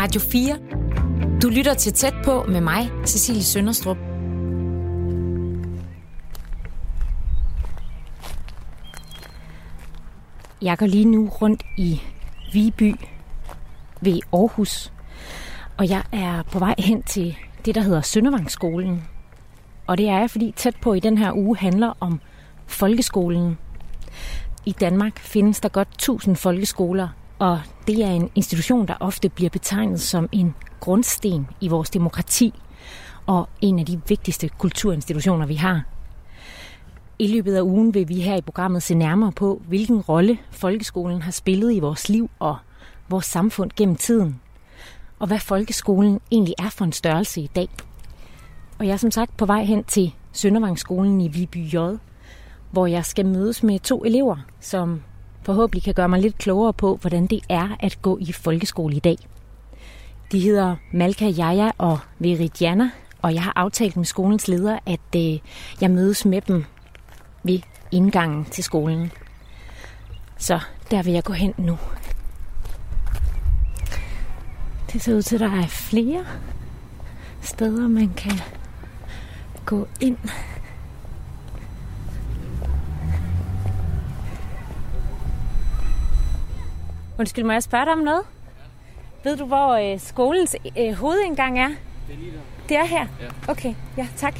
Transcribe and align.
Radio 0.00 0.20
4. 0.20 0.58
Du 1.42 1.48
lytter 1.48 1.74
til 1.74 1.92
tæt 1.92 2.14
på 2.24 2.42
med 2.48 2.60
mig, 2.60 2.90
Cecilie 3.06 3.42
Sønderstrup. 3.42 3.96
Jeg 10.62 10.78
går 10.78 10.86
lige 10.86 11.04
nu 11.04 11.28
rundt 11.28 11.62
i 11.76 12.00
Viby 12.52 12.94
ved 14.00 14.20
Aarhus, 14.32 14.92
og 15.76 15.88
jeg 15.88 16.02
er 16.12 16.42
på 16.42 16.58
vej 16.58 16.74
hen 16.78 17.02
til 17.02 17.36
det, 17.64 17.74
der 17.74 17.80
hedder 17.80 18.00
Søndervangsskolen. 18.00 19.04
Og 19.86 19.98
det 19.98 20.08
er 20.08 20.18
jeg, 20.18 20.30
fordi 20.30 20.52
tæt 20.56 20.76
på 20.76 20.94
i 20.94 21.00
den 21.00 21.18
her 21.18 21.32
uge 21.32 21.56
handler 21.56 21.92
om 22.00 22.20
folkeskolen. 22.66 23.58
I 24.66 24.72
Danmark 24.72 25.18
findes 25.18 25.60
der 25.60 25.68
godt 25.68 25.88
1000 25.88 26.36
folkeskoler, 26.36 27.08
og 27.38 27.60
det 27.86 28.04
er 28.04 28.10
en 28.10 28.30
institution, 28.34 28.88
der 28.88 28.94
ofte 29.00 29.28
bliver 29.28 29.50
betegnet 29.50 30.00
som 30.00 30.28
en 30.32 30.54
grundsten 30.80 31.48
i 31.60 31.68
vores 31.68 31.90
demokrati 31.90 32.54
og 33.26 33.48
en 33.60 33.78
af 33.78 33.86
de 33.86 34.00
vigtigste 34.08 34.48
kulturinstitutioner, 34.48 35.46
vi 35.46 35.54
har. 35.54 35.82
I 37.18 37.26
løbet 37.26 37.54
af 37.54 37.60
ugen 37.60 37.94
vil 37.94 38.08
vi 38.08 38.20
her 38.20 38.36
i 38.36 38.40
programmet 38.40 38.82
se 38.82 38.94
nærmere 38.94 39.32
på, 39.32 39.62
hvilken 39.68 40.00
rolle 40.00 40.38
folkeskolen 40.50 41.22
har 41.22 41.32
spillet 41.32 41.74
i 41.74 41.80
vores 41.80 42.08
liv 42.08 42.30
og 42.38 42.56
vores 43.08 43.26
samfund 43.26 43.70
gennem 43.76 43.96
tiden, 43.96 44.40
og 45.18 45.26
hvad 45.26 45.38
folkeskolen 45.38 46.20
egentlig 46.30 46.54
er 46.58 46.70
for 46.70 46.84
en 46.84 46.92
størrelse 46.92 47.40
i 47.40 47.50
dag. 47.56 47.68
Og 48.78 48.86
jeg 48.86 48.92
er 48.92 48.96
som 48.96 49.10
sagt 49.10 49.36
på 49.36 49.46
vej 49.46 49.64
hen 49.64 49.84
til 49.84 50.14
Søndervangsskolen 50.32 51.20
i 51.20 51.28
Viby 51.28 51.56
J, 51.56 51.76
hvor 52.76 52.86
jeg 52.86 53.04
skal 53.04 53.26
mødes 53.26 53.62
med 53.62 53.80
to 53.80 54.04
elever, 54.04 54.36
som 54.60 55.02
forhåbentlig 55.42 55.82
kan 55.82 55.94
gøre 55.94 56.08
mig 56.08 56.20
lidt 56.20 56.38
klogere 56.38 56.72
på, 56.72 56.96
hvordan 56.96 57.26
det 57.26 57.40
er 57.48 57.76
at 57.80 57.98
gå 58.02 58.18
i 58.20 58.32
folkeskole 58.32 58.96
i 58.96 58.98
dag. 58.98 59.16
De 60.32 60.40
hedder 60.40 60.76
Malka 60.92 61.28
Jaja 61.28 61.70
og 61.78 61.98
Veridiana, 62.18 62.90
og 63.22 63.34
jeg 63.34 63.42
har 63.42 63.52
aftalt 63.56 63.96
med 63.96 64.04
skolens 64.04 64.48
leder, 64.48 64.78
at 64.86 65.16
øh, 65.16 65.38
jeg 65.80 65.90
mødes 65.90 66.24
med 66.24 66.40
dem 66.40 66.64
ved 67.42 67.60
indgangen 67.92 68.44
til 68.44 68.64
skolen. 68.64 69.12
Så 70.36 70.60
der 70.90 71.02
vil 71.02 71.12
jeg 71.12 71.24
gå 71.24 71.32
hen 71.32 71.54
nu. 71.58 71.78
Det 74.92 75.02
ser 75.02 75.14
ud 75.14 75.22
til, 75.22 75.36
at 75.36 75.40
der 75.40 75.60
er 75.62 75.66
flere 75.66 76.24
steder, 77.40 77.88
man 77.88 78.12
kan 78.16 78.40
gå 79.64 79.88
ind. 80.00 80.18
Undskyld, 87.18 87.44
må 87.44 87.52
jeg 87.52 87.62
spørge 87.62 87.84
dig 87.84 87.92
om 87.92 87.98
noget? 87.98 88.22
Ved 89.24 89.36
du, 89.36 89.44
hvor 89.44 89.92
øh, 89.92 90.00
skolens 90.00 90.56
øh, 90.78 90.92
hovedindgang 90.92 91.58
er? 91.58 91.68
Det 91.68 91.76
er 92.14 92.18
lige 92.18 92.32
der. 92.32 92.38
Det 92.68 92.76
er 92.76 92.84
her? 92.84 93.06
Ja. 93.20 93.52
Okay, 93.52 93.74
ja, 93.96 94.08
tak. 94.16 94.34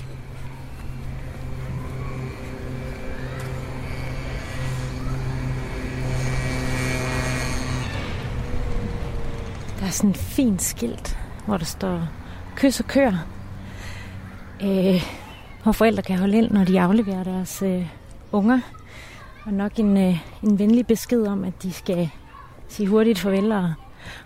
Der 9.80 9.86
er 9.86 9.90
sådan 9.90 10.10
et 10.10 10.16
fint 10.16 10.62
skilt, 10.62 11.18
hvor 11.46 11.56
der 11.56 11.64
står 11.64 12.08
kys 12.56 12.80
og 12.80 12.86
kør. 12.86 13.26
Øh, 14.62 15.02
hvor 15.62 15.72
forældre 15.72 16.02
kan 16.02 16.18
holde 16.18 16.38
ind, 16.38 16.50
når 16.50 16.64
de 16.64 16.80
afleverer 16.80 17.24
deres 17.24 17.62
øh, 17.62 17.86
unger. 18.32 18.60
Og 19.44 19.52
nok 19.52 19.78
en, 19.78 19.96
øh, 19.96 20.18
en 20.42 20.58
venlig 20.58 20.86
besked 20.86 21.26
om, 21.26 21.44
at 21.44 21.62
de 21.62 21.72
skal 21.72 22.10
sige 22.68 22.88
hurtigt 22.88 23.18
farvel 23.18 23.52
og, 23.52 23.72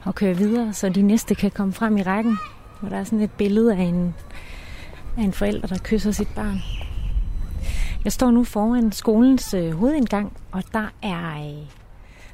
og 0.05 0.15
køre 0.15 0.37
videre, 0.37 0.73
så 0.73 0.89
de 0.89 1.03
næste 1.03 1.35
kan 1.35 1.51
komme 1.51 1.73
frem 1.73 1.97
i 1.97 2.03
rækken. 2.03 2.39
Og 2.81 2.91
der 2.91 2.97
er 2.97 3.05
sådan 3.05 3.21
et 3.21 3.31
billede 3.31 3.77
af 3.77 3.83
en, 3.83 4.15
af 5.19 5.23
en 5.23 5.33
forælder, 5.33 5.67
der 5.67 5.79
kysser 5.85 6.11
sit 6.11 6.29
barn. 6.35 6.59
Jeg 8.05 8.13
står 8.13 8.31
nu 8.31 8.45
foran 8.45 8.93
skolens 8.93 9.55
øh, 9.55 9.73
hovedindgang, 9.73 10.33
og 10.53 10.63
der 10.73 10.93
er, 11.03 11.37
øh, 11.37 11.67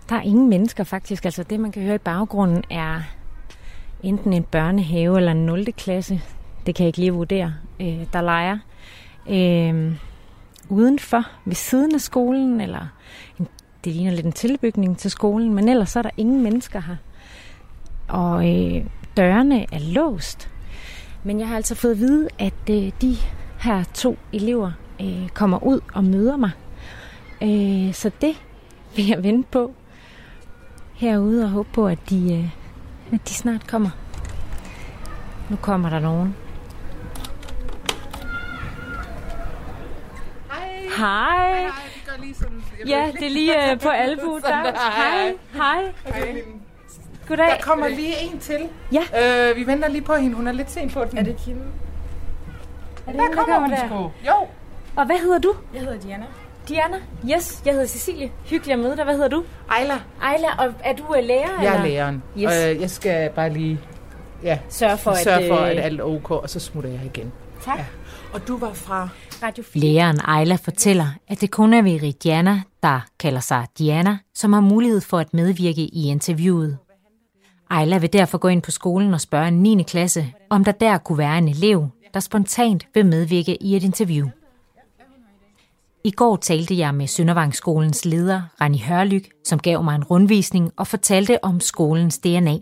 der 0.08 0.16
er 0.16 0.22
ingen 0.22 0.48
mennesker 0.48 0.84
faktisk. 0.84 1.24
Altså 1.24 1.42
det, 1.42 1.60
man 1.60 1.72
kan 1.72 1.82
høre 1.82 1.94
i 1.94 1.98
baggrunden, 1.98 2.64
er 2.70 3.02
enten 4.02 4.32
en 4.32 4.42
børnehave 4.42 5.16
eller 5.16 5.32
en 5.32 5.46
0. 5.46 5.72
klasse. 5.72 6.20
Det 6.66 6.74
kan 6.74 6.84
jeg 6.84 6.88
ikke 6.88 6.98
lige 6.98 7.12
vurdere, 7.12 7.54
øh, 7.80 8.06
der 8.12 8.20
leger. 8.20 8.58
Øh, 9.28 9.96
udenfor, 10.68 11.24
ved 11.44 11.54
siden 11.54 11.94
af 11.94 12.00
skolen, 12.00 12.60
eller 12.60 12.86
en, 13.40 13.48
det 13.84 13.92
ligner 13.92 14.12
lidt 14.12 14.26
en 14.26 14.32
tilbygning 14.32 14.98
til 14.98 15.10
skolen, 15.10 15.54
men 15.54 15.68
ellers 15.68 15.90
så 15.90 15.98
er 15.98 16.02
der 16.02 16.10
ingen 16.16 16.42
mennesker 16.42 16.80
her. 16.80 16.96
Og 18.08 18.48
øh, 18.48 18.84
dørene 19.16 19.74
er 19.74 19.78
låst. 19.78 20.50
Men 21.24 21.40
jeg 21.40 21.48
har 21.48 21.56
altså 21.56 21.74
fået 21.74 21.92
at 21.92 21.98
vide, 21.98 22.28
at 22.38 22.70
øh, 22.70 22.92
de 23.00 23.16
her 23.58 23.84
to 23.94 24.18
elever 24.32 24.72
øh, 25.00 25.28
kommer 25.28 25.64
ud 25.64 25.80
og 25.94 26.04
møder 26.04 26.36
mig. 26.36 26.50
Øh, 27.42 27.94
så 27.94 28.10
det 28.20 28.42
vil 28.96 29.06
jeg 29.06 29.22
vente 29.22 29.48
på 29.50 29.74
herude 30.94 31.44
og 31.44 31.50
håbe 31.50 31.68
på, 31.72 31.86
at 31.86 31.98
de, 32.10 32.34
øh, 32.34 32.50
at 33.14 33.28
de 33.28 33.34
snart 33.34 33.66
kommer. 33.66 33.90
Nu 35.50 35.56
kommer 35.56 35.90
der 35.90 35.98
nogen. 35.98 36.34
Hej. 40.48 40.88
Hej. 40.96 41.62
Hej, 41.62 41.95
det 42.16 42.20
gør 42.20 42.24
lige 42.24 42.34
sådan. 42.34 42.64
Jeg 42.78 42.86
Ja, 42.86 43.10
det 43.20 43.26
er 43.26 43.30
lige 43.30 43.70
øh, 43.72 43.80
på 43.80 43.88
albu. 43.88 44.38
Der. 44.42 44.62
der. 44.62 44.72
Hej. 44.96 45.34
Hej. 45.54 45.92
Hej. 46.04 46.42
Goddag. 47.28 47.46
Der 47.46 47.56
kommer 47.60 47.88
lige 47.88 48.14
en 48.22 48.38
til. 48.38 48.68
Ja. 48.92 49.50
Øh, 49.50 49.56
vi 49.56 49.66
venter 49.66 49.88
lige 49.88 50.02
på 50.02 50.14
hende. 50.14 50.36
Hun 50.36 50.46
er 50.46 50.52
lidt 50.52 50.70
sent 50.70 50.92
på 50.92 51.04
den. 51.04 51.18
Er 51.18 51.22
det 51.22 51.36
Kim? 51.44 51.56
Er 51.56 53.12
det 53.12 53.20
Der 53.20 53.22
hende, 53.22 53.36
kommer 53.44 53.68
der? 53.68 53.86
sgu. 53.88 54.10
Jo. 54.26 54.46
Og 54.96 55.06
hvad 55.06 55.18
hedder 55.18 55.38
du? 55.38 55.54
Jeg 55.74 55.80
hedder 55.82 55.98
Diana. 56.00 56.26
Diana? 56.68 56.96
Yes, 57.36 57.62
jeg 57.64 57.72
hedder 57.72 57.86
Cecilie. 57.86 58.30
Hyggeligt 58.44 58.72
at 58.72 58.78
møde 58.78 58.96
dig. 58.96 59.04
Hvad 59.04 59.14
hedder 59.14 59.28
du? 59.28 59.44
Ejla. 59.70 59.94
Ejla, 60.22 60.48
og 60.58 60.74
er 60.84 60.92
du 60.92 61.02
uh, 61.08 61.16
lærer? 61.22 61.48
Jeg 61.48 61.56
eller? 61.58 61.70
er 61.70 61.82
læreren. 61.86 62.22
Yes. 62.38 62.74
Øh, 62.76 62.80
jeg 62.80 62.90
skal 62.90 63.30
bare 63.30 63.50
lige 63.50 63.80
ja, 64.42 64.58
Sørg 64.68 64.98
for, 64.98 65.14
sørge 65.14 65.42
at, 65.42 65.48
for, 65.48 65.60
øh, 65.60 65.70
at 65.70 65.78
alt 65.78 66.00
er 66.00 66.04
ok, 66.04 66.30
og 66.30 66.50
så 66.50 66.60
smutter 66.60 66.90
jeg 66.90 67.00
igen. 67.04 67.32
Tak. 67.64 67.78
Ja. 67.78 67.84
Og 68.32 68.48
du 68.48 68.56
var 68.56 68.72
fra... 68.72 69.08
Radio 69.42 69.64
4. 69.64 69.82
Læreren 69.82 70.20
Ejla 70.20 70.54
fortæller, 70.54 71.06
at 71.28 71.40
det 71.40 71.50
kun 71.50 71.72
er 71.72 71.82
Veridiana, 71.82 72.62
der 72.82 73.00
kalder 73.18 73.40
sig 73.40 73.66
Diana, 73.78 74.18
som 74.34 74.52
har 74.52 74.60
mulighed 74.60 75.00
for 75.00 75.18
at 75.18 75.34
medvirke 75.34 75.80
i 75.80 76.08
interviewet. 76.08 76.78
Ejla 77.70 77.98
vil 77.98 78.12
derfor 78.12 78.38
gå 78.38 78.48
ind 78.48 78.62
på 78.62 78.70
skolen 78.70 79.14
og 79.14 79.20
spørge 79.20 79.48
en 79.48 79.62
9. 79.62 79.82
klasse, 79.82 80.32
om 80.50 80.64
der 80.64 80.72
der 80.72 80.98
kunne 80.98 81.18
være 81.18 81.38
en 81.38 81.48
elev, 81.48 81.88
der 82.14 82.20
spontant 82.20 82.86
vil 82.94 83.06
medvirke 83.06 83.62
i 83.62 83.76
et 83.76 83.82
interview. 83.82 84.28
I 86.04 86.10
går 86.10 86.36
talte 86.36 86.78
jeg 86.78 86.94
med 86.94 87.06
Søndervangsskolens 87.06 88.04
leder, 88.04 88.42
Rani 88.60 88.78
Hørlyk, 88.78 89.30
som 89.44 89.58
gav 89.58 89.82
mig 89.82 89.94
en 89.94 90.04
rundvisning 90.04 90.72
og 90.76 90.86
fortalte 90.86 91.44
om 91.44 91.60
skolens 91.60 92.18
DNA. 92.18 92.58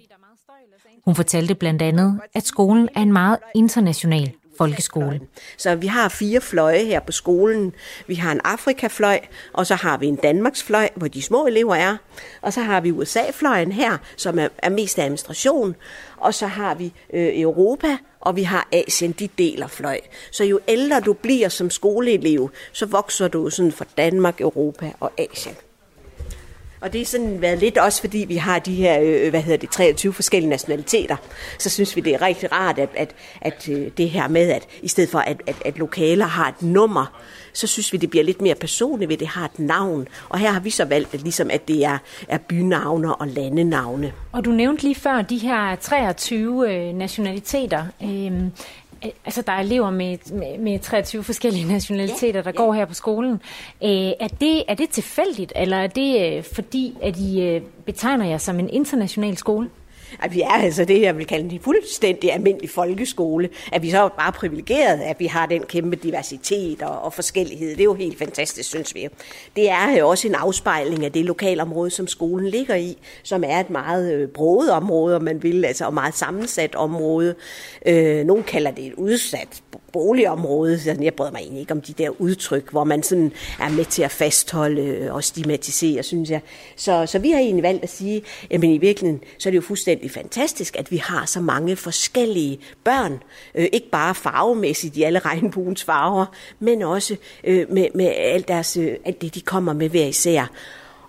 Hun 1.05 1.15
fortalte 1.15 1.55
blandt 1.55 1.83
andet, 1.83 2.21
at 2.35 2.47
skolen 2.47 2.89
er 2.95 3.03
en 3.03 3.13
meget 3.13 3.39
international 3.55 4.33
folkeskole. 4.59 5.21
Så 5.57 5.75
vi 5.75 5.87
har 5.87 6.09
fire 6.09 6.41
fløje 6.41 6.85
her 6.85 7.01
på 7.01 7.13
skolen. 7.13 7.73
Vi 8.07 8.15
har 8.15 8.33
en 8.33 8.41
Afrikafløj, 8.45 9.21
og 9.53 9.67
så 9.67 9.75
har 9.75 9.99
vi 9.99 10.07
en 10.07 10.17
Danmarksfløj, 10.17 10.89
hvor 10.95 11.09
de 11.09 11.23
små 11.23 11.47
elever 11.47 11.75
er. 11.75 11.97
Og 12.43 12.53
så 12.53 12.61
har 12.61 12.81
vi 12.81 12.93
USA-fløjen 12.93 13.73
her, 13.73 13.99
som 14.17 14.39
er, 14.39 14.49
er 14.59 14.71
mest 14.71 14.99
administration. 14.99 15.77
Og 16.17 16.35
så 16.35 16.47
har 16.47 16.75
vi 16.75 16.93
øh, 17.13 17.41
Europa, 17.41 17.97
og 18.21 18.37
vi 18.37 18.43
har 18.43 18.69
Asien, 18.73 19.13
de 19.13 19.29
deler 19.39 19.67
fløj. 19.67 20.01
Så 20.31 20.45
jo 20.45 20.61
ældre 20.69 21.01
du 21.01 21.13
bliver 21.13 21.49
som 21.49 21.71
skoleelev, 21.71 22.51
så 22.73 22.87
vokser 22.87 23.29
du 23.29 23.51
sådan 23.51 23.73
fra 23.73 23.85
Danmark, 23.97 24.41
Europa 24.41 24.93
og 25.01 25.13
Asien. 25.19 25.57
Og 26.81 26.93
det 26.93 27.01
er 27.01 27.05
sådan 27.05 27.41
været 27.41 27.59
lidt 27.59 27.79
også, 27.79 28.01
fordi 28.01 28.25
vi 28.29 28.37
har 28.37 28.59
de 28.59 28.75
her, 28.75 29.01
øh, 29.01 29.27
øh 29.27 29.31
hvad 29.31 29.43
hedder 29.43 29.59
det, 29.59 29.71
23 29.71 30.13
forskellige 30.13 30.51
nationaliteter. 30.51 31.17
Så 31.59 31.71
synes 31.71 31.97
vi, 31.97 32.01
det 32.01 32.15
er 32.15 32.23
rigtig 32.23 32.53
rart, 32.53 32.79
at, 32.79 32.89
at, 32.97 33.15
at 33.41 33.69
øh, 33.69 33.91
det 33.97 34.11
her 34.11 34.29
med, 34.29 34.51
at 34.51 34.67
i 34.83 34.89
stedet 34.89 35.11
for, 35.11 35.19
at, 35.19 35.43
at, 35.47 35.57
at 35.65 35.79
lokaler 35.79 36.27
har 36.27 36.49
et 36.49 36.63
nummer, 36.63 37.21
så 37.53 37.67
synes 37.67 37.93
vi, 37.93 37.99
det 37.99 38.11
bliver 38.11 38.25
lidt 38.25 38.41
mere 38.41 38.55
personligt 38.55 39.09
ved, 39.09 39.17
det 39.17 39.29
har 39.29 39.45
et 39.45 39.59
navn. 39.59 40.09
Og 40.29 40.39
her 40.39 40.51
har 40.51 40.61
vi 40.61 40.71
så 40.71 40.85
valgt, 40.85 41.15
at, 41.15 41.23
ligesom, 41.23 41.51
at 41.51 41.69
det 41.69 41.85
er, 41.85 41.99
er 42.29 42.39
bynavne 42.39 43.15
og 43.15 43.29
landenavne. 43.29 44.13
Og 44.33 44.45
du 44.45 44.51
nævnte 44.51 44.83
lige 44.83 44.95
før 44.95 45.23
de 45.23 45.39
her 45.39 45.77
23 45.77 46.75
øh, 46.75 46.95
nationaliteter. 46.95 47.85
Øh, 48.03 48.33
altså, 49.25 49.43
der 49.43 49.53
er 49.53 49.61
elever 49.61 49.91
med, 49.91 50.19
med, 50.33 50.59
med 50.59 50.79
23 50.79 51.25
forskellige 51.25 51.69
nationaliteter, 51.75 52.43
der 52.43 52.53
går 52.53 52.73
her 52.73 52.85
på 52.85 52.95
skolen. 52.95 53.33
Øh, 53.85 53.91
er, 54.21 54.29
det, 54.41 54.63
er 54.69 54.75
det 54.75 54.91
tilfældigt, 54.91 55.53
eller 55.57 55.77
er 55.77 55.87
det 55.87 56.37
øh, 56.37 56.45
fordi, 56.55 56.97
at 57.03 57.19
I 57.19 57.43
øh, 57.43 57.63
betegner 57.87 58.27
jer 58.27 58.39
som 58.39 58.59
en 58.59 58.71
international 58.71 59.37
skole? 59.37 59.71
At 60.23 60.35
vi 60.35 60.41
er 60.41 60.49
altså 60.49 60.85
det, 60.85 61.01
jeg 61.01 61.19
vil 61.19 61.27
kalde 61.27 61.55
en 61.55 61.61
fuldstændig 61.61 62.33
almindelig 62.33 62.71
folkeskole. 62.71 63.49
At 63.73 63.83
vi 63.83 63.91
så 63.91 63.99
er 63.99 64.09
bare 64.09 64.33
privilegeret, 64.33 65.01
at 65.01 65.21
vi 65.21 65.27
har 65.27 65.47
den 65.47 65.63
kæmpe 65.63 65.97
diversitet 65.97 66.83
og, 66.83 67.03
og 67.03 67.13
forskellighed. 67.13 67.71
Det 67.71 67.81
er 67.81 67.85
jo 67.85 67.95
helt 67.95 68.19
fantastisk, 68.19 68.69
synes 68.69 68.95
vi. 68.95 69.09
Det 69.57 69.71
er 69.71 69.99
jo 69.99 70.09
også 70.09 70.29
en 70.29 70.35
afspejling 70.35 71.05
af 71.05 71.13
det 71.13 71.25
lokalområde, 71.25 71.91
som 71.91 72.07
skolen 72.07 72.49
ligger 72.49 72.75
i, 72.75 72.97
som 73.23 73.45
er 73.47 73.61
et 73.61 73.71
meget 73.71 74.13
øh, 74.13 74.29
broet 74.29 74.71
område, 74.71 75.17
om 75.17 75.23
man 75.23 75.43
vil, 75.43 75.65
altså 75.65 75.87
og 75.87 75.95
meget 75.95 76.15
sammensat 76.15 76.75
område. 76.75 77.35
Øh, 77.87 78.25
nogle 78.25 78.43
kalder 78.43 78.71
det 78.71 78.87
et 78.87 78.95
udsat 78.95 79.63
boligområde. 79.95 80.97
Jeg 81.01 81.15
bryder 81.15 81.33
mig 81.33 81.41
egentlig 81.41 81.61
ikke 81.61 81.73
om 81.73 81.81
de 81.81 81.93
der 81.93 82.11
udtryk, 82.21 82.71
hvor 82.71 82.85
man 82.85 83.03
sådan 83.03 83.33
er 83.61 83.69
med 83.69 83.85
til 83.85 84.03
at 84.03 84.11
fastholde 84.11 85.13
og 85.13 85.25
stigmatisere, 85.25 86.03
synes 86.03 86.31
jeg. 86.31 86.41
Så, 86.77 87.07
så 87.07 87.19
vi 87.19 87.31
har 87.31 87.39
egentlig 87.39 87.63
valgt 87.63 87.83
at 87.83 87.91
sige, 87.91 88.23
at 88.51 88.65
i 88.65 88.79
virkeligheden, 88.79 89.23
så 89.39 89.49
er 89.49 89.51
det 89.51 89.57
jo 89.57 89.63
fuldstændig 89.63 90.11
fantastisk, 90.11 90.77
at 90.77 90.91
vi 90.91 90.97
har 90.97 91.27
så 91.27 91.41
mange 91.41 91.77
forskellige 91.77 92.59
børn. 92.85 93.23
Øh, 93.55 93.67
ikke 93.73 93.91
bare 93.91 94.15
farvemæssigt 94.15 94.97
i 94.97 95.03
alle 95.03 95.19
regnbuens 95.19 95.85
farver, 95.85 96.27
men 96.59 96.83
også 96.83 97.17
øh, 97.45 97.71
med, 97.71 97.87
med 97.95 98.07
alt, 98.07 98.49
deres, 98.49 98.77
øh, 98.77 98.97
alt 99.05 99.23
det, 99.23 99.35
de 99.35 99.41
kommer 99.41 99.73
med 99.73 99.89
hver 99.89 100.07
især. 100.07 100.47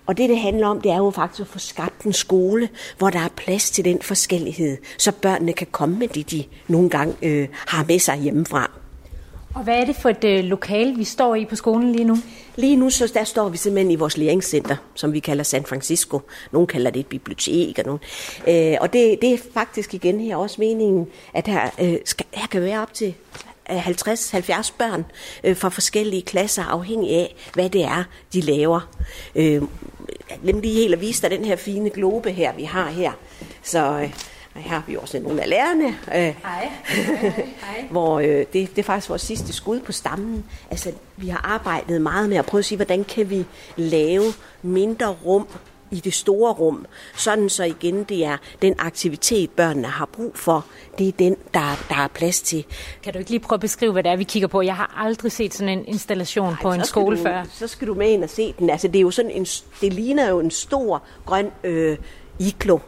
Og 0.06 0.16
det, 0.16 0.28
det 0.28 0.38
handler 0.38 0.66
om, 0.66 0.80
det 0.80 0.92
er 0.92 0.96
jo 0.96 1.10
faktisk 1.10 1.40
at 1.40 1.46
få 1.46 1.58
skabt 1.58 2.02
en 2.02 2.12
skole, 2.12 2.68
hvor 2.98 3.10
der 3.10 3.18
er 3.18 3.28
plads 3.36 3.70
til 3.70 3.84
den 3.84 4.02
forskellighed, 4.02 4.76
så 4.98 5.12
børnene 5.12 5.52
kan 5.52 5.66
komme 5.70 5.98
med 5.98 6.08
det, 6.08 6.30
de 6.30 6.44
nogle 6.68 6.90
gange 6.90 7.14
øh, 7.22 7.48
har 7.52 7.84
med 7.84 7.98
sig 7.98 8.18
hjemmefra. 8.18 8.70
Og 9.54 9.62
hvad 9.62 9.80
er 9.80 9.84
det 9.84 9.96
for 9.96 10.08
et 10.08 10.24
øh, 10.24 10.44
lokal, 10.44 10.98
vi 10.98 11.04
står 11.04 11.34
i 11.34 11.44
på 11.44 11.56
skolen 11.56 11.92
lige 11.92 12.04
nu? 12.04 12.16
Lige 12.56 12.76
nu 12.76 12.90
så 12.90 13.10
der 13.14 13.24
står 13.24 13.48
vi 13.48 13.56
simpelthen 13.56 13.90
i 13.90 13.96
vores 13.96 14.16
læringscenter, 14.16 14.76
som 14.94 15.12
vi 15.12 15.20
kalder 15.20 15.44
San 15.44 15.64
Francisco. 15.64 16.20
Nogle 16.52 16.66
kalder 16.66 16.90
det 16.90 17.00
et 17.00 17.06
bibliotek. 17.06 17.78
Og, 17.78 17.84
nogen. 17.84 18.00
Øh, 18.48 18.76
og 18.80 18.92
det, 18.92 19.18
det 19.22 19.34
er 19.34 19.38
faktisk 19.54 19.94
igen 19.94 20.20
her 20.20 20.36
også 20.36 20.56
meningen, 20.58 21.06
at 21.34 21.46
her, 21.46 21.70
øh, 21.80 21.98
skal, 22.04 22.26
her 22.32 22.46
kan 22.46 22.62
være 22.62 22.82
op 22.82 22.94
til 22.94 23.14
50-70 23.70 24.72
børn 24.78 25.04
øh, 25.44 25.56
fra 25.56 25.68
forskellige 25.68 26.22
klasser, 26.22 26.62
afhængig 26.62 27.10
af, 27.10 27.34
hvad 27.54 27.70
det 27.70 27.84
er, 27.84 28.04
de 28.32 28.40
laver. 28.40 28.80
Øh, 29.34 29.62
lad 30.42 30.54
lige 30.54 30.74
helt 30.74 30.94
at 30.94 31.00
vise 31.00 31.22
dig 31.22 31.30
den 31.30 31.44
her 31.44 31.56
fine 31.56 31.90
globe 31.90 32.30
her, 32.30 32.52
vi 32.52 32.64
har 32.64 32.88
her. 32.90 33.12
Så 33.62 33.78
øh, 33.78 34.12
her 34.56 34.70
har 34.70 34.84
vi 34.86 34.96
også 34.96 35.18
nogle 35.18 35.42
af 35.42 35.48
lærerne. 35.48 35.86
Øh, 35.88 36.14
hej. 36.14 36.34
hej. 36.42 37.86
hvor 37.90 38.20
øh, 38.20 38.26
det, 38.28 38.52
det 38.52 38.78
er 38.78 38.82
faktisk 38.82 39.08
vores 39.08 39.22
sidste 39.22 39.52
skud 39.52 39.80
på 39.80 39.92
stammen. 39.92 40.44
Altså, 40.70 40.92
vi 41.16 41.28
har 41.28 41.40
arbejdet 41.44 42.00
meget 42.00 42.28
med 42.28 42.36
at 42.36 42.46
prøve 42.46 42.58
at 42.58 42.64
sige, 42.64 42.76
hvordan 42.76 43.04
kan 43.04 43.30
vi 43.30 43.44
lave 43.76 44.24
mindre 44.62 45.06
rum 45.06 45.48
i 45.90 46.00
det 46.00 46.14
store 46.14 46.52
rum, 46.52 46.86
sådan 47.16 47.48
så 47.48 47.64
igen 47.64 48.04
det 48.04 48.24
er 48.24 48.36
den 48.62 48.74
aktivitet, 48.78 49.50
børnene 49.50 49.88
har 49.88 50.06
brug 50.06 50.32
for, 50.34 50.66
det 50.98 51.08
er 51.08 51.12
den, 51.12 51.36
der, 51.54 51.84
der 51.88 51.96
er 51.96 52.08
plads 52.08 52.40
til. 52.40 52.64
Kan 53.02 53.12
du 53.12 53.18
ikke 53.18 53.30
lige 53.30 53.40
prøve 53.40 53.56
at 53.56 53.60
beskrive, 53.60 53.92
hvad 53.92 54.02
det 54.02 54.12
er, 54.12 54.16
vi 54.16 54.24
kigger 54.24 54.48
på? 54.48 54.62
Jeg 54.62 54.76
har 54.76 54.94
aldrig 54.96 55.32
set 55.32 55.54
sådan 55.54 55.78
en 55.78 55.84
installation 55.86 56.52
Ej, 56.52 56.62
på 56.62 56.72
en 56.72 56.84
skole 56.84 57.16
du, 57.16 57.22
før. 57.22 57.44
Så 57.52 57.66
skal 57.66 57.88
du 57.88 57.94
med 57.94 58.10
ind 58.10 58.24
og 58.24 58.30
se 58.30 58.54
den. 58.58 58.70
Altså, 58.70 58.88
det, 58.88 58.96
er 58.96 59.00
jo 59.00 59.10
sådan 59.10 59.30
en, 59.30 59.46
det 59.80 59.92
ligner 59.92 60.28
jo 60.28 60.40
en 60.40 60.50
stor 60.50 61.02
grøn 61.26 61.50
øh, 61.64 61.96
iglo. 62.38 62.78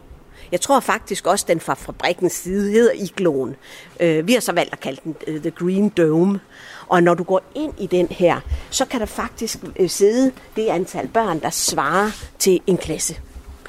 Jeg 0.51 0.61
tror 0.61 0.79
faktisk 0.79 1.27
også, 1.27 1.45
den 1.47 1.59
fra 1.59 1.73
fabrikkens 1.73 2.33
side 2.33 2.71
hedder 2.71 2.91
igloen. 2.95 3.55
Øh, 3.99 4.27
vi 4.27 4.33
har 4.33 4.39
så 4.39 4.51
valgt 4.51 4.73
at 4.73 4.79
kalde 4.79 5.01
den 5.03 5.15
uh, 5.27 5.41
The 5.41 5.51
Green 5.51 5.89
Dome. 5.89 6.39
Og 6.89 7.03
når 7.03 7.13
du 7.13 7.23
går 7.23 7.41
ind 7.55 7.73
i 7.77 7.87
den 7.87 8.07
her, 8.07 8.39
så 8.69 8.85
kan 8.85 8.99
der 8.99 9.05
faktisk 9.05 9.59
øh, 9.75 9.89
sidde 9.89 10.31
det 10.55 10.67
antal 10.67 11.07
børn, 11.07 11.39
der 11.39 11.49
svarer 11.49 12.11
til 12.39 12.59
en 12.67 12.77
klasse. 12.77 13.19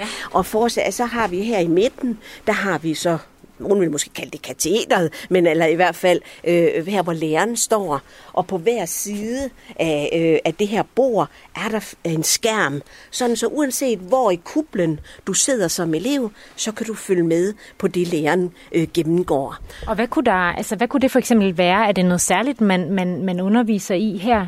Ja. 0.00 0.06
Og 0.31 0.46
for, 0.46 0.90
så 0.90 1.05
har 1.05 1.28
vi 1.28 1.43
her 1.43 1.58
i 1.58 1.67
midten, 1.67 2.19
der 2.46 2.52
har 2.52 2.78
vi 2.78 2.94
så 2.94 3.19
nogen 3.61 3.81
vil 3.81 3.91
måske 3.91 4.11
kalde 4.11 4.31
det 4.31 4.43
katedret, 4.43 5.27
men 5.31 5.47
eller 5.47 5.67
i 5.67 5.75
hvert 5.75 5.97
fald 5.97 6.21
øh, 6.45 6.87
her, 6.87 7.03
hvor 7.03 7.12
læreren 7.12 7.57
står. 7.57 8.01
Og 8.33 8.47
på 8.47 8.59
hver 8.59 8.85
side 8.85 9.51
af, 9.77 10.11
øh, 10.12 10.39
af 10.45 10.55
det 10.55 10.69
her 10.69 10.83
bord 10.95 11.29
er 11.57 11.69
der 11.69 11.95
en 12.05 12.23
skærm, 12.23 12.83
sådan 13.11 13.37
så 13.37 13.47
uanset 13.47 13.99
hvor 13.99 14.31
i 14.31 14.41
kublen 14.45 15.01
du 15.27 15.33
sidder 15.33 15.69
som 15.69 15.95
elev, 15.95 16.31
så 16.57 16.73
kan 16.73 16.87
du 16.87 16.95
følge 16.95 17.23
med 17.23 17.55
på 17.79 17.89
det, 17.89 18.09
læreren 18.09 18.53
øh, 18.73 18.89
gennemgår. 18.95 19.57
Og 19.87 19.95
hvad 19.95 20.09
kunne, 20.09 20.25
der, 20.25 20.33
altså, 20.33 20.77
hvad 20.77 20.89
kunne 20.89 21.01
det 21.01 21.11
for 21.11 21.19
eksempel 21.19 21.59
være? 21.59 21.89
Er 21.89 21.93
det 21.93 22.05
noget 22.05 22.21
særligt, 22.21 22.61
man, 22.61 22.93
man, 22.93 23.25
man 23.25 23.41
underviser 23.41 23.95
i 23.95 24.17
her? 24.17 24.47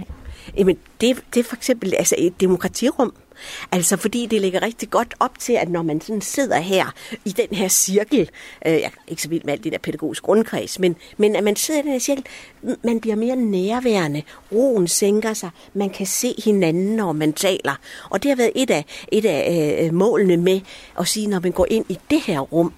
Jamen, 0.56 0.78
det, 1.00 1.24
det 1.34 1.40
er 1.40 1.44
for 1.44 1.56
eksempel 1.56 1.94
altså 1.98 2.14
et 2.18 2.40
demokratirum. 2.40 3.14
Altså 3.72 3.96
fordi 3.96 4.26
det 4.26 4.40
ligger 4.40 4.62
rigtig 4.62 4.90
godt 4.90 5.14
op 5.20 5.38
til, 5.38 5.52
at 5.52 5.68
når 5.68 5.82
man 5.82 6.00
sådan 6.00 6.20
sidder 6.20 6.58
her 6.58 6.94
i 7.24 7.30
den 7.30 7.56
her 7.56 7.68
cirkel, 7.68 8.30
øh, 8.66 8.72
jeg 8.72 8.82
er 8.82 8.90
ikke 9.08 9.22
så 9.22 9.28
vild 9.28 9.44
med 9.44 9.52
alt 9.52 9.64
det 9.64 9.72
der 9.72 9.78
pædagogisk 9.78 10.22
grundkreds, 10.22 10.78
men, 10.78 10.96
men 11.16 11.36
at 11.36 11.44
man 11.44 11.56
sidder 11.56 11.80
i 11.80 11.82
den 11.82 11.92
her 11.92 11.98
cirkel, 11.98 12.24
man 12.84 13.00
bliver 13.00 13.16
mere 13.16 13.36
nærværende, 13.36 14.22
roen 14.52 14.88
sænker 14.88 15.34
sig, 15.34 15.50
man 15.74 15.90
kan 15.90 16.06
se 16.06 16.34
hinanden, 16.44 16.96
når 16.96 17.12
man 17.12 17.32
taler. 17.32 17.74
Og 18.10 18.22
det 18.22 18.28
har 18.28 18.36
været 18.36 18.52
et 18.54 18.70
af, 18.70 18.84
et 19.12 19.24
af 19.24 19.84
øh, 19.84 19.94
målene 19.94 20.36
med 20.36 20.60
at 20.98 21.08
sige, 21.08 21.26
når 21.26 21.40
man 21.40 21.52
går 21.52 21.66
ind 21.70 21.84
i 21.88 21.98
det 22.10 22.20
her 22.20 22.40
rum, 22.40 22.72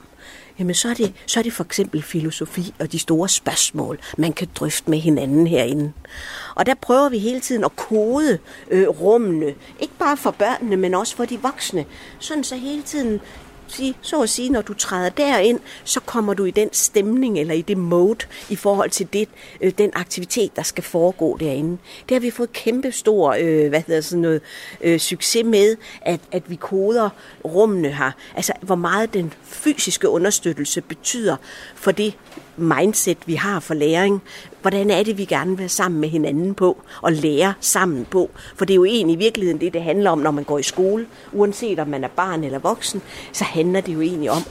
jamen 0.59 0.75
så 0.75 0.89
er, 0.89 0.95
det, 0.95 1.12
så 1.27 1.41
er 1.41 1.43
det 1.43 1.53
for 1.53 1.65
eksempel 1.65 2.03
filosofi 2.03 2.75
og 2.81 2.93
de 2.93 2.99
store 2.99 3.29
spørgsmål, 3.29 3.99
man 4.19 4.33
kan 4.33 4.49
drøfte 4.55 4.91
med 4.91 4.99
hinanden 4.99 5.47
herinde. 5.47 5.93
Og 6.55 6.67
der 6.67 6.75
prøver 6.75 7.09
vi 7.09 7.19
hele 7.19 7.41
tiden 7.41 7.65
at 7.65 7.77
kode 7.77 8.39
øh, 8.71 8.89
rummene, 8.89 9.55
ikke 9.81 9.95
bare 9.99 10.17
for 10.17 10.31
børnene, 10.31 10.77
men 10.77 10.95
også 10.95 11.17
for 11.17 11.25
de 11.25 11.39
voksne, 11.43 11.85
sådan 12.19 12.45
så 12.45 12.56
hele 12.56 12.83
tiden 12.83 13.21
sige, 13.75 13.94
så 14.00 14.23
at 14.23 14.31
sige, 14.31 14.50
når 14.50 14.62
du 14.62 14.75
træder 14.75 15.09
derind, 15.09 15.61
så 15.85 16.00
kommer 16.00 16.35
du 16.35 16.44
i 16.44 16.50
den 16.50 16.69
stemning 16.73 17.38
eller 17.38 17.55
i 17.55 17.62
det 17.62 17.76
mode 17.76 18.25
i 18.50 18.56
forhold 18.56 18.91
til 18.91 19.09
det, 19.12 19.29
øh, 19.61 19.73
den 19.79 19.91
aktivitet, 19.94 20.56
der 20.56 20.62
skal 20.62 20.85
foregå 20.85 21.37
derinde. 21.41 21.79
Det 22.09 22.15
har 22.15 22.21
vi 22.21 22.31
fået 22.31 22.53
kæmpe 22.53 22.93
stor 22.93 23.37
øh, 23.41 23.69
hvad 23.69 23.82
hedder 23.87 24.00
sådan 24.00 24.23
noget, 24.23 24.41
øh, 24.81 25.00
succes 25.00 25.44
med, 25.44 25.76
at, 26.00 26.21
at 26.32 26.50
vi 26.50 26.56
koder 26.56 27.09
rummene 27.44 27.88
her. 27.93 28.11
Altså, 28.37 28.53
hvor 28.61 28.75
meget 28.75 29.15
den 29.15 29.32
fysiske 29.44 30.09
understøttelse 30.09 30.81
betyder 30.81 31.37
for 31.75 31.91
det 31.91 32.15
mindset, 32.56 33.19
vi 33.27 33.35
har 33.35 33.61
for 33.61 33.75
læring. 33.75 34.23
Hvordan 34.65 34.91
er 34.91 35.03
det, 35.03 35.19
vi 35.19 35.25
gerne 35.25 35.51
vil 35.51 35.59
være 35.59 35.69
sammen 35.69 36.01
med 36.01 36.09
hinanden 36.09 36.55
på 36.55 36.83
og 37.03 37.13
lære 37.13 37.55
sammen 37.61 38.05
på? 38.05 38.31
For 38.57 38.65
det 38.65 38.75
er 38.75 38.77
jo 38.77 38.85
egentlig 38.85 39.15
i 39.15 39.19
virkeligheden 39.19 39.61
det, 39.61 39.73
det 39.73 39.83
handler 39.83 40.11
om, 40.11 40.19
når 40.19 40.31
man 40.31 40.45
går 40.45 40.59
i 40.59 40.63
skole. 40.63 41.07
Uanset 41.33 41.79
om 41.79 41.89
man 41.89 42.05
er 42.05 42.09
barn 42.09 42.45
eller 42.45 42.59
voksen, 42.59 43.03
så 43.33 43.45
handler 43.45 43.81
det 43.81 43.95
jo 43.95 44.01
egentlig 44.01 44.31
om 44.31 44.43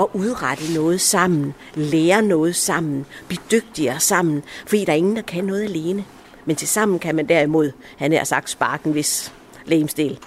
at 0.00 0.06
udrette 0.12 0.74
noget 0.74 1.00
sammen, 1.00 1.54
lære 1.74 2.22
noget 2.22 2.56
sammen, 2.56 3.06
blive 3.26 3.40
dygtigere 3.50 4.00
sammen, 4.00 4.42
fordi 4.66 4.84
der 4.84 4.92
er 4.92 4.96
ingen, 4.96 5.16
der 5.16 5.22
kan 5.22 5.44
noget 5.44 5.64
alene. 5.64 6.04
Men 6.44 6.56
til 6.56 6.68
sammen 6.68 6.98
kan 6.98 7.14
man 7.14 7.28
derimod, 7.28 7.72
han 7.96 8.12
har 8.12 8.24
sagt, 8.24 8.50
sparken 8.50 8.92
hvis 8.92 9.32
lægemstil. 9.64 10.18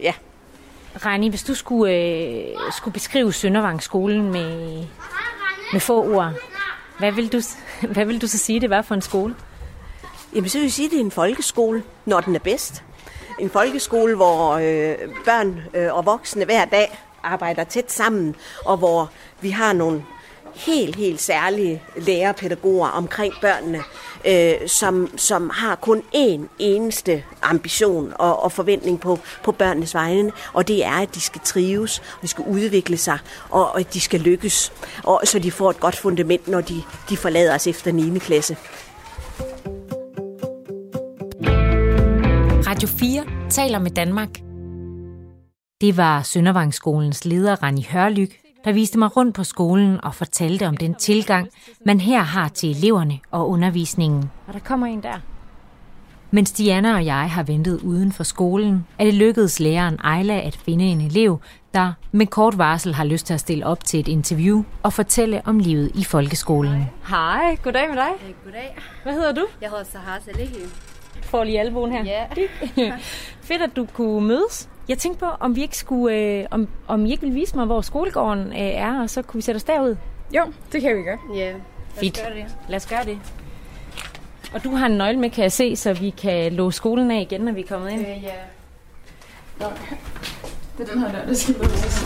Ja. 0.00 0.12
Rani, 1.04 1.28
hvis 1.28 1.42
du 1.42 1.54
skulle, 1.54 1.94
øh, 1.94 2.44
skulle 2.76 2.92
beskrive 2.92 3.32
Søndervangsskolen 3.32 4.32
med, 4.32 4.84
med 5.72 5.80
få 5.80 6.14
ord, 6.14 6.34
hvad 7.00 7.12
vil, 7.12 7.32
du, 7.32 7.40
hvad 7.94 8.04
vil 8.04 8.22
du 8.22 8.26
så 8.26 8.38
sige, 8.38 8.60
det 8.60 8.70
var 8.70 8.82
for 8.82 8.94
en 8.94 9.02
skole? 9.02 9.34
Jamen, 10.34 10.48
så 10.48 10.58
vil 10.58 10.64
jeg 10.64 10.72
sige, 10.72 10.86
at 10.86 10.90
det 10.90 11.00
er 11.00 11.04
en 11.04 11.10
folkeskole, 11.10 11.82
når 12.06 12.20
den 12.20 12.34
er 12.34 12.38
bedst. 12.38 12.82
En 13.38 13.50
folkeskole, 13.50 14.16
hvor 14.16 14.52
øh, 14.52 14.94
børn 15.24 15.60
øh, 15.74 15.94
og 15.94 16.06
voksne 16.06 16.44
hver 16.44 16.64
dag 16.64 16.98
arbejder 17.22 17.64
tæt 17.64 17.92
sammen, 17.92 18.36
og 18.64 18.76
hvor 18.76 19.10
vi 19.40 19.50
har 19.50 19.72
nogle 19.72 20.04
helt, 20.54 20.96
helt 20.96 21.20
særlige 21.20 21.82
lærerpædagoger 21.96 22.88
omkring 22.88 23.34
børnene, 23.40 23.82
øh, 24.24 24.68
som, 24.68 25.18
som 25.18 25.50
har 25.54 25.74
kun 25.74 26.02
én 26.14 26.40
eneste 26.58 27.24
ambition 27.42 28.12
og, 28.18 28.42
og 28.42 28.52
forventning 28.52 29.00
på, 29.00 29.18
på 29.44 29.52
børnenes 29.52 29.94
vegne, 29.94 30.32
og 30.52 30.68
det 30.68 30.84
er, 30.84 30.92
at 31.02 31.14
de 31.14 31.20
skal 31.20 31.40
trives, 31.44 31.98
og 31.98 32.22
de 32.22 32.28
skal 32.28 32.44
udvikle 32.44 32.96
sig, 32.96 33.18
og, 33.50 33.70
og 33.72 33.80
at 33.80 33.94
de 33.94 34.00
skal 34.00 34.20
lykkes, 34.20 34.72
og 35.04 35.20
så 35.24 35.38
de 35.38 35.50
får 35.50 35.70
et 35.70 35.80
godt 35.80 35.96
fundament, 35.96 36.48
når 36.48 36.60
de, 36.60 36.82
de 37.08 37.16
forlader 37.16 37.54
os 37.54 37.66
efter 37.66 37.92
9. 37.92 38.18
klasse. 38.18 38.56
Radio 42.66 42.88
4 42.88 43.50
taler 43.50 43.78
med 43.78 43.90
Danmark. 43.90 44.28
Det 45.80 45.96
var 45.96 46.22
Søndervangsskolens 46.22 47.24
leder, 47.24 47.62
Rani 47.62 47.86
Hørlyk, 47.90 48.39
der 48.64 48.72
viste 48.72 48.98
mig 48.98 49.16
rundt 49.16 49.34
på 49.34 49.44
skolen 49.44 50.04
og 50.04 50.14
fortalte 50.14 50.66
om 50.66 50.76
den 50.76 50.94
tilgang, 50.94 51.48
man 51.86 52.00
her 52.00 52.22
har 52.22 52.48
til 52.48 52.70
eleverne 52.70 53.18
og 53.30 53.48
undervisningen. 53.50 54.30
Og 54.46 54.54
der 54.54 54.60
kommer 54.60 54.86
en 54.86 55.02
der. 55.02 55.20
Mens 56.32 56.52
Diana 56.52 56.94
og 56.94 57.04
jeg 57.04 57.30
har 57.30 57.42
ventet 57.42 57.80
uden 57.80 58.12
for 58.12 58.22
skolen, 58.24 58.86
er 58.98 59.04
det 59.04 59.14
lykkedes 59.14 59.60
læreren 59.60 59.98
Ejla 60.04 60.40
at 60.40 60.56
finde 60.56 60.84
en 60.84 61.00
elev, 61.00 61.40
der 61.74 61.92
med 62.12 62.26
kort 62.26 62.58
varsel 62.58 62.94
har 62.94 63.04
lyst 63.04 63.26
til 63.26 63.34
at 63.34 63.40
stille 63.40 63.66
op 63.66 63.84
til 63.84 64.00
et 64.00 64.08
interview 64.08 64.64
og 64.82 64.92
fortælle 64.92 65.42
om 65.44 65.58
livet 65.58 65.90
i 65.94 66.04
folkeskolen. 66.04 66.84
Hej, 67.08 67.56
goddag 67.62 67.88
med 67.88 67.96
dig. 67.96 68.10
Hey, 68.20 68.34
goddag. 68.44 68.76
Hvad 69.02 69.12
hedder 69.12 69.32
du? 69.32 69.46
Jeg 69.60 69.70
hedder 69.70 69.84
Sahar 69.84 70.20
Salehi. 70.24 70.60
Får 71.22 71.44
lige 71.44 71.60
albuen 71.60 71.92
her. 71.92 72.04
Ja. 72.04 72.26
Fedt, 73.48 73.62
at 73.62 73.76
du 73.76 73.86
kunne 73.94 74.28
mødes. 74.28 74.68
Jeg 74.90 74.98
tænkte 74.98 75.20
på, 75.20 75.26
om 75.40 75.56
vi 75.56 75.62
ikke 75.62 75.76
skulle, 75.76 76.16
øh, 76.16 76.46
om, 76.50 76.68
om 76.86 77.06
I 77.06 77.10
ikke 77.10 77.22
vil 77.22 77.34
vise 77.34 77.56
mig, 77.56 77.66
hvor 77.66 77.80
skolegården 77.80 78.46
øh, 78.46 78.58
er, 78.58 79.00
og 79.00 79.10
så 79.10 79.22
kunne 79.22 79.38
vi 79.38 79.42
sætte 79.42 79.56
os 79.56 79.64
derud. 79.64 79.96
Jo, 80.36 80.52
det 80.72 80.82
kan 80.82 80.96
vi 80.96 81.02
gøre. 81.02 81.18
Ja. 81.34 81.54
Fint. 81.94 82.22
Lad 82.68 82.76
os 82.76 82.86
gøre 82.86 83.04
det. 83.04 83.18
Og 84.54 84.64
du 84.64 84.70
har 84.70 84.86
en 84.86 84.92
nøgle 84.92 85.18
med, 85.18 85.30
kan 85.30 85.42
jeg 85.42 85.52
se, 85.52 85.76
så 85.76 85.92
vi 85.92 86.10
kan 86.10 86.52
låse 86.52 86.76
skolen 86.76 87.10
af 87.10 87.20
igen, 87.20 87.40
når 87.40 87.52
vi 87.52 87.60
er 87.60 87.66
kommet 87.66 87.90
ind. 87.90 88.00
Øh, 88.00 88.22
ja. 88.22 88.32
Nå. 89.60 89.66
Det 90.78 90.88
er 90.88 90.92
den 90.92 91.00
her 91.02 91.12
dør, 91.12 91.26
der 91.26 91.34
skal 91.34 91.54
låses. 91.54 92.04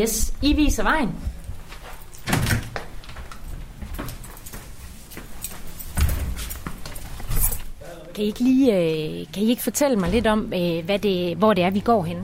Yes, 0.00 0.34
I 0.42 0.52
viser 0.52 0.82
vejen. 0.82 1.23
Kan 8.14 8.24
I 8.24 8.26
ikke 8.26 8.40
lige, 8.40 8.72
øh, 8.72 9.26
kan 9.34 9.42
I 9.42 9.48
ikke 9.50 9.62
fortælle 9.62 9.96
mig 9.96 10.10
lidt 10.10 10.26
om, 10.26 10.52
øh, 10.54 10.84
hvad 10.84 10.98
det, 10.98 11.36
hvor 11.36 11.54
det 11.54 11.64
er, 11.64 11.70
vi 11.70 11.80
går 11.80 12.02
hen? 12.04 12.16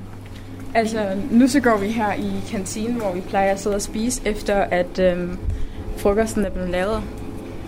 Altså, 0.75 1.07
nu 1.31 1.49
så 1.49 1.61
går 1.61 1.77
vi 1.79 1.89
her 1.89 2.13
i 2.13 2.31
kantinen, 2.51 2.95
hvor 3.01 3.13
vi 3.13 3.21
plejer 3.21 3.53
at 3.53 3.61
sidde 3.61 3.77
og 3.77 3.83
spise, 3.83 4.23
efter 4.25 4.55
at 4.55 4.99
øhm, 4.99 5.39
frokosten 5.97 6.45
er 6.45 6.51
blevet 6.51 6.71
lavet. 6.71 7.03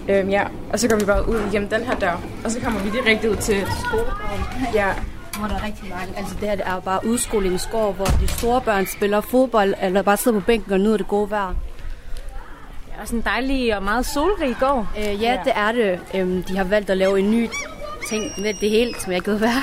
Øhm, 0.09 0.29
ja, 0.29 0.43
og 0.73 0.79
så 0.79 0.89
går 0.89 0.97
vi 0.97 1.05
bare 1.05 1.29
ud 1.29 1.41
igennem 1.53 1.69
den 1.69 1.81
her 1.85 1.95
dør, 1.99 2.21
og 2.45 2.51
så 2.51 2.61
kommer 2.61 2.81
vi 2.81 2.91
direkte 2.91 3.31
ud 3.31 3.37
til 3.37 3.57
skolegården. 3.87 4.45
Ja, 4.75 4.89
Hvor 5.39 5.49
der 5.49 5.55
er 5.55 5.65
rigtig 5.67 5.89
mange. 5.91 6.19
Altså 6.19 6.35
det 6.41 6.49
her 6.49 6.57
det 6.57 6.67
er 6.67 6.81
bare 6.81 7.07
udskolingsgård, 7.07 7.97
hvor 7.97 8.05
de 8.05 8.29
store 8.29 8.61
børn 8.61 8.87
spiller 8.87 9.21
fodbold, 9.21 9.75
eller 9.83 10.03
bare 10.03 10.17
sidder 10.17 10.41
på 10.41 10.47
bænken 10.47 10.73
og 10.73 10.81
nyder 10.81 10.97
det 10.97 11.09
gode 11.09 11.31
vejr. 11.31 11.49
Det 12.87 12.93
er 12.97 13.01
også 13.03 13.17
en 13.17 13.23
dejlig 13.23 13.77
og 13.77 13.83
meget 13.83 14.07
solrig 14.07 14.57
gård. 14.61 14.87
Øh, 14.99 15.23
ja, 15.23 15.39
det 15.45 15.53
er 15.57 15.73
det. 15.73 16.01
Øhm, 16.15 16.43
de 16.43 16.57
har 16.57 16.65
valgt 16.65 16.91
at 16.91 16.97
lave 16.97 17.19
en 17.19 17.31
ny 17.31 17.49
ting 18.09 18.33
med 18.39 18.55
det 18.55 18.71
hele, 18.71 18.95
som 19.01 19.13
jeg 19.13 19.23
kan 19.23 19.41
være. 19.41 19.63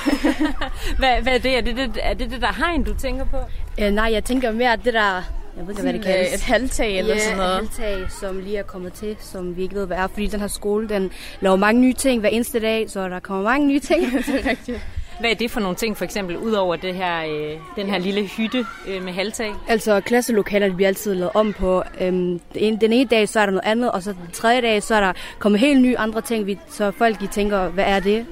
Hvad, 0.98 1.22
hvad 1.22 1.32
er 1.34 1.38
det? 1.38 1.56
Er 1.56 1.60
det 1.60 1.76
det, 1.76 1.90
er 2.02 2.14
det, 2.14 2.30
det 2.30 2.40
der 2.42 2.52
hegn, 2.52 2.82
du 2.84 2.94
tænker 2.94 3.24
på? 3.24 3.36
Øh, 3.80 3.90
nej, 3.90 4.12
jeg 4.12 4.24
tænker 4.24 4.52
mere, 4.52 4.72
at 4.72 4.80
det 4.84 4.94
der... 4.94 5.22
Jeg 5.56 5.66
ved 5.66 5.70
ikke, 5.70 5.82
hvad 5.82 5.92
det 5.92 6.02
Sådan, 6.04 6.18
øh, 6.18 6.24
kaldes. 6.24 6.34
et 6.34 6.40
halvtag 6.40 6.98
eller 6.98 7.18
sådan 7.18 7.36
noget. 7.36 7.50
Ja, 7.50 7.62
et 7.62 7.70
halvtag, 7.78 8.10
som 8.20 8.38
lige 8.38 8.56
er 8.58 8.62
kommet 8.62 8.92
til, 8.92 9.16
som 9.20 9.56
vi 9.56 9.62
ikke 9.62 9.74
ved, 9.74 9.86
hvad 9.86 9.96
er. 9.96 10.06
Fordi 10.06 10.26
den 10.26 10.40
her 10.40 10.46
skole, 10.48 10.88
den 10.88 11.10
laver 11.40 11.56
mange 11.56 11.80
nye 11.80 11.92
ting 11.92 12.20
hver 12.20 12.28
eneste 12.28 12.60
dag, 12.60 12.90
så 12.90 13.08
der 13.08 13.20
kommer 13.20 13.42
mange 13.44 13.66
nye 13.66 13.80
ting. 13.80 14.12
det 14.26 14.46
er 14.46 14.50
rigtigt. 14.50 14.80
Hvad 15.20 15.30
er 15.30 15.34
det 15.34 15.50
for 15.50 15.60
nogle 15.60 15.76
ting, 15.76 15.96
for 15.96 16.04
eksempel, 16.04 16.36
ud 16.36 16.52
over 16.52 16.76
det 16.76 16.94
her, 16.94 17.24
øh, 17.24 17.58
den 17.76 17.90
her 17.90 17.98
lille 17.98 18.26
hytte 18.26 18.66
øh, 18.88 19.04
med 19.04 19.12
halvtag? 19.12 19.54
altså, 19.68 20.00
klasselokaler 20.00 20.74
bliver 20.74 20.88
altid 20.88 21.14
lavet 21.14 21.30
om 21.34 21.52
på. 21.52 21.82
Øhm, 22.00 22.38
den, 22.38 22.40
ene, 22.54 22.78
den 22.80 22.92
ene 22.92 23.08
dag, 23.08 23.28
så 23.28 23.40
er 23.40 23.46
der 23.46 23.52
noget 23.52 23.66
andet, 23.66 23.92
og 23.92 24.02
så 24.02 24.12
den 24.12 24.30
tredje 24.32 24.60
dag, 24.60 24.82
så 24.82 24.94
er 24.94 25.00
der 25.00 25.12
kommet 25.38 25.60
helt 25.60 25.80
nye 25.82 25.98
andre 25.98 26.20
ting, 26.20 26.46
vi, 26.46 26.58
så 26.68 26.90
folk 26.90 27.20
de 27.20 27.26
tænker, 27.26 27.68
hvad 27.68 27.84
er 27.84 28.00
det? 28.00 28.26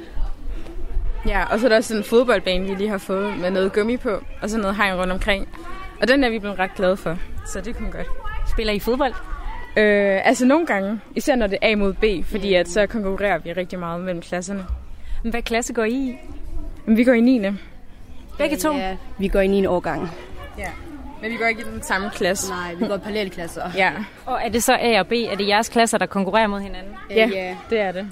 Ja, 1.27 1.45
og 1.45 1.61
så 1.61 1.67
er 1.67 1.69
der 1.69 1.77
også 1.77 1.97
en 1.97 2.05
fodboldbane, 2.05 2.69
vi 2.69 2.75
lige 2.75 2.89
har 2.89 2.99
fået 2.99 3.39
med 3.39 3.51
noget 3.51 3.73
gummi 3.73 3.97
på, 3.97 4.23
og 4.43 4.51
så 4.51 4.59
noget 4.59 4.77
hegn 4.77 4.95
rundt 4.95 5.13
omkring. 5.13 5.49
Og 6.01 6.09
den 6.09 6.25
er 6.25 6.31
vi 6.31 6.39
blevet 6.39 6.59
ret 6.59 6.75
glade 6.77 6.97
for, 6.97 7.19
så 7.47 7.61
det 7.61 7.77
kunne 7.77 7.93
godt. 7.93 8.07
Spiller 8.51 8.73
I 8.73 8.79
fodbold? 8.79 9.13
Øh, 9.77 10.27
altså 10.29 10.47
nogle 10.47 10.67
gange, 10.67 11.01
især 11.17 11.37
når 11.37 11.47
det 11.47 11.59
er 11.63 11.73
A 11.73 11.77
mod 11.77 11.93
B, 11.93 12.05
fordi 12.25 12.55
at 12.55 12.69
så 12.69 12.87
konkurrerer 12.87 13.39
vi 13.39 13.53
rigtig 13.53 13.79
meget 13.79 14.01
mellem 14.01 14.23
klasserne. 14.23 14.67
Hvad 15.23 15.43
klasse 15.43 15.73
går 15.73 15.85
I 15.85 15.93
i? 15.93 16.19
Men 16.89 16.97
vi 16.97 17.05
går 17.05 17.13
i 17.13 17.21
9. 17.21 17.41
Begge 18.39 18.57
to? 18.57 18.73
Ja, 18.73 18.97
vi 19.19 19.29
går 19.29 19.41
i 19.41 19.47
9. 19.47 19.67
årgang. 19.67 20.11
Ja. 20.59 20.69
Men 21.23 21.31
vi 21.31 21.37
går 21.37 21.47
ikke 21.47 21.61
i 21.61 21.65
den 21.65 21.83
samme 21.83 22.11
klasse. 22.15 22.51
Nej, 22.51 22.75
vi 22.75 22.87
går 22.87 22.95
i 22.95 22.99
parallelklasser. 22.99 23.71
Ja, 23.77 23.93
Og 24.27 24.41
er 24.45 24.49
det 24.49 24.63
så 24.63 24.77
A 24.81 25.01
og 25.01 25.07
B? 25.07 25.13
Er 25.13 25.37
det 25.37 25.49
jeres 25.49 25.69
klasser, 25.69 25.99
der 25.99 26.07
konkurrerer 26.07 26.47
mod 26.47 26.61
hinanden? 26.61 26.93
ja, 27.11 27.29
ja. 27.35 27.57
det 27.71 27.81
er 27.81 27.93
det. 27.93 28.09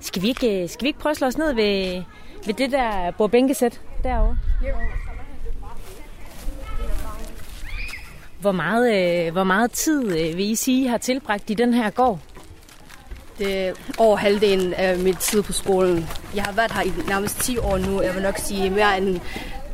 Skal 0.00 0.22
vi 0.22 0.28
ikke, 0.28 0.68
skal 0.68 0.82
vi 0.84 0.86
ikke 0.88 0.98
prøve 0.98 1.10
at 1.10 1.16
slå 1.16 1.26
os 1.26 1.38
ned 1.38 1.54
ved, 1.54 2.02
ved 2.46 2.54
det 2.54 2.72
der 2.72 3.10
bordbænkesæt 3.10 3.80
derovre? 4.04 4.38
Jo. 4.68 4.74
Hvor 8.40 8.52
meget, 8.52 9.26
øh, 9.26 9.32
hvor 9.32 9.44
meget 9.44 9.72
tid 9.72 10.04
øh, 10.04 10.36
vil 10.36 10.50
I 10.50 10.54
sige, 10.54 10.84
I 10.84 10.86
har 10.86 10.98
tilbragt 10.98 11.50
i 11.50 11.54
den 11.54 11.74
her 11.74 11.90
gård? 11.90 12.18
Det 13.40 13.68
er 13.68 13.72
over 13.98 14.16
halvdelen 14.16 14.74
af 14.74 14.98
mit 14.98 15.18
tid 15.18 15.42
på 15.42 15.52
skolen. 15.52 16.08
Jeg 16.34 16.42
har 16.42 16.52
været 16.52 16.72
her 16.72 16.82
i 16.82 16.92
nærmest 17.08 17.40
10 17.40 17.58
år 17.58 17.78
nu. 17.78 18.02
Jeg 18.02 18.14
vil 18.14 18.22
nok 18.22 18.38
sige 18.38 18.70
mere 18.70 18.98
end, 18.98 19.20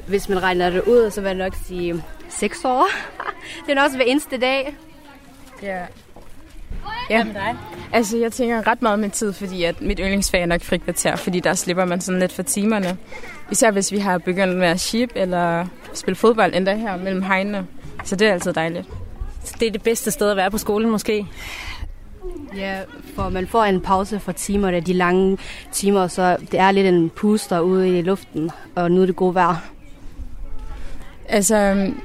hvis 0.06 0.28
man 0.28 0.42
regner 0.42 0.70
det 0.70 0.82
ud, 0.82 1.10
så 1.10 1.20
vil 1.20 1.28
jeg 1.28 1.36
nok 1.36 1.54
sige 1.66 2.04
6 2.28 2.64
år. 2.64 2.88
det 3.66 3.78
er 3.78 3.82
også 3.82 3.96
hver 3.96 4.04
eneste 4.04 4.38
dag. 4.38 4.76
Ja. 5.62 5.80
Ja, 7.10 7.24
med 7.24 7.34
dig? 7.34 7.56
altså 7.92 8.16
jeg 8.16 8.32
tænker 8.32 8.66
ret 8.66 8.82
meget 8.82 8.98
med 8.98 9.10
tid, 9.10 9.32
fordi 9.32 9.64
at 9.64 9.80
mit 9.80 9.98
yndlingsfag 10.02 10.42
er 10.42 10.46
nok 10.46 10.62
frikvarter, 10.62 11.16
fordi 11.16 11.40
der 11.40 11.54
slipper 11.54 11.84
man 11.84 12.00
sådan 12.00 12.20
lidt 12.20 12.32
for 12.32 12.42
timerne. 12.42 12.96
Især 13.50 13.70
hvis 13.70 13.92
vi 13.92 13.98
har 13.98 14.18
begyndt 14.18 14.56
med 14.56 14.68
at 14.68 14.80
ship 14.80 15.10
eller 15.14 15.66
spille 15.94 16.16
fodbold 16.16 16.54
endda 16.54 16.74
her 16.74 16.96
mellem 16.96 17.22
hegnene. 17.22 17.66
Så 18.04 18.16
det 18.16 18.28
er 18.28 18.32
altid 18.32 18.52
dejligt. 18.52 18.86
Så 19.44 19.54
det 19.60 19.68
er 19.68 19.72
det 19.72 19.82
bedste 19.82 20.10
sted 20.10 20.30
at 20.30 20.36
være 20.36 20.50
på 20.50 20.58
skolen 20.58 20.90
måske? 20.90 21.26
Ja, 22.56 22.80
for 23.14 23.28
man 23.28 23.46
får 23.46 23.64
en 23.64 23.80
pause 23.80 24.20
fra 24.20 24.32
timer, 24.32 24.70
det 24.70 24.76
er 24.76 24.80
de 24.80 24.92
lange 24.92 25.38
timer, 25.72 26.06
så 26.06 26.36
det 26.50 26.60
er 26.60 26.70
lidt 26.70 26.86
en 26.86 27.10
puster 27.10 27.60
ude 27.60 27.98
i 27.98 28.02
luften, 28.02 28.50
og 28.74 28.90
nu 28.90 29.02
er 29.02 29.06
det 29.06 29.16
gode 29.16 29.34
vejr. 29.34 29.56
Altså, 31.28 31.56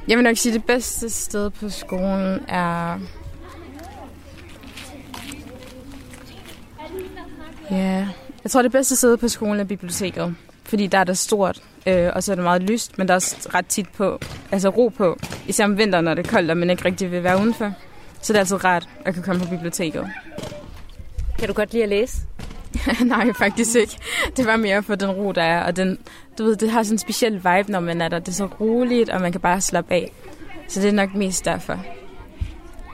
jeg 0.07 0.17
vil 0.17 0.23
nok 0.23 0.37
sige, 0.37 0.53
at 0.53 0.59
det 0.59 0.65
bedste 0.65 1.09
sted 1.09 1.49
på 1.49 1.69
skolen 1.69 2.39
er... 2.47 2.99
Ja, 7.71 8.07
jeg 8.43 8.51
tror, 8.51 8.61
det 8.61 8.71
bedste 8.71 8.95
sted 8.95 9.17
på 9.17 9.27
skolen 9.27 9.59
er 9.59 9.63
biblioteket. 9.63 10.35
Fordi 10.63 10.87
der 10.87 10.97
er 10.97 11.03
det 11.03 11.17
stort, 11.17 11.61
øh, 11.87 12.09
og 12.13 12.23
så 12.23 12.31
er 12.31 12.35
det 12.35 12.43
meget 12.43 12.63
lyst, 12.63 12.97
men 12.97 13.07
der 13.07 13.13
er 13.13 13.15
også 13.15 13.49
ret 13.53 13.65
tit 13.65 13.89
på, 13.89 14.19
altså 14.51 14.69
ro 14.69 14.87
på. 14.87 15.19
Især 15.47 15.65
om 15.65 15.77
vinteren, 15.77 16.05
når 16.05 16.13
det 16.13 16.27
er 16.27 16.31
koldt, 16.31 16.51
og 16.51 16.57
man 16.57 16.69
ikke 16.69 16.85
rigtig 16.85 17.11
vil 17.11 17.23
være 17.23 17.37
udenfor. 17.41 17.73
Så 18.21 18.33
det 18.33 18.35
er 18.35 18.39
altid 18.39 18.65
rart 18.65 18.89
at 19.05 19.13
kunne 19.13 19.23
komme 19.23 19.41
på 19.41 19.49
biblioteket. 19.49 20.07
Kan 21.39 21.47
du 21.47 21.53
godt 21.53 21.73
lide 21.73 21.83
at 21.83 21.89
læse? 21.89 22.17
Nej, 23.05 23.33
faktisk 23.33 23.75
ikke. 23.75 23.97
Det 24.37 24.45
var 24.45 24.55
mere 24.55 24.83
for 24.83 24.95
den 24.95 25.09
ro, 25.09 25.31
der 25.31 25.41
er. 25.43 25.63
Og 25.63 25.75
den, 25.75 25.97
du 26.37 26.43
ved, 26.43 26.55
det 26.55 26.71
har 26.71 26.83
sådan 26.83 26.93
en 26.93 26.97
speciel 26.97 27.33
vibe, 27.33 27.71
når 27.71 27.79
man 27.79 28.01
er 28.01 28.07
der. 28.07 28.19
Det 28.19 28.27
er 28.27 28.31
så 28.31 28.45
roligt, 28.45 29.09
og 29.09 29.21
man 29.21 29.31
kan 29.31 29.41
bare 29.41 29.61
slappe 29.61 29.93
af. 29.93 30.11
Så 30.67 30.81
det 30.81 30.87
er 30.87 30.93
nok 30.93 31.13
mest 31.15 31.45
derfor. 31.45 31.79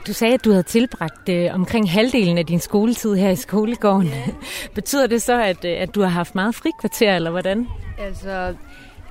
Du 0.06 0.12
sagde, 0.12 0.34
at 0.34 0.44
du 0.44 0.50
havde 0.50 0.62
tilbragt 0.62 1.28
øh, 1.28 1.54
omkring 1.54 1.90
halvdelen 1.90 2.38
af 2.38 2.46
din 2.46 2.60
skoletid 2.60 3.14
her 3.14 3.30
i 3.30 3.36
skolegården. 3.36 4.10
Betyder 4.74 5.06
det 5.06 5.22
så, 5.22 5.42
at, 5.42 5.64
øh, 5.64 5.80
at 5.80 5.94
du 5.94 6.00
har 6.02 6.08
haft 6.08 6.34
meget 6.34 6.54
frikvarter, 6.54 7.16
eller 7.16 7.30
hvordan? 7.30 7.66
Altså, 7.98 8.54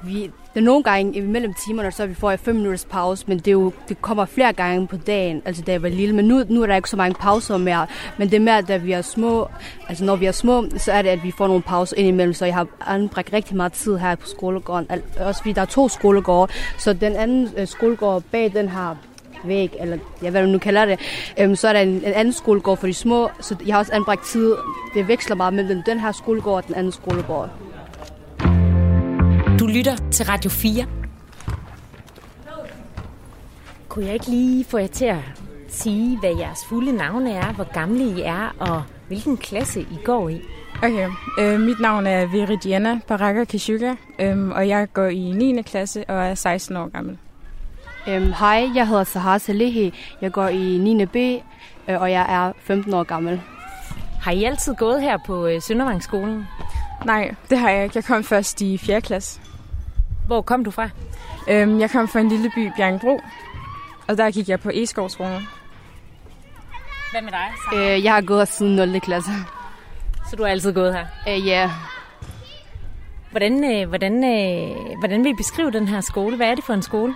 vi, 0.04 0.22
det 0.54 0.60
er 0.62 0.66
nogle 0.66 0.84
gange 0.84 1.14
imellem 1.18 1.54
timerne, 1.66 1.92
så 1.92 2.06
vi 2.06 2.14
får 2.14 2.30
jeg 2.30 2.40
5 2.40 2.56
minutters 2.56 2.86
pause, 2.86 3.26
men 3.28 3.38
det, 3.38 3.48
er 3.48 3.52
jo, 3.52 3.72
det 3.90 4.02
kommer 4.02 4.26
flere 4.26 4.54
gange 4.54 4.88
på 4.88 4.98
dagen, 4.98 5.42
altså 5.46 5.62
da 5.62 5.72
jeg 5.72 5.82
var 5.82 5.90
lille. 5.90 6.16
Men 6.16 6.26
nu, 6.26 6.44
nu 6.50 6.62
er 6.62 6.68
der 6.68 6.76
ikke 6.76 6.90
så 6.90 6.98
mange 6.98 7.16
pauser 7.20 7.58
mere, 7.58 7.88
men 8.18 8.30
det 8.30 8.36
er 8.36 8.40
mere, 8.40 8.62
da 8.62 8.78
vi 8.78 8.92
er 8.92 9.02
små, 9.02 9.48
altså 9.90 10.04
når 10.06 10.16
vi 10.16 10.26
er 10.26 10.32
små, 10.32 10.66
så 10.78 10.92
er 10.92 11.02
det, 11.02 11.10
at 11.10 11.24
vi 11.24 11.32
får 11.38 11.48
nogle 11.48 11.62
pauser 11.62 11.98
indimellem, 11.98 12.34
så 12.34 12.46
jeg 12.46 12.54
har 12.54 12.68
anbragt 12.88 13.34
rigtig 13.34 13.56
meget 13.58 13.74
tid 13.74 13.98
her 13.98 14.16
på 14.16 14.28
skolegården. 14.28 14.86
Al- 14.90 15.04
Også 15.20 15.42
fordi 15.42 15.54
der 15.54 15.62
er 15.62 15.66
to 15.66 15.90
skolegårde, 15.90 16.52
så 16.78 16.94
den 16.94 17.16
anden 17.16 17.50
øh, 17.58 17.68
skolegård 17.68 18.24
bag 18.32 18.52
den 18.54 18.70
her 18.70 18.96
væg, 19.44 19.76
eller 19.80 19.98
ja, 20.24 20.30
hvad 20.30 20.42
du 20.44 20.48
nu 20.50 20.58
kalder 20.58 20.86
det, 20.86 21.00
øhm, 21.40 21.56
så 21.56 21.68
er 21.68 21.74
der 21.74 21.80
en, 21.80 21.90
en 21.90 22.04
anden 22.04 22.34
skolegård 22.34 22.78
for 22.78 22.88
de 22.88 22.94
små, 22.94 23.30
så 23.40 23.56
jeg 23.66 23.74
har 23.76 23.80
også 23.80 23.94
anbragt 23.94 24.26
tid. 24.26 24.56
Det 24.94 25.08
veksler 25.08 25.36
meget 25.36 25.54
mellem 25.54 25.84
den 25.86 26.00
her 26.00 26.12
skolegård 26.12 26.56
og 26.64 26.68
den 26.68 26.76
anden 26.76 26.92
skolegård. 26.92 27.50
Du 29.60 29.68
lytter 29.68 29.96
til 30.12 30.26
Radio 30.26 30.50
4. 30.50 30.86
Kunne 33.90 34.06
jeg 34.06 34.14
ikke 34.14 34.30
lige 34.30 34.66
få 34.66 34.78
jer 34.78 34.88
til 34.88 35.06
at 35.06 35.18
sige, 35.68 36.20
hvad 36.20 36.36
jeres 36.38 36.60
fulde 36.70 36.92
navne 36.92 37.32
er, 37.34 37.54
hvor 37.54 37.74
gamle 37.74 38.04
I 38.04 38.22
er, 38.22 38.56
og 38.60 38.84
hvilken 39.08 39.38
klasse 39.38 39.82
I 39.82 39.98
går 40.06 40.30
i? 40.30 40.42
Okay, 40.78 41.10
øh, 41.40 41.60
mit 41.60 41.80
navn 41.80 42.08
er 42.08 42.26
Viridiana 42.26 43.00
Baraka 43.08 43.44
Kishuga, 43.44 43.96
øh, 44.20 44.50
og 44.50 44.68
jeg 44.68 44.88
går 44.94 45.06
i 45.06 45.32
9. 45.32 45.62
klasse 45.62 46.06
og 46.10 46.26
er 46.26 46.36
16 46.36 46.78
år 46.78 46.88
gammel. 46.90 47.18
Øhm, 48.08 48.34
hej, 48.40 48.70
jeg 48.76 48.88
hedder 48.88 49.04
Sahar 49.04 49.38
Salehi. 49.38 49.94
Jeg 50.22 50.32
går 50.32 50.48
i 50.48 50.78
9. 50.78 51.06
B, 51.06 51.16
øh, 51.16 52.02
og 52.02 52.12
jeg 52.12 52.26
er 52.30 52.52
15 52.60 52.94
år 52.94 53.04
gammel. 53.04 53.42
Har 54.22 54.32
I 54.32 54.44
altid 54.44 54.76
gået 54.76 55.02
her 55.02 55.18
på 55.26 55.48
øh, 55.48 55.62
Søndervangsskolen? 55.62 56.48
Nej, 57.06 57.36
det 57.50 57.58
har 57.58 57.70
jeg 57.70 57.84
ikke. 57.84 57.98
Jeg 57.98 58.04
kom 58.04 58.24
først 58.24 58.62
i 58.62 58.78
4. 58.78 59.02
klasse. 59.02 59.47
Hvor 60.28 60.42
kom 60.42 60.64
du 60.64 60.72
fra? 60.72 60.90
Øh, 61.50 61.80
jeg 61.80 61.92
kom 61.92 62.08
fra 62.08 62.20
en 62.20 62.30
lille 62.30 62.52
by, 62.56 62.72
Bjergbro, 62.78 63.22
og 64.08 64.18
der 64.18 64.32
gik 64.32 64.50
jeg 64.50 64.60
på 64.60 64.72
Eskovskolen. 64.74 65.48
Hvad 67.12 67.22
med 67.22 67.32
dig? 67.32 67.78
Øh, 67.78 68.04
jeg 68.04 68.14
har 68.14 68.22
gået 68.22 68.40
her 68.40 68.46
siden 68.46 68.76
0. 68.76 69.00
klasse. 69.00 69.32
Så 70.30 70.36
du 70.36 70.44
har 70.44 70.50
altid 70.50 70.74
gået 70.74 70.94
her. 70.94 71.06
Øh, 71.28 71.48
ja, 71.48 71.72
Hvordan, 73.32 73.64
øh, 73.74 73.90
hvordan, 73.90 74.14
øh, 74.24 74.98
hvordan 75.00 75.24
vil 75.24 75.32
I 75.32 75.36
beskrive 75.36 75.72
den 75.72 75.88
her 75.88 76.02
skole? 76.02 76.36
Hvad 76.36 76.48
er 76.48 76.56
det 76.56 76.64
for 76.64 76.74
en 76.74 76.82
skole? 76.82 77.16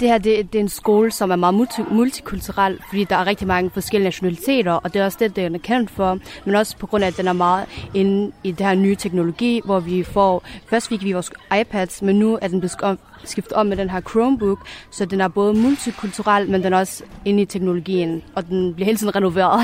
Det 0.00 0.08
her 0.08 0.18
det, 0.18 0.52
det 0.52 0.58
er 0.58 0.62
en 0.62 0.68
skole, 0.68 1.10
som 1.10 1.30
er 1.30 1.36
meget 1.36 1.54
multi, 1.54 1.82
multikulturel, 1.90 2.78
fordi 2.88 3.04
der 3.04 3.16
er 3.16 3.26
rigtig 3.26 3.46
mange 3.46 3.70
forskellige 3.70 4.04
nationaliteter, 4.04 4.72
og 4.72 4.94
det 4.94 5.00
er 5.00 5.04
også 5.04 5.18
det, 5.20 5.36
den 5.36 5.54
er 5.54 5.58
kendt 5.58 5.90
for, 5.90 6.18
men 6.44 6.54
også 6.54 6.76
på 6.76 6.86
grund 6.86 7.04
af, 7.04 7.08
at 7.08 7.16
den 7.16 7.28
er 7.28 7.32
meget 7.32 7.66
inde 7.94 8.32
i 8.44 8.50
det 8.50 8.66
her 8.66 8.74
nye 8.74 8.96
teknologi, 8.96 9.60
hvor 9.64 9.80
vi 9.80 10.02
får, 10.02 10.44
først 10.66 10.88
fik 10.88 11.04
vi 11.04 11.12
vores 11.12 11.32
iPads, 11.60 12.02
men 12.02 12.18
nu 12.18 12.38
er 12.42 12.48
den 12.48 12.60
blevet 12.60 12.82
om, 12.82 12.98
skiftet 13.24 13.52
om 13.52 13.66
med 13.66 13.76
den 13.76 13.90
her 13.90 14.00
Chromebook, 14.00 14.58
så 14.90 15.04
den 15.04 15.20
er 15.20 15.28
både 15.28 15.54
multikulturel, 15.54 16.50
men 16.50 16.62
den 16.62 16.72
er 16.72 16.78
også 16.78 17.04
inde 17.24 17.42
i 17.42 17.46
teknologien, 17.46 18.22
og 18.34 18.46
den 18.48 18.74
bliver 18.74 18.84
hele 18.84 18.98
tiden 18.98 19.16
renoveret. 19.16 19.60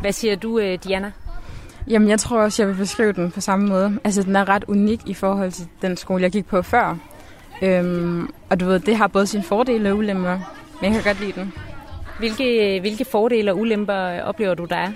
Hvad 0.00 0.12
siger 0.12 0.36
du, 0.36 0.58
øh, 0.58 0.78
Diana? 0.84 1.12
Jamen, 1.88 2.08
jeg 2.08 2.20
tror 2.20 2.40
også, 2.40 2.62
jeg 2.62 2.68
vil 2.68 2.76
beskrive 2.76 3.12
den 3.12 3.30
på 3.30 3.40
samme 3.40 3.68
måde. 3.68 3.98
Altså, 4.04 4.22
den 4.22 4.36
er 4.36 4.48
ret 4.48 4.64
unik 4.68 5.00
i 5.06 5.14
forhold 5.14 5.52
til 5.52 5.66
den 5.82 5.96
skole, 5.96 6.22
jeg 6.22 6.30
gik 6.30 6.46
på 6.46 6.62
før. 6.62 6.96
Øhm, 7.62 8.30
og 8.50 8.60
du 8.60 8.66
ved, 8.66 8.80
det 8.80 8.96
har 8.96 9.06
både 9.06 9.26
sine 9.26 9.42
fordele 9.42 9.90
og 9.90 9.96
ulemper, 9.96 10.38
men 10.80 10.94
jeg 10.94 11.02
kan 11.02 11.12
godt 11.12 11.20
lide 11.20 11.40
den. 11.40 11.52
Hvilke, 12.18 12.78
hvilke 12.80 13.04
fordele 13.04 13.52
og 13.52 13.58
ulemper 13.58 14.20
oplever 14.22 14.54
du, 14.54 14.64
der 14.64 14.76
er? 14.76 14.92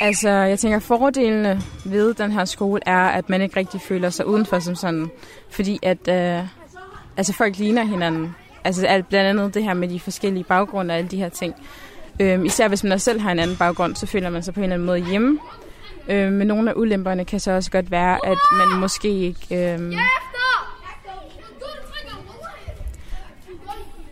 Altså, 0.00 0.28
jeg 0.30 0.58
tænker, 0.58 0.78
fordelene 0.78 1.62
ved 1.84 2.14
den 2.14 2.32
her 2.32 2.44
skole 2.44 2.80
er, 2.86 3.06
at 3.08 3.28
man 3.28 3.42
ikke 3.42 3.56
rigtig 3.56 3.80
føler 3.80 4.10
sig 4.10 4.26
udenfor 4.26 4.58
som 4.58 4.74
sådan. 4.74 5.10
Fordi 5.50 5.78
at 5.82 6.08
øh, 6.08 6.44
altså, 7.16 7.32
folk 7.32 7.58
ligner 7.58 7.84
hinanden. 7.84 8.36
Altså 8.64 8.86
alt, 8.86 9.08
blandt 9.08 9.28
andet 9.28 9.54
det 9.54 9.64
her 9.64 9.74
med 9.74 9.88
de 9.88 10.00
forskellige 10.00 10.44
baggrunde 10.44 10.92
og 10.92 10.98
alle 10.98 11.10
de 11.10 11.16
her 11.16 11.28
ting. 11.28 11.54
Øhm, 12.20 12.44
især 12.44 12.68
hvis 12.68 12.84
man 12.84 12.98
selv 12.98 13.20
har 13.20 13.32
en 13.32 13.38
anden 13.38 13.56
baggrund, 13.56 13.96
så 13.96 14.06
føler 14.06 14.30
man 14.30 14.42
sig 14.42 14.54
på 14.54 14.60
en 14.60 14.64
eller 14.64 14.74
anden 14.74 14.86
måde 14.86 15.10
hjemme. 15.10 15.38
Øhm, 16.08 16.32
men 16.32 16.46
nogle 16.46 16.70
af 16.70 16.74
ulemperne 16.76 17.24
kan 17.24 17.40
så 17.40 17.52
også 17.52 17.70
godt 17.70 17.90
være, 17.90 18.26
at 18.26 18.38
man 18.52 18.80
måske 18.80 19.08
ikke... 19.08 19.72
Øhm, 19.72 19.92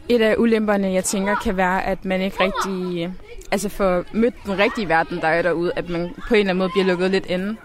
et 0.09 0.23
af 0.23 0.35
ulemperne, 0.39 0.93
jeg 0.93 1.05
tænker, 1.05 1.35
kan 1.35 1.57
være, 1.57 1.87
at 1.87 2.05
man 2.05 2.21
ikke 2.21 2.37
rigtig 2.41 3.13
altså 3.51 3.69
får 3.69 4.05
mødt 4.13 4.35
den 4.45 4.59
rigtige 4.59 4.89
verden, 4.89 5.21
der 5.21 5.29
er 5.29 5.43
derude, 5.43 5.73
at 5.77 5.89
man 5.89 6.15
på 6.29 6.35
en 6.35 6.41
eller 6.41 6.51
anden 6.51 6.59
måde 6.59 6.69
bliver 6.69 6.87
lukket 6.87 7.11
lidt 7.11 7.27
inde. 7.27 7.57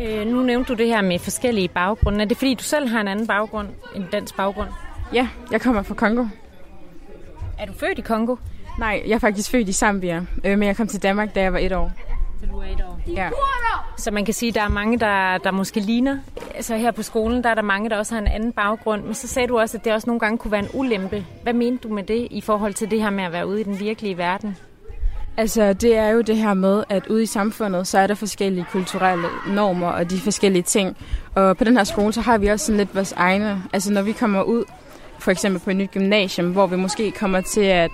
Øh, 0.00 0.26
nu 0.26 0.42
nævnte 0.42 0.72
du 0.72 0.78
det 0.78 0.86
her 0.86 1.02
med 1.02 1.18
forskellige 1.18 1.68
baggrunde. 1.68 2.20
Er 2.20 2.24
det 2.24 2.36
fordi, 2.36 2.54
du 2.54 2.62
selv 2.62 2.88
har 2.88 3.00
en 3.00 3.08
anden 3.08 3.26
baggrund, 3.26 3.68
en 3.94 4.06
dansk 4.12 4.36
baggrund? 4.36 4.68
Ja, 5.12 5.28
jeg 5.50 5.60
kommer 5.60 5.82
fra 5.82 5.94
Kongo. 5.94 6.26
Er 7.58 7.66
du 7.66 7.72
født 7.72 7.98
i 7.98 8.02
Kongo? 8.02 8.36
Nej, 8.78 9.02
jeg 9.06 9.14
er 9.14 9.18
faktisk 9.18 9.50
født 9.50 9.68
i 9.68 9.72
Zambia, 9.72 10.22
øh, 10.44 10.58
men 10.58 10.62
jeg 10.62 10.76
kom 10.76 10.86
til 10.86 11.02
Danmark, 11.02 11.34
da 11.34 11.42
jeg 11.42 11.52
var 11.52 11.58
et 11.58 11.72
år. 11.72 11.92
Så 12.40 12.46
du 12.46 12.58
er 12.58 12.64
et 12.64 12.84
år? 12.88 13.00
Ja. 13.06 13.30
Så 13.96 14.10
man 14.10 14.24
kan 14.24 14.34
sige, 14.34 14.48
at 14.48 14.54
der 14.54 14.60
er 14.62 14.68
mange, 14.68 14.98
der, 14.98 15.38
der 15.38 15.50
måske 15.50 15.80
ligner. 15.80 16.18
Så 16.60 16.76
her 16.76 16.90
på 16.90 17.02
skolen, 17.02 17.44
der 17.44 17.50
er 17.50 17.54
der 17.54 17.62
mange, 17.62 17.90
der 17.90 17.96
også 17.96 18.14
har 18.14 18.20
en 18.20 18.26
anden 18.26 18.52
baggrund. 18.52 19.02
Men 19.04 19.14
så 19.14 19.28
sagde 19.28 19.48
du 19.48 19.58
også, 19.58 19.76
at 19.76 19.84
det 19.84 19.92
også 19.92 20.06
nogle 20.06 20.20
gange 20.20 20.38
kunne 20.38 20.52
være 20.52 20.62
en 20.62 20.70
ulempe. 20.74 21.26
Hvad 21.42 21.52
mente 21.52 21.88
du 21.88 21.94
med 21.94 22.02
det 22.02 22.28
i 22.30 22.40
forhold 22.40 22.74
til 22.74 22.90
det 22.90 23.02
her 23.02 23.10
med 23.10 23.24
at 23.24 23.32
være 23.32 23.46
ude 23.46 23.60
i 23.60 23.64
den 23.64 23.80
virkelige 23.80 24.18
verden? 24.18 24.56
Altså, 25.36 25.72
det 25.72 25.96
er 25.96 26.08
jo 26.08 26.20
det 26.20 26.36
her 26.36 26.54
med, 26.54 26.84
at 26.88 27.06
ude 27.06 27.22
i 27.22 27.26
samfundet, 27.26 27.86
så 27.86 27.98
er 27.98 28.06
der 28.06 28.14
forskellige 28.14 28.66
kulturelle 28.70 29.26
normer 29.48 29.88
og 29.88 30.10
de 30.10 30.20
forskellige 30.20 30.62
ting. 30.62 30.96
Og 31.34 31.56
på 31.56 31.64
den 31.64 31.76
her 31.76 31.84
skole, 31.84 32.12
så 32.12 32.20
har 32.20 32.38
vi 32.38 32.46
også 32.46 32.66
sådan 32.66 32.76
lidt 32.76 32.94
vores 32.94 33.12
egne. 33.12 33.62
Altså, 33.72 33.92
når 33.92 34.02
vi 34.02 34.12
kommer 34.12 34.42
ud, 34.42 34.64
for 35.18 35.30
eksempel 35.30 35.60
på 35.60 35.70
et 35.70 35.76
nyt 35.76 35.90
gymnasium, 35.90 36.52
hvor 36.52 36.66
vi 36.66 36.76
måske 36.76 37.10
kommer 37.10 37.40
til 37.40 37.60
at 37.60 37.90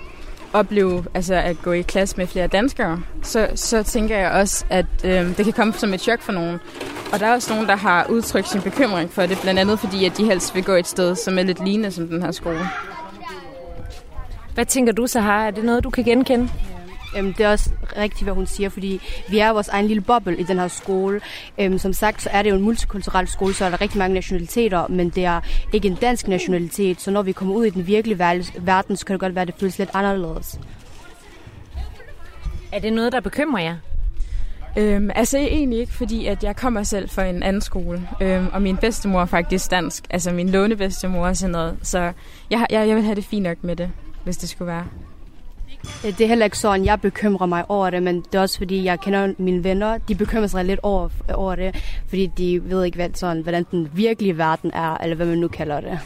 opleve 0.53 1.05
altså 1.13 1.33
at 1.33 1.61
gå 1.61 1.71
i 1.71 1.81
klasse 1.81 2.17
med 2.17 2.27
flere 2.27 2.47
danskere, 2.47 3.01
så, 3.23 3.49
så 3.55 3.83
tænker 3.83 4.17
jeg 4.17 4.31
også, 4.31 4.65
at 4.69 4.85
øh, 5.03 5.37
det 5.37 5.45
kan 5.45 5.53
komme 5.53 5.73
som 5.73 5.93
et 5.93 6.01
chok 6.01 6.21
for 6.21 6.31
nogen. 6.31 6.59
Og 7.13 7.19
der 7.19 7.27
er 7.27 7.33
også 7.33 7.53
nogen, 7.53 7.67
der 7.67 7.75
har 7.75 8.05
udtrykt 8.09 8.47
sin 8.47 8.61
bekymring 8.61 9.11
for 9.11 9.25
det, 9.25 9.37
blandt 9.41 9.59
andet 9.59 9.79
fordi, 9.79 10.05
at 10.05 10.17
de 10.17 10.25
helst 10.25 10.55
vil 10.55 10.63
gå 10.63 10.73
et 10.73 10.87
sted, 10.87 11.15
som 11.15 11.37
er 11.37 11.43
lidt 11.43 11.63
lignende 11.65 11.91
som 11.91 12.07
den 12.07 12.21
her 12.21 12.31
skole. 12.31 12.59
Hvad 14.53 14.65
tænker 14.65 14.93
du, 14.93 15.07
så 15.07 15.19
har? 15.19 15.47
Er 15.47 15.51
det 15.51 15.63
noget, 15.63 15.83
du 15.83 15.89
kan 15.89 16.03
genkende? 16.03 16.49
Øhm, 17.17 17.33
det 17.33 17.45
er 17.45 17.51
også 17.51 17.69
rigtigt, 17.97 18.23
hvad 18.23 18.33
hun 18.33 18.45
siger, 18.45 18.69
fordi 18.69 19.01
vi 19.29 19.39
er 19.39 19.49
vores 19.49 19.67
egen 19.67 19.87
lille 19.87 20.01
boble 20.01 20.37
i 20.37 20.43
den 20.43 20.59
her 20.59 20.67
skole. 20.67 21.21
Øhm, 21.59 21.77
som 21.77 21.93
sagt, 21.93 22.21
så 22.21 22.29
er 22.29 22.41
det 22.41 22.49
jo 22.49 22.55
en 22.55 22.61
multikulturel 22.61 23.27
skole, 23.27 23.53
så 23.53 23.65
er 23.65 23.69
der 23.69 23.81
rigtig 23.81 23.97
mange 23.97 24.13
nationaliteter, 24.13 24.87
men 24.87 25.09
det 25.09 25.25
er 25.25 25.41
ikke 25.73 25.87
en 25.87 25.95
dansk 25.95 26.27
nationalitet, 26.27 27.01
så 27.01 27.11
når 27.11 27.21
vi 27.21 27.31
kommer 27.31 27.55
ud 27.55 27.65
i 27.65 27.69
den 27.69 27.87
virkelige 27.87 28.19
verden, 28.59 28.97
så 28.97 29.05
kan 29.05 29.13
det 29.13 29.19
godt 29.19 29.35
være, 29.35 29.41
at 29.41 29.47
det 29.47 29.55
føles 29.59 29.79
lidt 29.79 29.89
anderledes. 29.93 30.59
Er 32.71 32.79
det 32.79 32.93
noget, 32.93 33.11
der 33.11 33.19
bekymrer 33.19 33.63
jer? 33.63 33.75
Øhm, 34.77 35.09
altså 35.15 35.37
egentlig 35.37 35.79
ikke, 35.79 35.93
fordi 35.93 36.25
at 36.25 36.43
jeg 36.43 36.55
kommer 36.55 36.83
selv 36.83 37.09
fra 37.09 37.25
en 37.25 37.43
anden 37.43 37.61
skole, 37.61 38.07
øhm, 38.21 38.47
og 38.53 38.61
min 38.61 38.77
bedstemor 38.77 39.21
er 39.21 39.25
faktisk 39.25 39.71
dansk, 39.71 40.03
altså 40.09 40.31
min 40.31 40.49
lånebedstemor 40.49 41.27
og 41.27 41.37
sådan 41.37 41.51
noget, 41.51 41.77
så 41.81 41.99
jeg, 42.49 42.65
jeg, 42.69 42.87
jeg 42.87 42.95
vil 42.95 43.03
have 43.03 43.15
det 43.15 43.25
fint 43.25 43.43
nok 43.43 43.63
med 43.63 43.75
det, 43.75 43.91
hvis 44.23 44.37
det 44.37 44.49
skulle 44.49 44.67
være. 44.67 44.85
Det 46.03 46.21
er 46.21 46.27
heller 46.27 46.45
ikke 46.45 46.57
sådan, 46.57 46.85
jeg 46.85 47.01
bekymrer 47.01 47.45
mig 47.45 47.65
over 47.69 47.89
det, 47.89 48.03
men 48.03 48.21
det 48.21 48.35
er 48.35 48.41
også 48.41 48.57
fordi, 48.57 48.83
jeg 48.83 48.99
kender 48.99 49.33
mine 49.37 49.63
venner, 49.63 49.97
de 49.97 50.15
bekymrer 50.15 50.47
sig 50.47 50.65
lidt 50.65 50.79
over, 50.83 51.09
over 51.33 51.55
det, 51.55 51.75
fordi 52.07 52.25
de 52.37 52.69
ved 52.69 52.83
ikke, 52.83 52.95
hvad, 52.95 53.09
sådan, 53.13 53.41
hvordan 53.41 53.65
den 53.71 53.89
virkelige 53.93 54.37
verden 54.37 54.71
er, 54.73 54.97
eller 54.97 55.15
hvad 55.15 55.25
man 55.25 55.37
nu 55.37 55.47
kalder 55.47 55.79
det. 55.79 55.99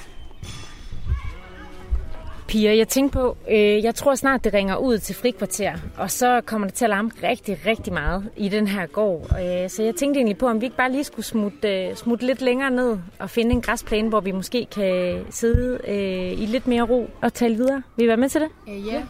Pia, 2.48 2.78
jeg 2.78 2.88
tænker 2.88 3.20
på, 3.20 3.38
øh, 3.50 3.84
jeg 3.84 3.96
tror 3.96 4.16
snart, 4.16 4.44
det 4.44 4.54
ringer 4.54 4.76
ud 4.76 4.98
til 4.98 5.16
frikvarter, 5.16 5.74
og 5.98 6.12
så 6.12 6.42
kommer 6.46 6.68
det 6.68 6.76
til 6.76 6.86
at 6.86 6.90
larme 6.90 7.12
rigtig, 7.24 7.58
rigtig 7.66 7.94
meget 7.94 8.30
i 8.38 8.50
den 8.50 8.68
her 8.68 8.86
gård. 8.86 9.22
Øh, 9.22 9.70
så 9.70 9.84
jeg 9.84 9.96
tænkte 9.96 10.18
egentlig 10.18 10.38
på, 10.38 10.48
om 10.48 10.62
vi 10.62 10.66
ikke 10.66 10.78
bare 10.78 10.92
lige 10.92 11.04
skulle 11.04 11.26
smutte, 11.26 11.88
øh, 11.88 11.96
smutte 11.96 12.26
lidt 12.26 12.42
længere 12.42 12.72
ned 12.72 12.98
og 13.20 13.30
finde 13.30 13.52
en 13.52 13.62
græsplæne, 13.62 14.10
hvor 14.10 14.20
vi 14.20 14.32
måske 14.32 14.68
kan 14.72 15.26
sidde 15.30 15.80
øh, 15.88 16.42
i 16.42 16.46
lidt 16.46 16.68
mere 16.68 16.82
ro 16.82 17.10
og 17.22 17.34
tale 17.34 17.56
videre. 17.56 17.82
Vil 17.98 18.06
I 18.06 18.08
være 18.08 18.18
med 18.18 18.30
til 18.30 18.42
det? 18.42 18.50
Øh, 18.70 18.88
ja. 18.88 19.02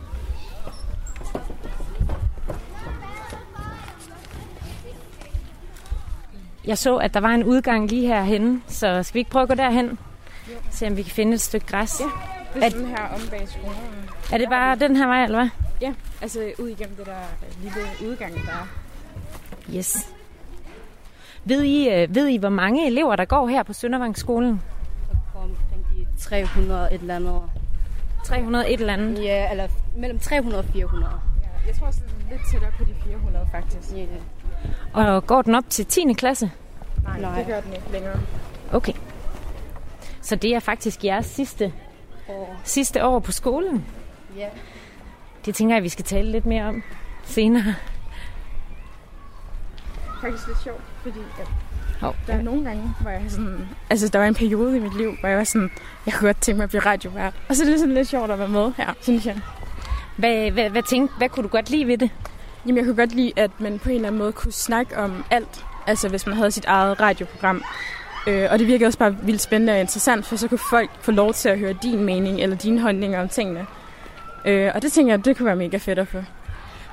Jeg 6.67 6.77
så, 6.77 6.97
at 6.97 7.13
der 7.13 7.19
var 7.19 7.29
en 7.29 7.43
udgang 7.43 7.89
lige 7.89 8.07
herhen, 8.07 8.63
så 8.67 9.03
skal 9.03 9.13
vi 9.13 9.19
ikke 9.19 9.31
prøve 9.31 9.43
at 9.43 9.49
gå 9.49 9.55
derhen? 9.55 9.87
Jo. 9.87 10.53
Se 10.71 10.87
om 10.87 10.97
vi 10.97 11.01
kan 11.01 11.11
finde 11.11 11.33
et 11.33 11.41
stykke 11.41 11.67
græs. 11.67 11.99
Ja, 11.99 12.05
det 12.53 12.63
er 12.63 12.69
sådan 12.69 12.87
her 12.87 13.03
om 13.15 13.21
bag 13.29 13.47
skolen. 13.49 14.09
Er 14.33 14.37
det 14.37 14.49
bare 14.49 14.75
den 14.75 14.95
her 14.95 15.07
vej, 15.07 15.23
eller 15.23 15.37
hvad? 15.39 15.49
Ja, 15.81 15.93
altså 16.21 16.51
ud 16.59 16.67
igennem 16.67 16.95
det 16.95 17.05
der 17.05 17.47
lille 17.63 18.11
udgang, 18.11 18.33
der 18.33 18.39
er. 18.51 18.67
Yes. 19.75 20.13
Ved 21.45 21.63
I, 21.63 21.89
øh, 21.89 22.15
ved 22.15 22.27
I, 22.27 22.37
hvor 22.37 22.49
mange 22.49 22.87
elever, 22.87 23.15
der 23.15 23.25
går 23.25 23.47
her 23.47 23.63
på 23.63 23.73
Søndervangsskolen? 23.73 24.61
Omkring 25.35 25.85
de 25.95 26.19
300 26.19 26.93
et 26.93 27.01
eller 27.01 27.15
andet. 27.15 27.41
300 28.25 28.73
et 28.73 28.79
eller 28.79 28.93
andet? 28.93 29.23
Ja, 29.23 29.51
eller 29.51 29.67
mellem 29.97 30.19
300 30.19 30.59
og 30.59 30.65
400. 30.65 31.11
Ja, 31.43 31.47
jeg 31.67 31.75
tror 31.75 31.87
også 31.87 32.01
lidt 32.31 32.41
tættere 32.51 32.71
på 32.77 32.83
de 32.83 32.95
400 33.05 33.47
faktisk. 33.51 33.95
Ja. 33.95 34.05
Og 34.93 35.27
går 35.27 35.41
den 35.41 35.55
op 35.55 35.63
til 35.69 35.85
10. 35.85 36.13
klasse? 36.13 36.51
Nej, 37.03 37.19
Nej, 37.19 37.37
det 37.37 37.47
gør 37.47 37.61
den 37.61 37.73
ikke 37.73 37.91
længere. 37.91 38.19
Okay. 38.73 38.93
Så 40.21 40.35
det 40.35 40.55
er 40.55 40.59
faktisk 40.59 41.03
jeres 41.03 41.25
sidste, 41.25 41.73
år. 42.29 42.55
sidste 42.63 43.05
år 43.05 43.19
på 43.19 43.31
skolen? 43.31 43.85
Ja. 44.37 44.47
Det 45.45 45.55
tænker 45.55 45.75
jeg, 45.75 45.83
vi 45.83 45.89
skal 45.89 46.05
tale 46.05 46.31
lidt 46.31 46.45
mere 46.45 46.63
om 46.63 46.83
senere. 47.23 47.75
Faktisk 50.21 50.47
lidt 50.47 50.63
sjovt, 50.63 50.81
fordi 51.03 51.19
at 51.39 51.47
Hov. 52.01 52.15
der 52.27 52.33
er 52.33 52.41
nogle 52.41 52.63
gange, 52.65 52.93
hvor 53.01 53.09
jeg 53.11 53.21
sådan... 53.27 53.67
Altså, 53.89 54.07
der 54.07 54.19
var 54.19 54.25
en 54.25 54.33
periode 54.35 54.77
i 54.77 54.79
mit 54.79 54.97
liv, 54.97 55.15
hvor 55.19 55.29
jeg 55.29 55.37
var 55.37 55.43
sådan... 55.43 55.69
Jeg 56.05 56.13
kunne 56.13 56.27
godt 56.27 56.41
tænke 56.41 56.57
mig 56.57 56.63
at 56.63 56.69
blive 56.69 56.81
radiovært. 56.85 57.33
Og 57.49 57.55
så 57.55 57.63
er 57.63 57.67
det 57.69 57.79
sådan 57.79 57.93
lidt 57.95 58.07
sjovt 58.07 58.31
at 58.31 58.39
være 58.39 58.47
med 58.47 58.71
her, 58.77 58.93
synes 59.01 59.25
jeg. 59.25 59.39
Hvad, 60.17 60.51
hvad, 60.51 60.69
hvad, 60.69 60.83
tænkte, 60.83 61.17
hvad 61.17 61.29
kunne 61.29 61.43
du 61.43 61.47
godt 61.47 61.69
lide 61.69 61.87
ved 61.87 61.97
det? 61.97 62.09
Jamen, 62.65 62.77
jeg 62.77 62.85
kunne 62.85 62.95
godt 62.95 63.15
lide, 63.15 63.33
at 63.35 63.51
man 63.59 63.79
på 63.79 63.89
en 63.89 63.95
eller 63.95 64.07
anden 64.07 64.19
måde 64.19 64.31
kunne 64.31 64.51
snakke 64.51 64.97
om 64.97 65.25
alt. 65.31 65.65
Altså, 65.87 66.09
hvis 66.09 66.27
man 66.27 66.35
havde 66.35 66.51
sit 66.51 66.65
eget 66.65 67.01
radioprogram. 67.01 67.63
Øh, 68.27 68.47
og 68.51 68.59
det 68.59 68.67
virkede 68.67 68.87
også 68.87 68.99
bare 68.99 69.17
vildt 69.23 69.41
spændende 69.41 69.73
og 69.73 69.79
interessant, 69.79 70.25
for 70.25 70.35
så 70.35 70.47
kunne 70.47 70.59
folk 70.69 70.89
få 71.01 71.11
lov 71.11 71.33
til 71.33 71.49
at 71.49 71.59
høre 71.59 71.73
din 71.83 72.03
mening 72.03 72.41
eller 72.41 72.55
dine 72.55 72.81
holdninger 72.81 73.21
om 73.21 73.29
tingene. 73.29 73.65
Øh, 74.45 74.71
og 74.75 74.81
det 74.81 74.91
tænker 74.91 75.13
jeg, 75.13 75.25
det 75.25 75.37
kunne 75.37 75.45
være 75.45 75.55
mega 75.55 75.77
fedt 75.77 75.99
at 75.99 76.07
få. 76.07 76.17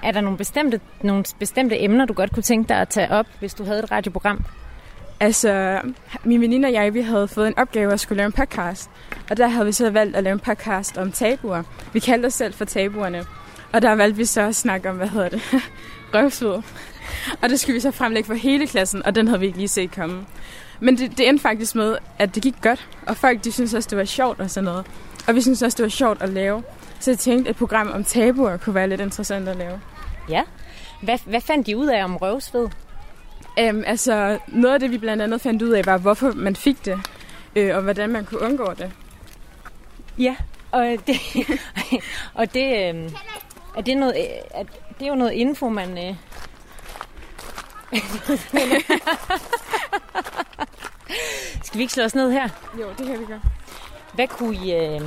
Er 0.03 0.11
der 0.11 0.21
nogle 0.21 0.39
bestemte, 0.39 0.81
nogle 1.03 1.25
bestemte 1.39 1.83
emner, 1.83 2.05
du 2.05 2.13
godt 2.13 2.33
kunne 2.33 2.43
tænke 2.43 2.69
dig 2.69 2.77
at 2.77 2.89
tage 2.89 3.11
op, 3.11 3.27
hvis 3.39 3.55
du 3.55 3.65
havde 3.65 3.79
et 3.79 3.91
radioprogram? 3.91 4.45
Altså, 5.21 5.81
min 6.25 6.41
veninde 6.41 6.67
og 6.67 6.73
jeg, 6.73 6.95
vi 6.95 7.01
havde 7.01 7.29
fået 7.29 7.49
en 7.49 7.59
opgave 7.59 7.93
at 7.93 8.01
skulle 8.01 8.17
lave 8.17 8.27
en 8.27 8.33
podcast. 8.33 8.91
Og 9.31 9.37
der 9.37 9.49
havde 9.49 9.67
vi 9.67 9.73
så 9.73 9.91
valgt 9.91 10.17
at 10.17 10.25
lave 10.25 10.33
en 10.33 10.41
podcast 10.41 10.99
om 10.99 11.13
tabuer. 11.13 11.63
Vi 11.93 12.01
kaldte 12.01 12.27
os 12.27 12.35
selv 12.35 12.55
for 12.55 12.65
tabuerne. 12.65 13.25
Og 13.73 13.83
der 13.83 13.95
valgte 13.95 14.17
vi 14.17 14.25
så 14.25 14.41
at 14.41 14.55
snakke 14.55 14.91
om, 14.91 14.97
hvad 14.97 15.09
hedder 15.09 15.29
det, 15.29 15.43
røvsved. 16.15 16.63
Og 17.43 17.49
det 17.49 17.61
skulle 17.61 17.75
vi 17.75 17.81
så 17.81 17.91
fremlægge 17.91 18.27
for 18.27 18.35
hele 18.35 18.67
klassen, 18.67 19.07
og 19.07 19.15
den 19.15 19.29
havde 19.29 19.41
vi 19.41 19.47
ikke 19.47 19.59
lige 19.59 19.69
set 19.69 19.91
komme. 19.91 20.27
Men 20.81 20.99
det, 20.99 21.19
det 21.19 21.29
endte 21.29 21.43
faktisk 21.43 21.75
med, 21.75 21.97
at 22.19 22.35
det 22.35 22.43
gik 22.43 22.55
godt, 22.63 22.89
og 23.07 23.17
folk 23.17 23.45
de 23.45 23.53
synes 23.53 23.75
også, 23.75 23.89
det 23.91 23.99
var 23.99 24.05
sjovt 24.05 24.41
og 24.41 24.51
sådan 24.51 24.65
noget. 24.65 24.87
Og 25.29 25.35
vi 25.35 25.41
synes 25.41 25.63
også, 25.63 25.77
det 25.77 25.83
var 25.83 25.89
sjovt 25.89 26.23
at 26.23 26.29
lave. 26.29 26.63
Så 27.01 27.11
jeg 27.11 27.19
tænkte, 27.19 27.49
at 27.49 27.55
et 27.55 27.59
program 27.59 27.91
om 27.91 28.05
tabuer 28.05 28.57
kunne 28.57 28.75
være 28.75 28.89
lidt 28.89 29.01
interessant 29.01 29.49
at 29.49 29.57
lave. 29.57 29.81
Ja. 30.29 30.43
Hvad, 31.03 31.19
hvad 31.27 31.41
fandt 31.41 31.67
de 31.67 31.77
ud 31.77 31.87
af 31.87 32.05
om 32.05 32.17
røvsved? 32.17 32.69
Um, 33.71 33.85
altså, 33.87 34.39
noget 34.49 34.75
af 34.75 34.81
det, 34.81 34.91
vi 34.91 34.99
blandt 34.99 35.23
andet 35.23 35.41
fandt 35.41 35.63
ud 35.63 35.71
af, 35.71 35.87
var, 35.87 35.99
hvorfor 35.99 36.33
man 36.33 36.57
fik 36.57 36.85
det, 36.85 37.01
øh, 37.57 37.77
og 37.77 37.83
hvordan 37.83 38.11
man 38.11 38.25
kunne 38.25 38.41
undgå 38.41 38.73
det. 38.79 38.93
Ja, 40.19 40.37
og 40.71 40.97
det, 41.07 41.17
og 42.35 42.55
det, 42.55 42.95
øh, 42.95 43.11
er 43.77 43.81
det, 43.83 43.97
noget, 43.97 44.15
øh, 44.17 44.25
er, 44.51 44.63
det 44.99 45.05
er 45.05 45.09
jo 45.09 45.15
noget 45.15 45.33
info, 45.33 45.69
man... 45.69 45.99
Øh, 45.99 46.15
Skal 51.65 51.79
vi 51.79 51.83
ikke 51.83 51.93
slå 51.93 52.05
os 52.05 52.15
ned 52.15 52.33
her? 52.33 52.49
Jo, 52.81 52.89
det 52.99 53.07
kan 53.07 53.21
vi 53.21 53.25
gøre. 53.25 53.41
Hvad 54.15 54.29
kunne 54.29 54.57
I, 54.57 54.75
øh, 54.75 55.01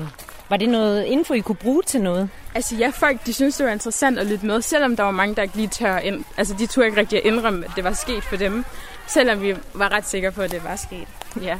var 0.50 0.58
det 0.58 0.70
noget 0.70 1.06
info, 1.06 1.34
I 1.34 1.40
kunne 1.40 1.56
bruge 1.56 1.84
til 1.84 2.02
noget? 2.02 2.30
Altså 2.56 2.76
ja, 2.76 2.90
folk 2.90 3.26
de 3.26 3.34
synes, 3.34 3.58
det 3.58 3.66
var 3.66 3.72
interessant 3.72 4.20
at 4.20 4.28
lytte 4.28 4.46
med, 4.46 4.62
selvom 4.62 4.96
der 4.96 5.04
var 5.04 5.12
mange, 5.12 5.36
der 5.36 5.42
ikke 5.42 5.56
lige 5.56 5.68
tør 5.68 5.98
ind. 5.98 6.24
Altså 6.38 6.56
de 6.60 6.66
turde 6.68 6.88
ikke 6.88 7.00
rigtig 7.00 7.20
at 7.20 7.26
indrømme, 7.26 7.66
at 7.66 7.72
det 7.76 7.84
var 7.84 7.94
sket 7.94 8.24
for 8.24 8.36
dem, 8.36 8.66
selvom 9.08 9.42
vi 9.42 9.56
var 9.74 9.92
ret 9.92 10.08
sikre 10.08 10.32
på, 10.32 10.42
at 10.42 10.52
det 10.52 10.64
var 10.64 10.76
sket. 10.76 11.08
Ja. 11.44 11.60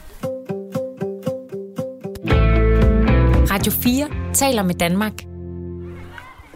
Radio 3.52 3.72
4 3.72 4.34
taler 4.34 4.64
med 4.64 4.76
Danmark. 4.76 5.35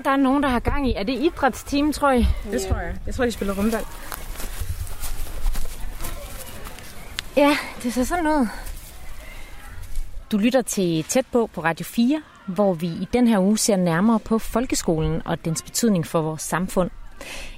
Der 0.09 0.13
er 0.13 0.19
nogen, 0.19 0.43
der 0.43 0.49
har 0.49 0.59
gang 0.59 0.89
i. 0.89 0.93
Er 0.93 1.03
det 1.03 1.13
idrætsteam, 1.13 1.93
tror 1.93 2.11
jeg? 2.11 2.27
Det 2.51 2.61
tror 2.61 2.77
jeg. 2.79 2.95
Jeg 3.05 3.15
tror, 3.15 3.25
de 3.25 3.31
spiller 3.31 3.57
rumbold. 3.57 3.85
Ja, 7.37 7.57
det 7.83 7.93
ser 7.93 8.03
sådan 8.03 8.23
noget. 8.23 8.49
Du 10.31 10.37
lytter 10.37 10.61
til 10.61 11.03
Tæt 11.03 11.25
på 11.31 11.49
på 11.53 11.63
Radio 11.63 11.83
4, 11.83 12.21
hvor 12.45 12.73
vi 12.73 12.87
i 12.87 13.07
den 13.13 13.27
her 13.27 13.39
uge 13.39 13.57
ser 13.57 13.75
nærmere 13.75 14.19
på 14.19 14.39
folkeskolen 14.39 15.21
og 15.25 15.45
dens 15.45 15.61
betydning 15.61 16.07
for 16.07 16.21
vores 16.21 16.41
samfund. 16.41 16.89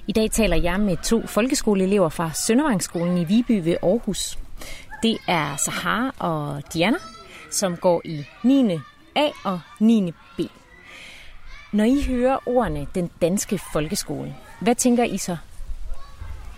I 0.07 0.11
dag 0.11 0.31
taler 0.31 0.55
jeg 0.55 0.79
med 0.79 0.97
to 0.97 1.27
folkeskoleelever 1.27 2.09
fra 2.09 2.33
Søndervangsskolen 2.33 3.17
i 3.17 3.23
Viby 3.23 3.63
ved 3.63 3.75
Aarhus. 3.83 4.39
Det 5.03 5.17
er 5.27 5.55
Sahara 5.55 6.13
og 6.19 6.63
Diana, 6.73 6.97
som 7.51 7.77
går 7.77 8.01
i 8.05 8.25
9. 8.43 8.79
A 9.15 9.29
og 9.43 9.59
9. 9.79 10.13
Når 11.73 11.83
I 11.83 12.03
hører 12.07 12.37
ordene 12.45 12.87
den 12.95 13.09
danske 13.21 13.59
folkeskole, 13.73 14.35
hvad 14.59 14.75
tænker 14.75 15.03
I 15.03 15.17
så? 15.17 15.37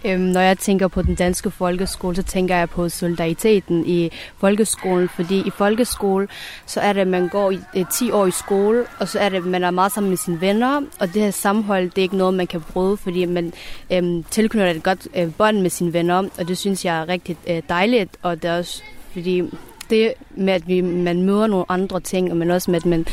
Øhm, 0.05 0.21
når 0.21 0.41
jeg 0.41 0.57
tænker 0.57 0.87
på 0.87 1.01
den 1.01 1.15
danske 1.15 1.51
folkeskole, 1.51 2.15
så 2.15 2.23
tænker 2.23 2.55
jeg 2.55 2.69
på 2.69 2.89
solidariteten 2.89 3.85
i 3.85 4.11
folkeskolen, 4.37 5.09
fordi 5.09 5.47
i 5.47 5.49
folkeskole, 5.49 6.27
så 6.65 6.79
er 6.79 6.93
det, 6.93 6.99
at 6.99 7.07
man 7.07 7.27
går 7.29 7.51
i 7.51 7.55
øh, 7.55 7.81
eh, 7.81 7.85
10 7.93 8.11
år 8.11 8.25
i 8.25 8.31
skole, 8.31 8.85
og 8.99 9.07
så 9.07 9.19
er 9.19 9.29
det, 9.29 9.37
at 9.37 9.45
man 9.45 9.63
er 9.63 9.71
meget 9.71 9.91
sammen 9.91 10.09
med 10.09 10.17
sine 10.17 10.41
venner, 10.41 10.81
og 10.99 11.13
det 11.13 11.21
her 11.21 11.31
sammenhold, 11.31 11.89
det 11.89 11.97
er 11.97 12.01
ikke 12.01 12.17
noget, 12.17 12.33
man 12.33 12.47
kan 12.47 12.61
bryde, 12.61 12.97
fordi 12.97 13.25
man 13.25 13.53
øhm, 13.91 14.23
tilknytter 14.23 14.71
et 14.71 14.83
godt 14.83 15.07
øh, 15.15 15.33
bånd 15.33 15.59
med 15.59 15.69
sine 15.69 15.93
venner, 15.93 16.29
og 16.37 16.47
det 16.47 16.57
synes 16.57 16.85
jeg 16.85 17.01
er 17.01 17.09
rigtig 17.09 17.37
øh, 17.47 17.61
dejligt, 17.69 18.17
og 18.21 18.41
det 18.41 18.49
er 18.49 18.57
også, 18.57 18.83
fordi 19.11 19.43
det 19.89 20.13
med, 20.29 20.53
at 20.53 20.67
vi, 20.67 20.81
man 20.81 21.21
møder 21.21 21.47
nogle 21.47 21.65
andre 21.69 21.99
ting, 21.99 22.37
men 22.37 22.51
også 22.51 22.71
med, 22.71 22.79
at 22.79 22.85
man 22.85 23.05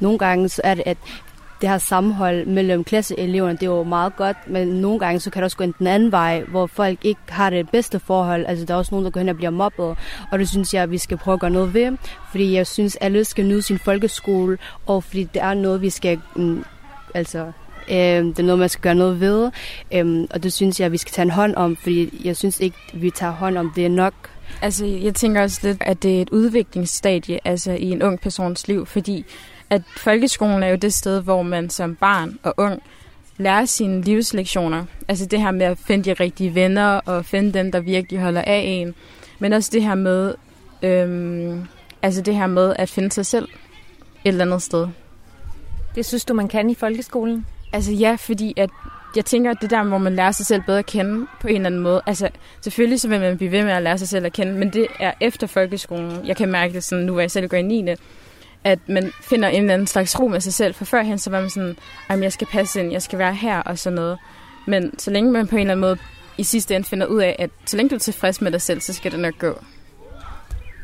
nogle 0.00 0.18
gange 0.18 0.48
så 0.48 0.60
er 0.64 0.74
det, 0.74 0.82
at 0.86 0.96
det 1.60 1.68
her 1.68 1.78
sammenhold 1.78 2.46
mellem 2.46 2.84
klasseeleverne, 2.84 3.52
det 3.52 3.62
er 3.62 3.70
jo 3.70 3.82
meget 3.82 4.16
godt, 4.16 4.36
men 4.46 4.68
nogle 4.68 4.98
gange 4.98 5.20
så 5.20 5.30
kan 5.30 5.40
det 5.40 5.44
også 5.44 5.56
gå 5.56 5.64
den 5.64 5.86
anden 5.86 6.12
vej, 6.12 6.42
hvor 6.42 6.66
folk 6.66 7.04
ikke 7.04 7.20
har 7.28 7.50
det 7.50 7.70
bedste 7.70 7.98
forhold. 7.98 8.46
Altså 8.46 8.64
der 8.64 8.74
er 8.74 8.78
også 8.78 8.94
nogen, 8.94 9.04
der 9.04 9.10
går 9.10 9.20
hen 9.20 9.28
og 9.28 9.36
bliver 9.36 9.50
mobbet, 9.50 9.96
og 10.30 10.38
det 10.38 10.48
synes 10.48 10.74
jeg, 10.74 10.82
at 10.82 10.90
vi 10.90 10.98
skal 10.98 11.16
prøve 11.16 11.32
at 11.32 11.40
gøre 11.40 11.50
noget 11.50 11.74
ved, 11.74 11.96
fordi 12.30 12.54
jeg 12.54 12.66
synes, 12.66 12.96
at 12.96 13.02
alle 13.02 13.24
skal 13.24 13.46
nyde 13.46 13.62
sin 13.62 13.78
folkeskole, 13.78 14.58
og 14.86 15.04
fordi 15.04 15.24
det 15.24 15.42
er 15.42 15.54
noget, 15.54 15.82
vi 15.82 15.90
skal, 15.90 16.20
mm, 16.36 16.64
altså 17.14 17.52
øh, 17.90 17.96
det 17.96 18.38
er 18.38 18.42
noget, 18.42 18.58
man 18.58 18.68
skal 18.68 18.82
gøre 18.82 18.94
noget 18.94 19.20
ved, 19.20 19.50
øh, 19.92 20.26
og 20.30 20.42
det 20.42 20.52
synes 20.52 20.80
jeg, 20.80 20.86
at 20.86 20.92
vi 20.92 20.98
skal 20.98 21.12
tage 21.12 21.24
en 21.24 21.30
hånd 21.30 21.54
om, 21.56 21.76
fordi 21.76 22.20
jeg 22.24 22.36
synes 22.36 22.60
ikke, 22.60 22.76
vi 22.94 23.10
tager 23.10 23.32
hånd 23.32 23.58
om 23.58 23.72
det 23.76 23.90
nok. 23.90 24.14
Altså, 24.62 24.86
jeg 24.86 25.14
tænker 25.14 25.42
også 25.42 25.60
lidt, 25.62 25.78
at 25.80 26.02
det 26.02 26.18
er 26.18 26.22
et 26.22 26.30
udviklingsstadie 26.30 27.38
altså, 27.44 27.72
i 27.72 27.90
en 27.90 28.02
ung 28.02 28.20
persons 28.20 28.68
liv, 28.68 28.86
fordi 28.86 29.24
at 29.70 29.82
folkeskolen 29.96 30.62
er 30.62 30.68
jo 30.68 30.76
det 30.76 30.94
sted, 30.94 31.22
hvor 31.22 31.42
man 31.42 31.70
som 31.70 31.96
barn 31.96 32.38
og 32.42 32.54
ung 32.56 32.82
lærer 33.38 33.64
sine 33.64 34.02
livslektioner. 34.02 34.84
Altså 35.08 35.26
det 35.26 35.40
her 35.40 35.50
med 35.50 35.66
at 35.66 35.78
finde 35.78 36.04
de 36.04 36.12
rigtige 36.12 36.54
venner 36.54 36.86
og 36.86 37.24
finde 37.24 37.52
dem, 37.52 37.72
der 37.72 37.80
virkelig 37.80 38.20
holder 38.20 38.42
af 38.42 38.62
en. 38.64 38.94
Men 39.38 39.52
også 39.52 39.70
det 39.72 39.82
her 39.82 39.94
med, 39.94 40.34
øhm, 40.82 41.64
altså 42.02 42.22
det 42.22 42.34
her 42.34 42.46
med 42.46 42.74
at 42.78 42.88
finde 42.88 43.12
sig 43.12 43.26
selv 43.26 43.48
et 44.24 44.28
eller 44.28 44.44
andet 44.44 44.62
sted. 44.62 44.88
Det 45.94 46.06
synes 46.06 46.24
du, 46.24 46.34
man 46.34 46.48
kan 46.48 46.70
i 46.70 46.74
folkeskolen? 46.74 47.46
Altså 47.72 47.92
ja, 47.92 48.14
fordi 48.14 48.54
at 48.56 48.70
jeg 49.16 49.24
tænker, 49.24 49.50
at 49.50 49.56
det 49.60 49.70
der, 49.70 49.82
hvor 49.82 49.98
man 49.98 50.14
lærer 50.14 50.32
sig 50.32 50.46
selv 50.46 50.62
bedre 50.66 50.78
at 50.78 50.86
kende 50.86 51.26
på 51.40 51.48
en 51.48 51.54
eller 51.54 51.66
anden 51.66 51.80
måde. 51.80 52.02
Altså 52.06 52.28
selvfølgelig 52.60 53.00
så 53.00 53.08
vil 53.08 53.20
man 53.20 53.36
blive 53.36 53.52
ved 53.52 53.64
med 53.64 53.72
at 53.72 53.82
lære 53.82 53.98
sig 53.98 54.08
selv 54.08 54.26
at 54.26 54.32
kende, 54.32 54.52
men 54.52 54.72
det 54.72 54.86
er 55.00 55.12
efter 55.20 55.46
folkeskolen. 55.46 56.26
Jeg 56.26 56.36
kan 56.36 56.48
mærke 56.48 56.74
det 56.74 56.84
sådan, 56.84 57.04
nu 57.04 57.12
hvor 57.12 57.20
jeg 57.20 57.30
selv 57.30 57.48
går 57.48 57.56
i 57.56 57.62
9 57.62 57.82
at 58.64 58.78
man 58.88 59.12
finder 59.22 59.48
en 59.48 59.60
eller 59.60 59.74
anden 59.74 59.86
slags 59.86 60.20
ro 60.20 60.28
med 60.28 60.40
sig 60.40 60.52
selv. 60.52 60.74
For 60.74 60.84
førhen 60.84 61.18
så 61.18 61.30
var 61.30 61.40
man 61.40 61.50
sådan, 61.50 61.76
at 62.08 62.20
jeg 62.20 62.32
skal 62.32 62.46
passe 62.46 62.80
ind, 62.80 62.92
jeg 62.92 63.02
skal 63.02 63.18
være 63.18 63.34
her 63.34 63.58
og 63.58 63.78
sådan 63.78 63.94
noget. 63.94 64.18
Men 64.66 64.98
så 64.98 65.10
længe 65.10 65.32
man 65.32 65.46
på 65.46 65.56
en 65.56 65.60
eller 65.60 65.72
anden 65.72 65.80
måde 65.80 65.98
i 66.38 66.42
sidste 66.42 66.74
ende 66.76 66.88
finder 66.88 67.06
ud 67.06 67.20
af, 67.20 67.36
at 67.38 67.50
så 67.66 67.76
længe 67.76 67.90
du 67.90 67.94
er 67.94 67.98
tilfreds 67.98 68.40
med 68.40 68.52
dig 68.52 68.62
selv, 68.62 68.80
så 68.80 68.92
skal 68.92 69.12
det 69.12 69.20
nok 69.20 69.38
gå. 69.38 69.58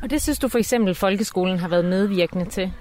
Og 0.03 0.11
det 0.11 0.23
synes 0.23 0.39
du 0.39 0.49
for 0.49 0.59
eksempel, 0.59 0.95
folkeskolen 0.95 1.59
har 1.59 1.69
været 1.69 1.85
medvirkende 1.85 2.45
til? 2.45 2.73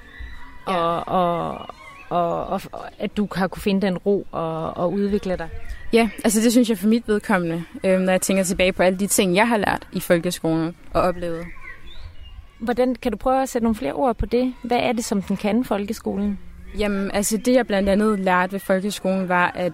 Ja. 0.68 0.74
Og, 0.74 1.08
og, 1.08 1.68
og, 2.10 2.62
og, 2.72 2.82
at 3.00 3.18
du 3.18 3.28
har 3.36 3.48
kunne 3.48 3.62
finde 3.62 3.88
den 3.88 3.98
ro 3.98 4.28
og, 4.32 4.78
og 4.78 4.94
udvikle 4.94 5.38
dig? 5.38 5.50
Ja, 5.94 6.10
altså 6.24 6.42
det 6.42 6.52
synes 6.52 6.70
jeg 6.70 6.78
for 6.78 6.88
mit 6.88 7.08
vedkommende, 7.08 7.64
øh, 7.84 8.00
når 8.00 8.12
jeg 8.12 8.22
tænker 8.22 8.44
tilbage 8.44 8.74
på 8.74 8.84
alle 8.84 9.00
de 9.00 9.08
ting, 9.08 9.36
jeg 9.36 9.48
har 9.48 9.58
lært 9.58 9.88
i 9.94 10.00
folkeskolen 10.00 10.76
og 10.94 11.02
oplevet. 11.02 11.46
Hvordan 12.60 12.96
kan 12.96 13.12
du 13.12 13.18
prøve 13.18 13.42
at 13.42 13.50
sætte 13.50 13.64
nogle 13.64 13.76
flere 13.76 13.94
ord 13.94 14.18
på 14.18 14.26
det? 14.26 14.54
Hvad 14.64 14.78
er 14.78 14.92
det, 14.92 15.06
som 15.06 15.22
den 15.22 15.38
kan, 15.38 15.64
folkeskolen? 15.64 16.40
Jamen, 16.78 17.12
altså 17.12 17.38
det 17.38 17.54
jeg 17.54 17.68
blandt 17.68 17.90
andet 17.90 18.20
lærte 18.20 18.54
ved 18.54 18.60
folkeskolen 18.60 19.30
var, 19.30 19.52
at 19.56 19.74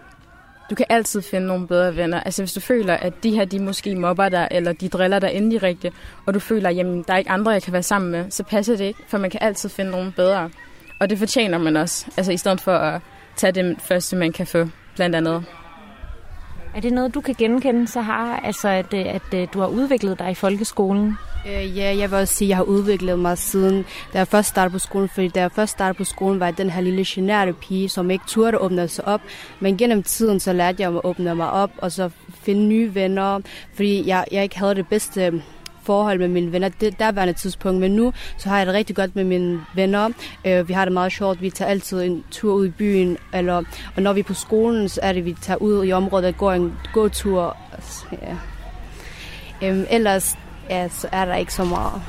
du 0.70 0.76
kan 0.76 0.86
altid 0.90 1.22
finde 1.22 1.48
nogle 1.48 1.68
bedre 1.68 1.96
venner. 1.96 2.20
Altså 2.20 2.42
hvis 2.42 2.54
du 2.54 2.60
føler, 2.60 2.94
at 2.94 3.24
de 3.24 3.32
her, 3.32 3.46
de 3.46 3.60
måske 3.60 3.96
mobber 3.96 4.30
dig, 4.30 4.48
eller 4.52 4.74
de 4.74 4.90
driller 4.90 5.20
dig 5.20 5.32
endelig 5.34 5.64
rigtigt, 5.64 5.96
og 6.26 6.34
du 6.34 6.40
føler, 6.40 6.70
at 6.70 6.76
jamen, 6.76 7.04
der 7.08 7.14
er 7.14 7.18
ikke 7.18 7.32
andre, 7.32 7.52
jeg 7.52 7.64
kan 7.64 7.74
være 7.74 7.84
sammen 7.84 8.12
med, 8.12 8.32
så 8.32 8.44
passer 8.44 8.78
det 8.78 8.86
ikke, 8.86 9.00
for 9.08 9.18
man 9.18 9.30
kan 9.30 9.40
altid 9.44 9.70
finde 9.70 9.92
nogle 9.92 10.12
bedre. 10.16 10.50
Og 11.00 11.10
det 11.10 11.18
fortjener 11.18 11.58
man 11.58 11.76
også, 11.76 12.06
altså 12.18 12.32
i 12.32 12.38
stedet 12.38 12.62
for 12.62 12.74
at 12.76 13.02
tage 13.36 13.52
det 13.52 13.82
første, 13.82 14.16
man 14.16 14.32
kan 14.32 14.48
få, 14.48 14.68
blandt 14.96 15.16
andet. 15.16 15.46
Er 16.76 16.82
det 16.82 16.94
noget, 16.94 17.14
du 17.14 17.22
kan 17.22 17.36
genkende, 17.38 17.88
så 17.88 18.02
har 18.02 18.40
Altså, 18.40 18.68
at, 18.68 18.94
øh, 18.94 19.16
at, 19.16 19.34
øh, 19.34 19.48
du 19.54 19.60
har 19.60 19.68
udviklet 19.68 20.20
dig 20.20 20.32
i 20.32 20.36
folkeskolen? 20.36 21.18
Øh, 21.48 21.78
ja, 21.78 21.98
jeg 21.98 22.12
vil 22.12 22.20
også 22.20 22.34
sige, 22.34 22.46
at 22.46 22.50
jeg 22.50 22.58
har 22.58 22.64
udviklet 22.64 23.20
mig 23.20 23.38
siden, 23.38 23.86
da 24.14 24.18
jeg 24.18 24.28
først 24.28 24.50
startede 24.50 24.72
på 24.72 24.80
skolen. 24.80 25.10
Fordi 25.10 25.28
da 25.28 25.40
jeg 25.40 25.52
først 25.52 25.72
startede 25.72 25.98
på 25.98 26.04
skolen, 26.04 26.40
var 26.40 26.46
jeg 26.46 26.58
den 26.58 26.70
her 26.70 26.82
lille 26.82 27.06
generede 27.08 27.54
pige, 27.54 27.90
som 27.90 28.12
ikke 28.12 28.26
turde 28.28 28.58
åbne 28.58 28.88
sig 28.88 29.08
op. 29.08 29.22
Men 29.60 29.78
gennem 29.78 30.04
tiden, 30.04 30.40
så 30.40 30.54
lærte 30.54 30.82
jeg 30.82 30.96
at 30.96 31.02
åbne 31.04 31.36
mig 31.36 31.52
op, 31.52 31.72
og 31.78 31.92
så 31.92 32.10
finde 32.34 32.62
nye 32.62 32.96
venner. 32.96 33.40
Fordi 33.74 34.08
jeg, 34.08 34.26
jeg 34.32 34.44
ikke 34.44 34.60
havde 34.60 34.76
det 34.76 34.88
bedste 34.88 35.44
forhold 35.84 36.20
med 36.20 36.28
mine 36.28 36.52
venner 36.52 36.70
det 36.70 37.00
derværende 37.00 37.34
tidspunkt, 37.34 37.80
men 37.80 37.92
nu 37.92 38.14
så 38.38 38.50
har 38.50 38.58
jeg 38.58 38.68
det 38.68 38.76
rigtig 38.76 38.96
godt 38.96 39.16
med 39.16 39.24
mine 39.24 39.60
venner. 39.76 40.10
Øh, 40.46 40.68
vi 40.68 40.74
har 40.74 40.86
det 40.86 40.92
meget 40.92 41.12
sjovt, 41.12 41.42
vi 41.42 41.50
tager 41.50 41.70
altid 41.70 42.02
en 42.02 42.24
tur 42.32 42.54
ud 42.54 42.68
i 42.68 42.70
byen, 42.70 43.18
eller, 43.34 43.64
og 43.96 44.02
når 44.02 44.14
vi 44.14 44.20
er 44.20 44.24
på 44.24 44.34
skolen, 44.34 44.90
så 44.90 45.00
er 45.04 45.14
det, 45.14 45.26
vi 45.26 45.36
tager 45.42 45.58
ud 45.58 45.86
i 45.86 45.92
området 45.92 46.28
og 46.28 46.38
går 46.38 46.52
en 46.52 46.74
gåtur. 46.94 47.58
Ja. 48.12 48.38
Øhm, 49.64 49.86
ellers 49.90 50.38
ja, 50.70 50.88
så 50.90 51.08
er 51.12 51.26
der 51.26 51.36
ikke 51.36 51.54
så 51.54 51.64
meget. 51.64 52.02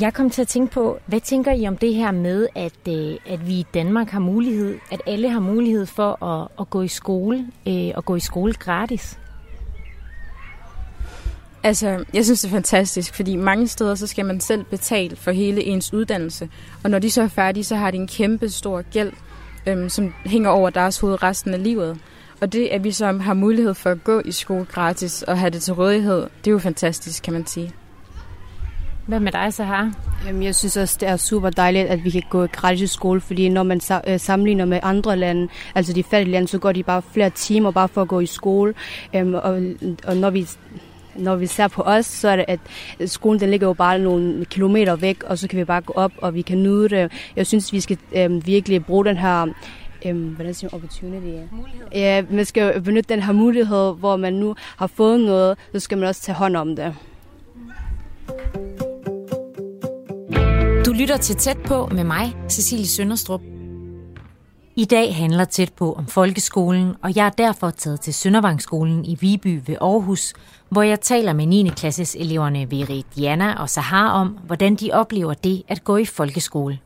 Jeg 0.00 0.14
kom 0.14 0.30
til 0.30 0.42
at 0.42 0.48
tænke 0.48 0.72
på, 0.72 0.98
hvad 1.06 1.20
tænker 1.20 1.52
I 1.52 1.66
om 1.66 1.76
det 1.76 1.94
her 1.94 2.10
med, 2.10 2.46
at, 2.54 2.88
øh, 2.88 3.16
at 3.26 3.46
vi 3.46 3.52
i 3.52 3.66
Danmark 3.74 4.10
har 4.10 4.20
mulighed, 4.20 4.78
at 4.92 5.02
alle 5.06 5.30
har 5.30 5.40
mulighed 5.40 5.86
for 5.86 6.24
at, 6.24 6.48
at 6.60 6.70
gå 6.70 6.82
i 6.82 6.88
skole, 6.88 7.46
øh, 7.68 7.90
og 7.94 8.04
gå 8.04 8.16
i 8.16 8.20
skole 8.20 8.52
gratis? 8.52 9.18
Altså, 11.66 12.04
jeg 12.14 12.24
synes, 12.24 12.40
det 12.40 12.48
er 12.48 12.52
fantastisk, 12.52 13.14
fordi 13.14 13.36
mange 13.36 13.68
steder, 13.68 13.94
så 13.94 14.06
skal 14.06 14.24
man 14.24 14.40
selv 14.40 14.64
betale 14.64 15.16
for 15.16 15.30
hele 15.30 15.64
ens 15.64 15.92
uddannelse. 15.92 16.48
Og 16.84 16.90
når 16.90 16.98
de 16.98 17.10
så 17.10 17.22
er 17.22 17.28
færdige, 17.28 17.64
så 17.64 17.76
har 17.76 17.90
de 17.90 17.96
en 17.96 18.08
kæmpe 18.08 18.48
stor 18.48 18.82
gæld, 18.90 19.12
øhm, 19.66 19.88
som 19.88 20.14
hænger 20.26 20.50
over 20.50 20.70
deres 20.70 20.98
hoved 20.98 21.22
resten 21.22 21.54
af 21.54 21.62
livet. 21.62 21.98
Og 22.40 22.52
det, 22.52 22.66
at 22.66 22.84
vi 22.84 22.92
så 22.92 23.12
har 23.12 23.34
mulighed 23.34 23.74
for 23.74 23.90
at 23.90 24.04
gå 24.04 24.22
i 24.24 24.32
skole 24.32 24.64
gratis 24.64 25.22
og 25.22 25.38
have 25.38 25.50
det 25.50 25.62
til 25.62 25.74
rådighed, 25.74 26.20
det 26.20 26.46
er 26.46 26.50
jo 26.50 26.58
fantastisk, 26.58 27.22
kan 27.22 27.32
man 27.32 27.46
sige. 27.46 27.72
Hvad 29.06 29.20
med 29.20 29.32
dig, 29.32 29.54
Sahar? 29.54 29.92
Jamen, 30.26 30.42
jeg 30.42 30.54
synes 30.54 30.76
også, 30.76 30.96
det 31.00 31.08
er 31.08 31.16
super 31.16 31.50
dejligt, 31.50 31.88
at 31.88 32.04
vi 32.04 32.10
kan 32.10 32.22
gå 32.30 32.46
gratis 32.46 32.82
i 32.82 32.86
skole, 32.86 33.20
fordi 33.20 33.48
når 33.48 33.62
man 33.62 33.80
øh, 34.06 34.20
sammenligner 34.20 34.64
med 34.64 34.80
andre 34.82 35.16
lande, 35.16 35.48
altså 35.74 35.92
de 35.92 36.02
fattige 36.02 36.32
lande, 36.32 36.48
så 36.48 36.58
går 36.58 36.72
de 36.72 36.82
bare 36.82 37.02
flere 37.12 37.30
timer 37.30 37.70
bare 37.70 37.88
for 37.88 38.02
at 38.02 38.08
gå 38.08 38.20
i 38.20 38.26
skole. 38.26 38.74
Øhm, 39.14 39.34
og, 39.34 39.62
og 40.06 40.16
når 40.16 40.30
vi 40.30 40.48
når 41.18 41.36
vi 41.36 41.46
ser 41.46 41.68
på 41.68 41.82
os, 41.82 42.06
så 42.06 42.28
er 42.28 42.36
det, 42.36 42.44
at 42.48 42.60
skolen 43.10 43.40
den 43.40 43.50
ligger 43.50 43.66
jo 43.66 43.72
bare 43.72 43.98
nogle 43.98 44.44
kilometer 44.44 44.96
væk, 44.96 45.22
og 45.22 45.38
så 45.38 45.48
kan 45.48 45.58
vi 45.58 45.64
bare 45.64 45.80
gå 45.80 45.92
op, 45.96 46.12
og 46.18 46.34
vi 46.34 46.42
kan 46.42 46.62
nyde 46.62 46.88
det. 46.88 47.12
Jeg 47.36 47.46
synes, 47.46 47.72
vi 47.72 47.80
skal 47.80 47.98
øhm, 48.16 48.46
virkelig 48.46 48.84
bruge 48.84 49.04
den 49.04 49.16
her 49.16 49.46
øhm, 50.06 50.28
hvordan 50.28 50.54
siger 50.54 50.70
man, 50.72 50.74
opportunity? 50.74 51.26
Mulighed. 51.26 51.86
Ja, 51.92 52.22
man 52.30 52.44
skal 52.44 52.74
jo 52.74 52.80
benytte 52.80 53.14
den 53.14 53.22
her 53.22 53.32
mulighed, 53.32 53.94
hvor 53.94 54.16
man 54.16 54.32
nu 54.32 54.54
har 54.76 54.86
fået 54.86 55.20
noget, 55.20 55.58
så 55.72 55.80
skal 55.80 55.98
man 55.98 56.08
også 56.08 56.22
tage 56.22 56.36
hånd 56.36 56.56
om 56.56 56.76
det. 56.76 56.94
Du 60.86 60.92
lytter 60.92 61.16
til 61.16 61.36
Tæt 61.36 61.58
på 61.66 61.86
med 61.86 62.04
mig, 62.04 62.36
Cecilie 62.48 62.86
Sønderstrup. 62.86 63.55
I 64.78 64.84
dag 64.84 65.16
handler 65.16 65.44
Tæt 65.44 65.72
på 65.72 65.92
om 65.92 66.06
folkeskolen, 66.06 66.94
og 67.02 67.16
jeg 67.16 67.26
er 67.26 67.30
derfor 67.30 67.70
taget 67.70 68.00
til 68.00 68.14
Søndervangsskolen 68.14 69.04
i 69.04 69.16
Viby 69.20 69.60
ved 69.66 69.76
Aarhus, 69.80 70.34
hvor 70.68 70.82
jeg 70.82 71.00
taler 71.00 71.32
med 71.32 71.46
9. 71.46 71.70
klasses 71.76 72.16
eleverne 72.16 72.70
Veri, 72.70 73.04
Diana 73.16 73.60
og 73.60 73.70
Sahar 73.70 74.10
om, 74.10 74.28
hvordan 74.28 74.74
de 74.74 74.92
oplever 74.92 75.34
det 75.34 75.62
at 75.68 75.84
gå 75.84 75.96
i 75.96 76.04
folkeskole. 76.04 76.78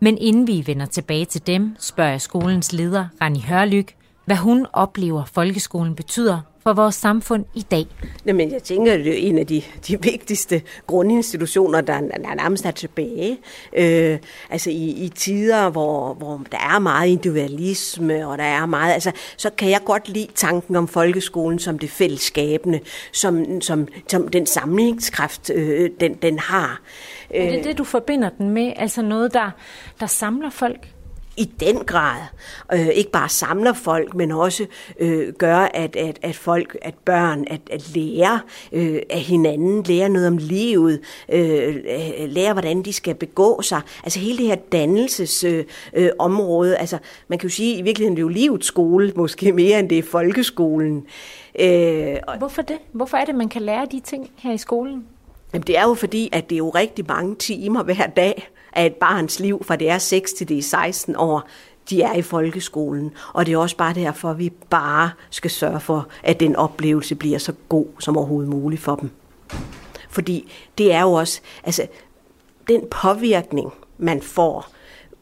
Men 0.00 0.18
inden 0.18 0.46
vi 0.46 0.62
vender 0.66 0.86
tilbage 0.86 1.24
til 1.24 1.46
dem, 1.46 1.76
spørger 1.78 2.10
jeg 2.10 2.20
skolens 2.20 2.72
leder, 2.72 3.06
Rani 3.20 3.40
Hørlyk, 3.40 3.96
hvad 4.24 4.36
hun 4.36 4.66
oplever 4.72 5.24
folkeskolen 5.24 5.94
betyder 5.94 6.40
for 6.64 6.72
vores 6.72 6.94
samfund 6.94 7.44
i 7.54 7.62
dag? 7.70 7.86
Jamen, 8.26 8.52
jeg 8.52 8.62
tænker, 8.62 8.92
at 8.92 8.98
det 8.98 9.12
er 9.12 9.28
en 9.28 9.38
af 9.38 9.46
de, 9.46 9.62
de 9.88 10.02
vigtigste 10.02 10.62
grundinstitutioner, 10.86 11.80
der, 11.80 12.00
der 12.00 12.34
nærmest 12.34 12.66
er 12.66 12.70
tilbage. 12.70 13.38
Øh, 13.76 14.18
altså 14.50 14.70
i, 14.70 15.04
i 15.04 15.08
tider, 15.08 15.70
hvor, 15.70 16.14
hvor 16.14 16.42
der 16.52 16.58
er 16.58 16.78
meget 16.78 17.08
individualisme, 17.08 18.28
og 18.28 18.38
der 18.38 18.44
er 18.44 18.66
meget, 18.66 18.92
altså, 18.92 19.12
så 19.36 19.50
kan 19.50 19.70
jeg 19.70 19.80
godt 19.84 20.08
lide 20.08 20.28
tanken 20.34 20.76
om 20.76 20.88
folkeskolen 20.88 21.58
som 21.58 21.78
det 21.78 21.90
fællesskabende, 21.90 22.80
som, 23.12 23.60
som, 23.60 23.88
som 24.08 24.28
den 24.28 24.46
samlingskraft, 24.46 25.50
øh, 25.50 25.90
den, 26.00 26.14
den 26.14 26.38
har. 26.38 26.80
Er 27.30 27.50
det 27.50 27.64
det, 27.64 27.78
du 27.78 27.84
forbinder 27.84 28.28
den 28.28 28.50
med? 28.50 28.72
Altså 28.76 29.02
noget, 29.02 29.34
der, 29.34 29.50
der 30.00 30.06
samler 30.06 30.50
folk? 30.50 30.88
I 31.36 31.44
den 31.60 31.76
grad 31.78 32.20
øh, 32.72 32.88
ikke 32.88 33.10
bare 33.10 33.28
samler 33.28 33.72
folk, 33.72 34.14
men 34.14 34.30
også 34.30 34.66
øh, 35.00 35.32
gør, 35.32 35.56
at, 35.56 35.96
at, 35.96 36.18
at 36.22 36.36
folk, 36.36 36.76
at 36.82 36.94
børn, 37.04 37.44
at, 37.46 37.60
at 37.70 37.90
lære 37.94 38.40
øh, 38.72 38.98
af 39.10 39.20
hinanden, 39.20 39.82
lære 39.82 40.08
noget 40.08 40.28
om 40.28 40.36
livet, 40.36 41.00
øh, 41.28 41.76
lære, 42.28 42.52
hvordan 42.52 42.82
de 42.82 42.92
skal 42.92 43.14
begå 43.14 43.62
sig. 43.62 43.80
Altså 44.04 44.18
hele 44.20 44.38
det 44.38 44.46
her 44.46 44.54
dannelsesområde, 44.54 45.66
øh, 45.94 46.04
øh, 46.04 46.10
område. 46.18 46.76
altså 46.76 46.98
man 47.28 47.38
kan 47.38 47.48
jo 47.48 47.54
sige, 47.54 47.78
i 47.78 47.82
virkeligheden 47.82 48.16
det 48.16 48.20
er 48.20 48.26
jo 48.26 48.28
livets 48.28 48.66
skole, 48.66 49.12
måske 49.16 49.52
mere 49.52 49.78
end 49.78 49.88
det 49.88 49.98
er 49.98 50.02
folkeskolen. 50.02 51.06
Øh, 51.60 52.16
Hvorfor 52.38 52.62
det? 52.62 52.78
Hvorfor 52.92 53.16
er 53.16 53.24
det, 53.24 53.34
man 53.34 53.48
kan 53.48 53.62
lære 53.62 53.86
de 53.92 54.00
ting 54.00 54.30
her 54.36 54.52
i 54.52 54.58
skolen? 54.58 55.04
Jamen, 55.52 55.66
det 55.66 55.78
er 55.78 55.82
jo 55.82 55.94
fordi, 55.94 56.28
at 56.32 56.50
det 56.50 56.56
er 56.56 56.58
jo 56.58 56.70
rigtig 56.70 57.04
mange 57.08 57.34
timer 57.34 57.82
hver 57.82 58.06
dag, 58.06 58.48
af 58.74 58.86
et 58.86 58.94
barns 58.94 59.40
liv, 59.40 59.64
fra 59.64 59.76
det 59.76 59.90
er 59.90 59.98
6 59.98 60.32
til 60.32 60.48
det 60.48 60.58
er 60.58 60.62
16 60.62 61.16
år, 61.16 61.48
de 61.90 62.02
er 62.02 62.14
i 62.14 62.22
folkeskolen. 62.22 63.12
Og 63.32 63.46
det 63.46 63.54
er 63.54 63.58
også 63.58 63.76
bare 63.76 63.94
derfor, 63.94 64.30
at 64.30 64.38
vi 64.38 64.50
bare 64.70 65.10
skal 65.30 65.50
sørge 65.50 65.80
for, 65.80 66.08
at 66.22 66.40
den 66.40 66.56
oplevelse 66.56 67.14
bliver 67.14 67.38
så 67.38 67.52
god 67.68 67.86
som 67.98 68.16
overhovedet 68.16 68.50
muligt 68.50 68.82
for 68.82 68.96
dem. 68.96 69.10
Fordi 70.08 70.52
det 70.78 70.92
er 70.92 71.02
jo 71.02 71.12
også, 71.12 71.40
altså 71.64 71.86
den 72.68 72.82
påvirkning, 72.90 73.72
man 73.98 74.22
får, 74.22 74.68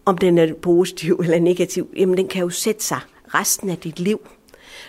om 0.05 0.19
den 0.19 0.39
er 0.39 0.55
positiv 0.55 1.21
eller 1.25 1.41
negativ, 1.41 1.89
jamen 1.97 2.17
den 2.17 2.29
kan 2.29 2.43
jo 2.43 2.49
sætte 2.49 2.85
sig 2.85 3.01
resten 3.27 3.71
af 3.71 3.79
dit 3.79 4.01
liv. 4.01 4.21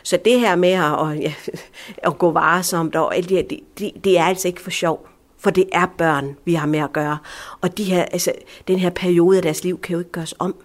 Så 0.03 0.17
det 0.25 0.39
her 0.39 0.55
med 0.55 0.69
at, 0.69 1.09
at, 1.09 1.19
ja, 1.19 1.33
at 2.09 2.17
gå 2.17 2.31
varsomt 2.31 2.95
og 2.95 3.15
alt 3.15 3.29
det, 3.29 3.59
det, 3.79 3.91
det 4.03 4.17
er 4.17 4.23
altså 4.23 4.47
ikke 4.47 4.61
for 4.61 4.71
sjov. 4.71 5.07
For 5.43 5.49
det 5.49 5.65
er 5.71 5.85
børn, 5.97 6.35
vi 6.45 6.53
har 6.53 6.67
med 6.67 6.79
at 6.79 6.93
gøre. 6.93 7.17
Og 7.61 7.77
de 7.77 7.83
her, 7.83 8.03
altså, 8.03 8.31
den 8.67 8.79
her 8.79 8.89
periode 8.89 9.37
af 9.37 9.43
deres 9.43 9.63
liv 9.63 9.79
kan 9.79 9.93
jo 9.93 9.99
ikke 9.99 10.11
gøres 10.11 10.35
om. 10.39 10.55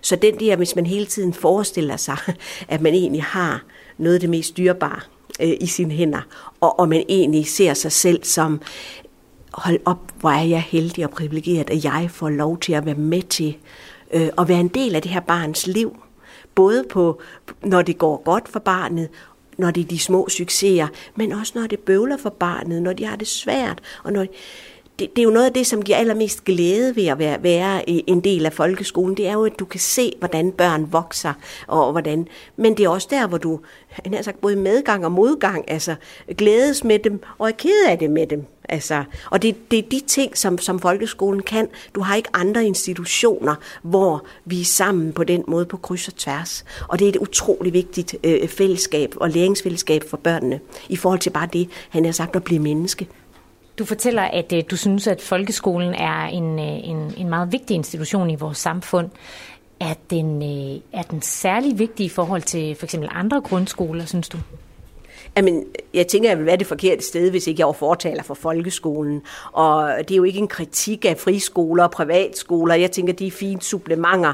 Så 0.00 0.16
den 0.16 0.40
der, 0.40 0.56
hvis 0.56 0.76
man 0.76 0.86
hele 0.86 1.06
tiden 1.06 1.34
forestiller 1.34 1.96
sig, 1.96 2.16
at 2.68 2.80
man 2.80 2.94
egentlig 2.94 3.22
har 3.22 3.62
noget 3.98 4.14
af 4.14 4.20
det 4.20 4.30
mest 4.30 4.56
dyrebare 4.56 5.00
øh, 5.40 5.52
i 5.60 5.66
sine 5.66 5.94
hænder, 5.94 6.20
og, 6.60 6.80
og 6.80 6.88
man 6.88 7.04
egentlig 7.08 7.46
ser 7.46 7.74
sig 7.74 7.92
selv 7.92 8.24
som, 8.24 8.60
hold 9.52 9.80
op, 9.84 10.12
hvor 10.20 10.30
er 10.30 10.42
jeg 10.44 10.62
heldig 10.62 11.04
og 11.04 11.10
privilegeret, 11.10 11.70
at 11.70 11.84
jeg 11.84 12.10
får 12.10 12.28
lov 12.28 12.58
til 12.58 12.72
at 12.72 12.86
være 12.86 12.94
med 12.94 13.22
til 13.22 13.56
øh, 14.12 14.28
at 14.38 14.48
være 14.48 14.60
en 14.60 14.68
del 14.68 14.94
af 14.94 15.02
det 15.02 15.10
her 15.10 15.20
barns 15.20 15.66
liv. 15.66 15.96
Både 16.54 16.84
på, 16.90 17.20
når 17.62 17.82
det 17.82 17.98
går 17.98 18.22
godt 18.24 18.48
for 18.48 18.58
barnet, 18.58 19.08
når 19.60 19.70
det 19.70 19.80
er 19.80 19.88
de 19.88 19.98
små 19.98 20.28
succeser, 20.28 20.88
men 21.14 21.32
også 21.32 21.52
når 21.54 21.66
det 21.66 21.78
bøvler 21.78 22.16
for 22.16 22.30
barnet, 22.30 22.82
når 22.82 22.92
de 22.92 23.04
har 23.04 23.16
det 23.16 23.28
svært, 23.28 23.78
og 24.04 24.12
når 24.12 24.26
det, 25.00 25.16
det 25.16 25.22
er 25.22 25.24
jo 25.24 25.30
noget 25.30 25.46
af 25.46 25.52
det, 25.52 25.66
som 25.66 25.82
giver 25.82 25.98
allermest 25.98 26.44
glæde 26.44 26.96
ved 26.96 27.06
at 27.06 27.18
være, 27.18 27.42
være 27.42 27.90
en 27.90 28.20
del 28.20 28.46
af 28.46 28.52
folkeskolen. 28.52 29.16
Det 29.16 29.28
er 29.28 29.32
jo, 29.32 29.44
at 29.44 29.58
du 29.58 29.64
kan 29.64 29.80
se, 29.80 30.12
hvordan 30.18 30.52
børn 30.52 30.92
vokser, 30.92 31.32
og 31.66 31.92
hvordan. 31.92 32.28
Men 32.56 32.76
det 32.76 32.84
er 32.84 32.88
også 32.88 33.08
der, 33.10 33.26
hvor 33.26 33.38
du 33.38 33.60
han 33.88 34.14
har 34.14 34.22
sagt, 34.22 34.40
både 34.40 34.56
medgang 34.56 35.04
og 35.04 35.12
modgang, 35.12 35.70
altså 35.70 35.94
glædes 36.38 36.84
med 36.84 36.98
dem, 36.98 37.22
og 37.38 37.48
er 37.48 37.52
ked 37.52 37.86
af 37.88 37.98
det 37.98 38.10
med 38.10 38.26
dem. 38.26 38.44
Altså, 38.68 39.04
og 39.30 39.42
det, 39.42 39.70
det 39.70 39.78
er 39.78 39.82
de 39.82 40.00
ting, 40.06 40.38
som, 40.38 40.58
som 40.58 40.80
folkeskolen 40.80 41.42
kan. 41.42 41.68
Du 41.94 42.00
har 42.00 42.16
ikke 42.16 42.28
andre 42.32 42.66
institutioner, 42.66 43.54
hvor 43.82 44.24
vi 44.44 44.60
er 44.60 44.64
sammen 44.64 45.12
på 45.12 45.24
den 45.24 45.44
måde 45.46 45.66
på 45.66 45.76
kryds 45.76 46.08
og 46.08 46.14
tværs. 46.14 46.64
Og 46.88 46.98
det 46.98 47.04
er 47.04 47.08
et 47.08 47.16
utroligt 47.16 47.72
vigtigt 47.72 48.16
øh, 48.24 48.48
fællesskab 48.48 49.14
og 49.16 49.30
læringsfællesskab 49.30 50.04
for 50.08 50.16
børnene, 50.16 50.60
i 50.88 50.96
forhold 50.96 51.20
til 51.20 51.30
bare 51.30 51.48
det, 51.52 51.68
han 51.88 52.04
har 52.04 52.12
sagt, 52.12 52.36
at 52.36 52.44
blive 52.44 52.60
menneske. 52.60 53.08
Du 53.80 53.84
fortæller, 53.84 54.22
at 54.22 54.52
øh, 54.52 54.62
du 54.70 54.76
synes, 54.76 55.06
at 55.06 55.20
folkeskolen 55.20 55.94
er 55.94 56.24
en, 56.26 56.58
øh, 56.58 56.88
en, 56.88 57.14
en 57.16 57.28
meget 57.28 57.52
vigtig 57.52 57.74
institution 57.74 58.30
i 58.30 58.34
vores 58.34 58.58
samfund. 58.58 59.08
Er 59.80 59.94
den, 60.10 60.42
øh, 60.42 60.80
er 60.92 61.02
den 61.02 61.22
særlig 61.22 61.78
vigtig 61.78 62.06
i 62.06 62.08
forhold 62.08 62.42
til 62.42 62.74
for 62.74 62.86
eksempel 62.86 63.08
andre 63.12 63.40
grundskoler, 63.40 64.04
synes 64.04 64.28
du? 64.28 64.38
Jamen, 65.36 65.64
jeg 65.94 66.06
tænker, 66.06 66.28
at 66.28 66.30
jeg 66.30 66.38
vil 66.38 66.46
være 66.46 66.56
det 66.56 66.66
forkerte 66.66 67.04
sted, 67.04 67.30
hvis 67.30 67.46
ikke 67.46 67.60
jeg 67.60 67.66
var 67.66 67.72
fortaler 67.72 68.22
for 68.22 68.34
folkeskolen. 68.34 69.22
Og 69.52 69.92
det 69.98 70.10
er 70.10 70.16
jo 70.16 70.24
ikke 70.24 70.38
en 70.38 70.48
kritik 70.48 71.04
af 71.04 71.18
friskoler 71.18 71.84
og 71.84 71.90
privatskoler. 71.90 72.74
Jeg 72.74 72.90
tænker, 72.90 73.12
de 73.12 73.26
er 73.26 73.30
fine 73.30 73.62
supplementer 73.62 74.32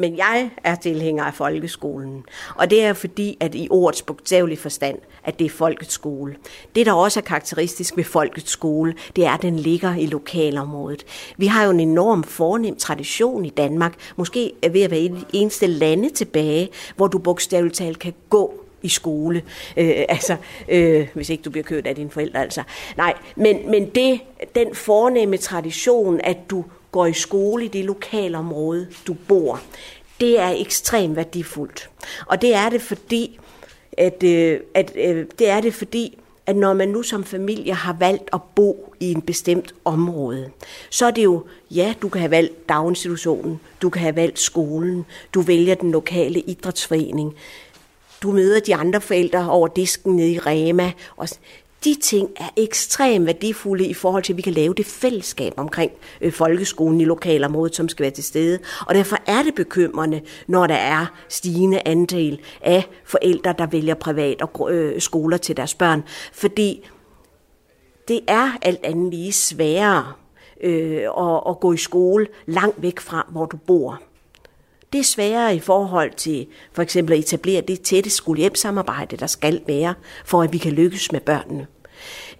men 0.00 0.16
jeg 0.16 0.50
er 0.64 0.74
tilhænger 0.74 1.24
af 1.24 1.34
folkeskolen. 1.34 2.24
Og 2.54 2.70
det 2.70 2.84
er 2.84 2.92
fordi, 2.92 3.36
at 3.40 3.54
i 3.54 3.68
ordets 3.70 4.02
bogstavelige 4.02 4.58
forstand, 4.58 4.98
at 5.24 5.38
det 5.38 5.44
er 5.44 5.50
folkets 5.50 5.92
skole. 5.92 6.36
Det, 6.74 6.86
der 6.86 6.92
også 6.92 7.20
er 7.20 7.24
karakteristisk 7.24 7.96
ved 7.96 8.04
folkets 8.04 8.50
skole, 8.50 8.94
det 9.16 9.26
er, 9.26 9.30
at 9.30 9.42
den 9.42 9.56
ligger 9.56 9.94
i 9.94 10.06
lokalområdet. 10.06 11.04
Vi 11.36 11.46
har 11.46 11.64
jo 11.64 11.70
en 11.70 11.80
enorm 11.80 12.22
fornem 12.22 12.76
tradition 12.76 13.44
i 13.44 13.50
Danmark, 13.50 13.94
måske 14.16 14.52
ved 14.72 14.82
at 14.82 14.90
være 14.90 15.00
et 15.00 15.26
eneste 15.32 15.66
lande 15.66 16.10
tilbage, 16.10 16.68
hvor 16.96 17.06
du 17.06 17.18
bogstaveligt 17.18 17.76
talt 17.76 17.98
kan 17.98 18.14
gå 18.30 18.64
i 18.82 18.88
skole. 18.88 19.42
Øh, 19.76 20.04
altså, 20.08 20.36
øh, 20.68 21.08
hvis 21.14 21.30
ikke 21.30 21.42
du 21.42 21.50
bliver 21.50 21.64
kørt 21.64 21.86
af 21.86 21.94
dine 21.94 22.10
forældre, 22.10 22.42
altså. 22.42 22.62
Nej, 22.96 23.14
men, 23.36 23.70
men 23.70 23.90
det, 23.90 24.20
den 24.54 24.74
fornemme 24.74 25.36
tradition, 25.36 26.20
at 26.24 26.36
du 26.50 26.64
går 26.92 27.06
i 27.06 27.12
skole 27.12 27.64
i 27.64 27.68
det 27.68 27.84
lokalområde, 27.84 28.88
du 29.06 29.14
bor, 29.28 29.60
det 30.20 30.40
er 30.40 30.48
ekstremt 30.48 31.16
værdifuldt. 31.16 31.90
Og 32.26 32.42
det 32.42 32.54
er 32.54 32.68
det 32.68 32.82
fordi, 32.82 33.40
at, 33.92 34.22
øh, 34.22 34.60
at 34.74 34.92
øh, 34.96 35.26
det 35.38 35.48
er 35.48 35.60
det 35.60 35.74
fordi, 35.74 36.18
at 36.46 36.56
når 36.56 36.74
man 36.74 36.88
nu 36.88 37.02
som 37.02 37.24
familie 37.24 37.74
har 37.74 37.96
valgt 37.98 38.30
at 38.32 38.40
bo 38.54 38.94
i 39.00 39.12
en 39.12 39.22
bestemt 39.22 39.74
område, 39.84 40.50
så 40.90 41.06
er 41.06 41.10
det 41.10 41.24
jo, 41.24 41.44
ja, 41.70 41.94
du 42.02 42.08
kan 42.08 42.20
have 42.20 42.30
valgt 42.30 42.68
daginstitutionen, 42.68 43.60
du 43.82 43.90
kan 43.90 44.02
have 44.02 44.16
valgt 44.16 44.38
skolen, 44.38 45.06
du 45.34 45.40
vælger 45.40 45.74
den 45.74 45.90
lokale 45.90 46.40
idrætsforening, 46.40 47.34
du 48.22 48.32
møder 48.32 48.60
de 48.60 48.74
andre 48.74 49.00
forældre 49.00 49.50
over 49.50 49.68
disken 49.68 50.16
nede 50.16 50.30
i 50.30 50.38
Rema. 50.38 50.92
Og 51.16 51.28
de 51.84 51.94
ting 51.94 52.30
er 52.36 52.48
ekstremt 52.56 53.26
værdifulde 53.26 53.86
i 53.86 53.94
forhold 53.94 54.22
til, 54.22 54.32
at 54.32 54.36
vi 54.36 54.42
kan 54.42 54.52
lave 54.52 54.74
det 54.74 54.86
fællesskab 54.86 55.52
omkring 55.56 55.92
øh, 56.20 56.32
folkeskolen 56.32 57.00
i 57.00 57.04
lokalområdet, 57.04 57.76
som 57.76 57.88
skal 57.88 58.02
være 58.02 58.10
til 58.10 58.24
stede. 58.24 58.58
Og 58.86 58.94
derfor 58.94 59.16
er 59.26 59.42
det 59.42 59.54
bekymrende, 59.54 60.20
når 60.46 60.66
der 60.66 60.74
er 60.74 61.06
stigende 61.28 61.80
andel 61.84 62.40
af 62.60 62.88
forældre, 63.04 63.54
der 63.58 63.66
vælger 63.66 63.94
privat 63.94 64.42
og 64.42 64.72
øh, 64.72 65.00
skoler 65.00 65.36
til 65.36 65.56
deres 65.56 65.74
børn. 65.74 66.02
Fordi 66.32 66.88
det 68.08 68.20
er 68.28 68.50
alt 68.62 68.80
andet 68.84 69.10
lige 69.10 69.32
sværere 69.32 70.12
øh, 70.62 71.02
at, 71.18 71.42
at 71.48 71.60
gå 71.60 71.72
i 71.72 71.76
skole 71.76 72.26
langt 72.46 72.82
væk 72.82 73.00
fra, 73.00 73.26
hvor 73.30 73.46
du 73.46 73.56
bor. 73.56 74.00
Det 74.92 74.98
er 74.98 75.04
sværere 75.04 75.56
i 75.56 75.60
forhold 75.60 76.10
til 76.16 76.46
for 76.72 76.82
eksempel 76.82 77.12
at 77.12 77.18
etablere 77.18 77.60
det 77.60 77.80
tætte 77.80 78.10
skole-hjem-samarbejde, 78.10 79.16
der 79.16 79.26
skal 79.26 79.62
være, 79.66 79.94
for 80.24 80.42
at 80.42 80.52
vi 80.52 80.58
kan 80.58 80.72
lykkes 80.72 81.12
med 81.12 81.20
børnene. 81.20 81.66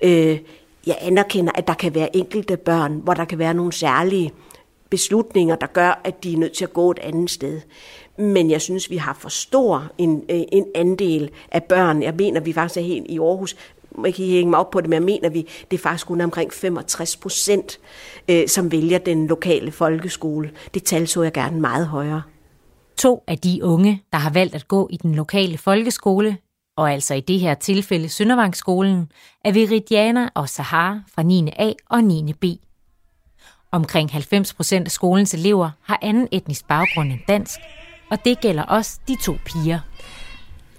Øh, 0.02 0.38
jeg 0.86 0.98
anerkender, 1.00 1.52
at 1.54 1.68
der 1.68 1.74
kan 1.74 1.94
være 1.94 2.16
enkelte 2.16 2.56
børn, 2.56 3.00
hvor 3.04 3.14
der 3.14 3.24
kan 3.24 3.38
være 3.38 3.54
nogle 3.54 3.72
særlige 3.72 4.32
beslutninger, 4.90 5.56
der 5.56 5.66
gør, 5.66 6.00
at 6.04 6.24
de 6.24 6.32
er 6.32 6.36
nødt 6.36 6.52
til 6.52 6.64
at 6.64 6.72
gå 6.72 6.90
et 6.90 6.98
andet 6.98 7.30
sted. 7.30 7.60
Men 8.16 8.50
jeg 8.50 8.60
synes, 8.60 8.90
vi 8.90 8.96
har 8.96 9.16
for 9.20 9.28
stor 9.28 9.92
en, 9.98 10.24
øh, 10.28 10.42
en 10.52 10.66
andel 10.74 11.30
af 11.52 11.64
børn. 11.64 12.02
Jeg 12.02 12.14
mener, 12.14 12.40
vi 12.40 12.52
faktisk 12.52 12.76
er 12.76 12.84
helt 12.84 13.06
i 13.08 13.18
Aarhus, 13.18 13.56
jeg 14.04 14.14
kan 14.14 14.24
hænge 14.24 14.50
mig 14.50 14.58
op 14.58 14.70
på 14.70 14.80
det, 14.80 14.88
men 14.90 14.94
jeg 14.94 15.02
mener, 15.02 15.28
vi, 15.28 15.48
det 15.70 15.76
er 15.76 15.82
faktisk 15.82 16.06
kun 16.06 16.20
omkring 16.20 16.52
65 16.52 17.16
procent, 17.16 17.80
øh, 18.28 18.48
som 18.48 18.72
vælger 18.72 18.98
den 18.98 19.26
lokale 19.26 19.72
folkeskole. 19.72 20.50
Det 20.74 20.84
tal 20.84 21.08
så 21.08 21.22
jeg 21.22 21.32
gerne 21.32 21.60
meget 21.60 21.86
højere. 21.86 22.22
To 23.00 23.24
af 23.26 23.38
de 23.38 23.64
unge, 23.64 24.02
der 24.12 24.18
har 24.18 24.30
valgt 24.30 24.54
at 24.54 24.68
gå 24.68 24.88
i 24.92 24.96
den 24.96 25.14
lokale 25.14 25.58
folkeskole, 25.58 26.36
og 26.76 26.92
altså 26.92 27.14
i 27.14 27.20
det 27.20 27.40
her 27.40 27.54
tilfælde 27.54 28.08
Søndervangsskolen, 28.08 29.10
er 29.44 29.52
Viridiana 29.52 30.28
og 30.34 30.48
Sahar 30.48 31.02
fra 31.14 31.22
9. 31.22 31.48
A 31.58 31.72
og 31.90 32.04
9. 32.04 32.32
B. 32.32 32.44
Omkring 33.72 34.12
90 34.12 34.54
procent 34.54 34.86
af 34.86 34.90
skolens 34.90 35.34
elever 35.34 35.70
har 35.82 35.98
anden 36.02 36.28
etnisk 36.32 36.68
baggrund 36.68 37.12
end 37.12 37.20
dansk, 37.28 37.60
og 38.10 38.24
det 38.24 38.40
gælder 38.40 38.62
også 38.62 39.00
de 39.08 39.16
to 39.22 39.34
piger. 39.44 39.80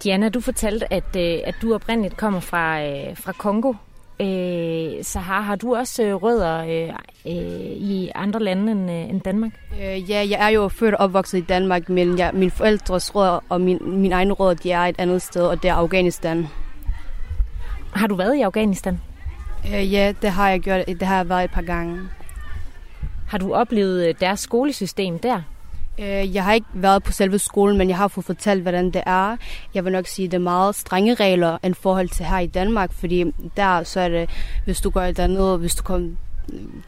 Diana, 0.03 0.29
du 0.29 0.41
fortalte, 0.41 0.93
at, 0.93 1.15
øh, 1.15 1.39
at 1.43 1.55
du 1.61 1.73
oprindeligt 1.73 2.17
kommer 2.17 2.39
fra, 2.39 2.83
øh, 2.83 3.17
fra 3.17 3.31
Kongo. 3.31 3.73
Øh, 4.21 5.03
så 5.03 5.19
har, 5.19 5.55
du 5.55 5.75
også 5.75 6.03
øh, 6.03 6.15
rødder 6.15 6.63
øh, 6.63 6.89
øh, 7.25 7.71
i 7.71 8.11
andre 8.15 8.39
lande 8.39 8.71
end, 8.71 8.91
øh, 8.91 9.09
end 9.09 9.21
Danmark? 9.21 9.51
Øh, 9.81 10.09
ja, 10.09 10.25
jeg 10.29 10.37
er 10.39 10.49
jo 10.49 10.67
født 10.67 10.95
og 10.95 11.03
opvokset 11.03 11.37
i 11.37 11.41
Danmark, 11.41 11.89
men 11.89 12.17
jeg, 12.17 12.31
mine 12.33 12.51
forældres 12.51 13.15
rødder 13.15 13.43
og 13.49 13.61
min, 13.61 13.79
mine 13.83 14.15
egne 14.15 14.33
rødder, 14.33 14.53
de 14.53 14.71
er 14.71 14.79
et 14.79 14.95
andet 14.99 15.21
sted, 15.21 15.43
og 15.43 15.63
det 15.63 15.69
er 15.69 15.75
Afghanistan. 15.75 16.47
Har 17.93 18.07
du 18.07 18.15
været 18.15 18.35
i 18.35 18.41
Afghanistan? 18.41 19.01
Øh, 19.73 19.93
ja, 19.93 20.13
det 20.21 20.31
har 20.31 20.49
jeg 20.49 20.59
gjort. 20.59 20.85
Det 20.87 21.01
har 21.01 21.15
jeg 21.15 21.29
været 21.29 21.43
et 21.43 21.51
par 21.51 21.61
gange. 21.61 21.99
Har 23.27 23.37
du 23.37 23.53
oplevet 23.53 24.07
øh, 24.07 24.15
deres 24.19 24.39
skolesystem 24.39 25.19
der? 25.19 25.41
Øh, 26.01 26.35
jeg 26.35 26.43
har 26.43 26.53
ikke 26.53 26.67
været 26.73 27.03
på 27.03 27.11
selve 27.11 27.39
skolen, 27.39 27.77
men 27.77 27.89
jeg 27.89 27.97
har 27.97 28.07
fået 28.07 28.25
fortalt, 28.25 28.61
hvordan 28.61 28.91
det 28.91 29.03
er. 29.05 29.37
Jeg 29.73 29.85
vil 29.85 29.91
nok 29.91 30.07
sige, 30.07 30.25
at 30.25 30.31
det 30.31 30.37
er 30.37 30.41
meget 30.41 30.75
strenge 30.75 31.13
regler 31.13 31.57
i 31.63 31.73
forhold 31.73 32.09
til 32.09 32.25
her 32.25 32.39
i 32.39 32.47
Danmark, 32.47 32.93
fordi 32.93 33.25
der 33.57 33.83
så 33.83 33.99
er 33.99 34.09
det, 34.09 34.29
hvis 34.65 34.81
du 34.81 34.89
går 34.89 35.01
et 35.01 35.19
andet, 35.19 35.59
hvis 35.59 35.75
du 35.75 35.83
kommer 35.83 36.09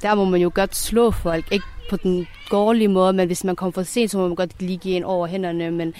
der 0.01 0.15
må 0.15 0.25
man 0.25 0.41
jo 0.41 0.51
godt 0.53 0.75
slå 0.75 1.11
folk, 1.11 1.51
ikke 1.51 1.65
på 1.89 1.97
den 1.97 2.27
dårlige 2.51 2.87
måde, 2.87 3.13
men 3.13 3.27
hvis 3.27 3.43
man 3.43 3.55
kommer 3.55 3.71
for 3.71 3.83
sent, 3.83 4.11
så 4.11 4.17
må 4.17 4.27
man 4.27 4.35
godt 4.35 4.61
lige 4.61 4.77
give 4.77 4.95
en 4.95 5.03
over 5.03 5.27
hænderne, 5.27 5.71
men 5.71 5.93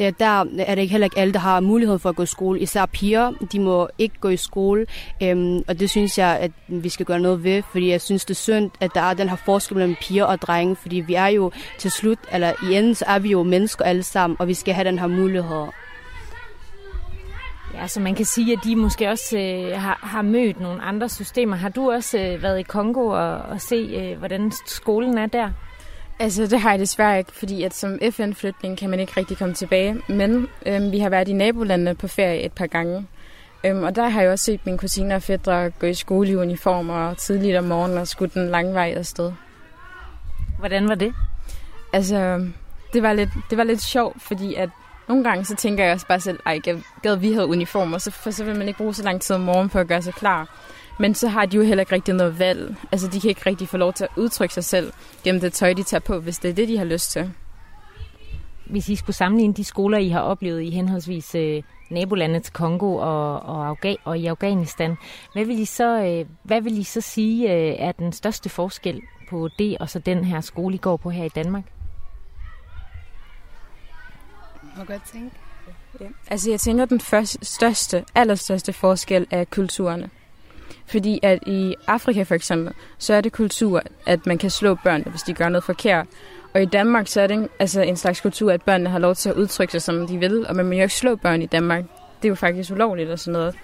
der, 0.00 0.10
der 0.10 0.44
er 0.58 0.74
det 0.74 0.82
ikke 0.82 0.90
heller 0.92 1.04
ikke 1.04 1.18
alle, 1.18 1.32
der 1.32 1.38
har 1.38 1.60
mulighed 1.60 1.98
for 1.98 2.08
at 2.08 2.16
gå 2.16 2.22
i 2.22 2.26
skole. 2.26 2.60
Især 2.60 2.86
piger, 2.86 3.32
de 3.52 3.60
må 3.60 3.88
ikke 3.98 4.14
gå 4.20 4.28
i 4.28 4.36
skole, 4.36 4.86
øhm, 5.22 5.64
og 5.68 5.80
det 5.80 5.90
synes 5.90 6.18
jeg, 6.18 6.38
at 6.40 6.50
vi 6.68 6.88
skal 6.88 7.06
gøre 7.06 7.20
noget 7.20 7.44
ved, 7.44 7.62
fordi 7.70 7.90
jeg 7.90 8.00
synes, 8.00 8.24
det 8.24 8.34
er 8.34 8.38
synd, 8.38 8.70
at 8.80 8.90
der 8.94 9.00
er 9.00 9.14
den 9.14 9.28
her 9.28 9.36
forskel 9.36 9.76
mellem 9.76 9.96
piger 10.00 10.24
og 10.24 10.42
drenge, 10.42 10.76
fordi 10.76 10.96
vi 10.96 11.14
er 11.14 11.26
jo 11.26 11.52
til 11.78 11.90
slut, 11.90 12.18
eller 12.32 12.52
i 12.70 12.74
enden, 12.74 12.94
så 12.94 13.04
er 13.08 13.18
vi 13.18 13.30
jo 13.30 13.42
mennesker 13.42 13.84
alle 13.84 14.02
sammen, 14.02 14.36
og 14.40 14.48
vi 14.48 14.54
skal 14.54 14.74
have 14.74 14.84
den 14.84 14.98
her 14.98 15.06
mulighed. 15.06 15.66
Ja, 17.74 17.86
så 17.86 18.00
man 18.00 18.14
kan 18.14 18.24
sige, 18.24 18.52
at 18.52 18.58
de 18.64 18.76
måske 18.76 19.08
også 19.08 19.38
øh, 19.38 19.80
har, 19.80 19.98
har 20.02 20.22
mødt 20.22 20.60
nogle 20.60 20.82
andre 20.82 21.08
systemer. 21.08 21.56
Har 21.56 21.68
du 21.68 21.90
også 21.90 22.18
øh, 22.18 22.42
været 22.42 22.60
i 22.60 22.62
Kongo 22.62 23.06
og, 23.06 23.38
og 23.38 23.60
se, 23.60 23.76
øh, 23.76 24.18
hvordan 24.18 24.52
skolen 24.66 25.18
er 25.18 25.26
der? 25.26 25.50
Altså, 26.20 26.46
det 26.46 26.60
har 26.60 26.70
jeg 26.70 26.78
desværre 26.78 27.18
ikke, 27.18 27.32
fordi 27.32 27.62
at 27.62 27.74
som 27.74 27.98
FN-flytning 28.10 28.78
kan 28.78 28.90
man 28.90 29.00
ikke 29.00 29.12
rigtig 29.16 29.38
komme 29.38 29.54
tilbage. 29.54 30.02
Men 30.08 30.48
øhm, 30.66 30.92
vi 30.92 30.98
har 30.98 31.08
været 31.08 31.28
i 31.28 31.32
nabolandene 31.32 31.94
på 31.94 32.08
ferie 32.08 32.40
et 32.40 32.52
par 32.52 32.66
gange. 32.66 33.06
Øhm, 33.64 33.82
og 33.82 33.96
der 33.96 34.08
har 34.08 34.22
jeg 34.22 34.30
også 34.30 34.44
set 34.44 34.66
mine 34.66 34.78
kusiner 34.78 35.16
og 35.16 35.22
fædre 35.22 35.70
gå 35.70 35.86
i 35.86 35.94
skole 35.94 36.30
i 36.30 36.36
uniformer 36.36 36.94
og 36.94 37.18
tidligt 37.18 37.56
om 37.56 37.64
morgenen 37.64 37.98
og 37.98 38.08
skudt 38.08 38.34
den 38.34 38.48
lange 38.48 38.74
vej 38.74 38.94
afsted. 38.96 39.32
Hvordan 40.58 40.88
var 40.88 40.94
det? 40.94 41.14
Altså, 41.92 42.46
det 42.92 43.02
var 43.02 43.12
lidt, 43.12 43.30
det 43.50 43.58
var 43.58 43.64
lidt 43.64 43.82
sjovt, 43.82 44.22
fordi 44.22 44.54
at 44.54 44.70
nogle 45.08 45.24
gange 45.24 45.44
så 45.44 45.56
tænker 45.56 45.84
jeg 45.84 45.94
også 45.94 46.06
bare 46.06 46.20
selv, 46.20 46.38
ej, 46.46 46.58
gad 47.02 47.16
vi 47.16 47.32
havde 47.32 47.46
uniformer, 47.46 47.98
så, 47.98 48.10
for 48.10 48.30
så 48.30 48.44
vil 48.44 48.56
man 48.56 48.68
ikke 48.68 48.78
bruge 48.78 48.94
så 48.94 49.02
lang 49.02 49.20
tid 49.20 49.36
om 49.36 49.42
morgenen 49.42 49.68
på 49.68 49.78
at 49.78 49.88
gøre 49.88 50.02
sig 50.02 50.14
klar. 50.14 50.48
Men 51.00 51.14
så 51.14 51.28
har 51.28 51.46
de 51.46 51.56
jo 51.56 51.62
heller 51.62 51.82
ikke 51.82 51.94
rigtig 51.94 52.14
noget 52.14 52.38
valg. 52.38 52.76
Altså, 52.92 53.08
de 53.08 53.20
kan 53.20 53.28
ikke 53.28 53.46
rigtig 53.46 53.68
få 53.68 53.76
lov 53.76 53.92
til 53.92 54.04
at 54.04 54.10
udtrykke 54.16 54.54
sig 54.54 54.64
selv 54.64 54.92
gennem 55.24 55.40
det 55.40 55.52
tøj, 55.52 55.72
de 55.72 55.82
tager 55.82 56.00
på, 56.00 56.18
hvis 56.18 56.38
det 56.38 56.50
er 56.50 56.54
det, 56.54 56.68
de 56.68 56.78
har 56.78 56.84
lyst 56.84 57.10
til. 57.10 57.32
Hvis 58.66 58.88
I 58.88 58.96
skulle 58.96 59.16
sammenligne 59.16 59.54
de 59.54 59.64
skoler, 59.64 59.98
I 59.98 60.08
har 60.08 60.20
oplevet 60.20 60.62
i 60.62 60.70
henholdsvis 60.70 61.34
øh, 61.34 61.62
nabolandet 61.90 62.42
til 62.42 62.52
Kongo 62.52 62.94
og, 62.94 63.40
og, 63.40 63.68
Afga- 63.70 64.02
og 64.04 64.18
i 64.18 64.26
Afghanistan, 64.26 64.96
hvad 65.32 65.44
vil 65.44 65.58
I 65.58 65.64
så, 65.64 66.04
øh, 66.04 66.26
hvad 66.42 66.60
vil 66.60 66.78
I 66.78 66.82
så 66.82 67.00
sige 67.00 67.52
øh, 67.52 67.74
er 67.78 67.92
den 67.92 68.12
største 68.12 68.48
forskel 68.48 69.02
på 69.30 69.48
det 69.58 69.78
og 69.78 69.90
så 69.90 69.98
den 69.98 70.24
her 70.24 70.40
skole, 70.40 70.74
I 70.74 70.78
går 70.78 70.96
på 70.96 71.10
her 71.10 71.24
i 71.24 71.28
Danmark? 71.28 71.64
Må 74.78 74.84
godt 74.84 75.02
tænke. 75.12 75.36
Ja. 76.00 76.06
Altså 76.30 76.50
jeg 76.50 76.60
tænker, 76.60 76.82
at 76.82 76.90
den 76.90 77.00
første, 77.00 77.38
største, 77.44 78.04
allerstørste 78.14 78.72
forskel 78.72 79.26
er 79.30 79.44
kulturerne. 79.44 80.10
Fordi 80.90 81.20
at 81.22 81.38
i 81.46 81.74
Afrika 81.86 82.22
for 82.22 82.34
eksempel, 82.34 82.74
så 82.98 83.14
er 83.14 83.20
det 83.20 83.32
kultur, 83.32 83.82
at 84.06 84.26
man 84.26 84.38
kan 84.38 84.50
slå 84.50 84.74
børn, 84.74 85.02
hvis 85.06 85.22
de 85.22 85.34
gør 85.34 85.48
noget 85.48 85.64
forkert. 85.64 86.06
Og 86.54 86.62
i 86.62 86.66
Danmark, 86.66 87.06
så 87.06 87.20
er 87.20 87.26
det 87.26 87.34
en, 87.34 87.48
altså 87.58 87.82
en 87.82 87.96
slags 87.96 88.20
kultur, 88.20 88.52
at 88.52 88.62
børnene 88.62 88.90
har 88.90 88.98
lov 88.98 89.14
til 89.14 89.28
at 89.28 89.36
udtrykke 89.36 89.72
sig, 89.72 89.82
som 89.82 90.06
de 90.06 90.18
vil. 90.18 90.46
Og 90.46 90.56
man 90.56 90.66
må 90.66 90.72
jo 90.72 90.82
ikke 90.82 90.94
slå 90.94 91.16
børn 91.16 91.42
i 91.42 91.46
Danmark. 91.46 91.84
Det 92.22 92.24
er 92.24 92.28
jo 92.28 92.34
faktisk 92.34 92.72
ulovligt 92.72 93.10
og 93.10 93.18
sådan 93.18 93.32
noget. 93.32 93.54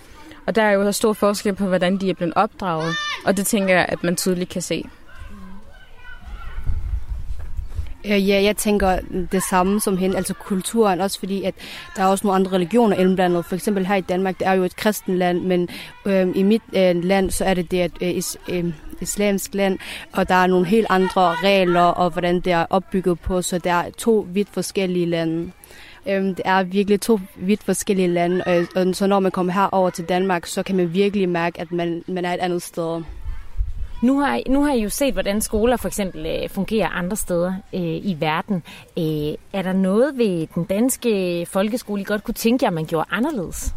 Og 0.46 0.54
der 0.54 0.62
er 0.62 0.72
jo 0.72 0.92
stor 0.92 1.12
forskel 1.12 1.54
på, 1.54 1.66
hvordan 1.66 1.96
de 1.96 2.10
er 2.10 2.14
blevet 2.14 2.34
opdraget. 2.36 2.94
Og 3.26 3.36
det 3.36 3.46
tænker 3.46 3.74
jeg, 3.74 3.86
at 3.88 4.04
man 4.04 4.16
tydeligt 4.16 4.50
kan 4.50 4.62
se. 4.62 4.84
Øh, 4.84 4.90
Øh, 8.10 8.28
ja, 8.28 8.42
jeg 8.42 8.56
tænker 8.56 8.98
det 9.32 9.42
samme 9.42 9.80
som 9.80 9.96
hende, 9.96 10.16
altså 10.16 10.34
kulturen, 10.34 11.00
også 11.00 11.18
fordi, 11.18 11.42
at 11.42 11.54
der 11.96 12.02
er 12.02 12.06
også 12.06 12.26
nogle 12.26 12.34
andre 12.34 12.52
religioner 12.52 12.96
indblandet. 12.96 13.44
For 13.44 13.54
eksempel 13.54 13.86
her 13.86 13.94
i 13.94 14.00
Danmark, 14.00 14.38
det 14.38 14.46
er 14.46 14.52
jo 14.52 14.64
et 14.64 14.76
kristen 14.76 15.18
land, 15.18 15.40
men 15.40 15.68
øh, 16.06 16.28
i 16.34 16.42
mit 16.42 16.62
øh, 16.76 17.04
land, 17.04 17.30
så 17.30 17.44
er 17.44 17.54
det 17.54 17.70
det 17.70 17.84
et 17.84 17.92
øh, 18.00 18.10
is, 18.10 18.36
øh, 18.48 18.64
islamsk 19.00 19.54
land, 19.54 19.78
og 20.12 20.28
der 20.28 20.34
er 20.34 20.46
nogle 20.46 20.66
helt 20.66 20.86
andre 20.90 21.34
regler, 21.34 21.80
og 21.80 22.10
hvordan 22.10 22.40
det 22.40 22.52
er 22.52 22.66
opbygget 22.70 23.20
på, 23.20 23.42
så 23.42 23.58
der 23.58 23.72
er 23.72 23.90
to 23.90 24.26
vidt 24.32 24.48
forskellige 24.52 25.06
lande. 25.06 25.50
Øh, 26.06 26.24
det 26.24 26.42
er 26.44 26.62
virkelig 26.62 27.00
to 27.00 27.20
vidt 27.36 27.62
forskellige 27.62 28.08
lande, 28.08 28.44
og, 28.46 28.66
og 28.74 28.94
så 28.94 29.06
når 29.06 29.20
man 29.20 29.32
kommer 29.32 29.52
herover 29.52 29.90
til 29.90 30.04
Danmark, 30.04 30.46
så 30.46 30.62
kan 30.62 30.76
man 30.76 30.94
virkelig 30.94 31.28
mærke, 31.28 31.60
at 31.60 31.72
man, 31.72 32.04
man 32.06 32.24
er 32.24 32.34
et 32.34 32.40
andet 32.40 32.62
sted. 32.62 33.02
Nu 34.02 34.20
har, 34.20 34.40
nu 34.48 34.62
har 34.62 34.72
I 34.72 34.82
jo 34.82 34.88
set, 34.88 35.12
hvordan 35.12 35.40
skoler 35.40 35.76
for 35.76 35.88
eksempel 35.88 36.26
øh, 36.26 36.48
fungerer 36.48 36.88
andre 36.88 37.16
steder 37.16 37.54
øh, 37.74 37.80
i 37.80 38.16
verden. 38.20 38.62
Øh, 38.98 39.34
er 39.52 39.62
der 39.62 39.72
noget 39.72 40.18
ved 40.18 40.46
den 40.54 40.64
danske 40.64 41.46
folkeskole, 41.50 42.00
I 42.02 42.04
godt 42.04 42.24
kunne 42.24 42.34
tænke 42.34 42.64
jer, 42.64 42.70
man 42.70 42.86
gjorde 42.86 43.08
anderledes? 43.10 43.74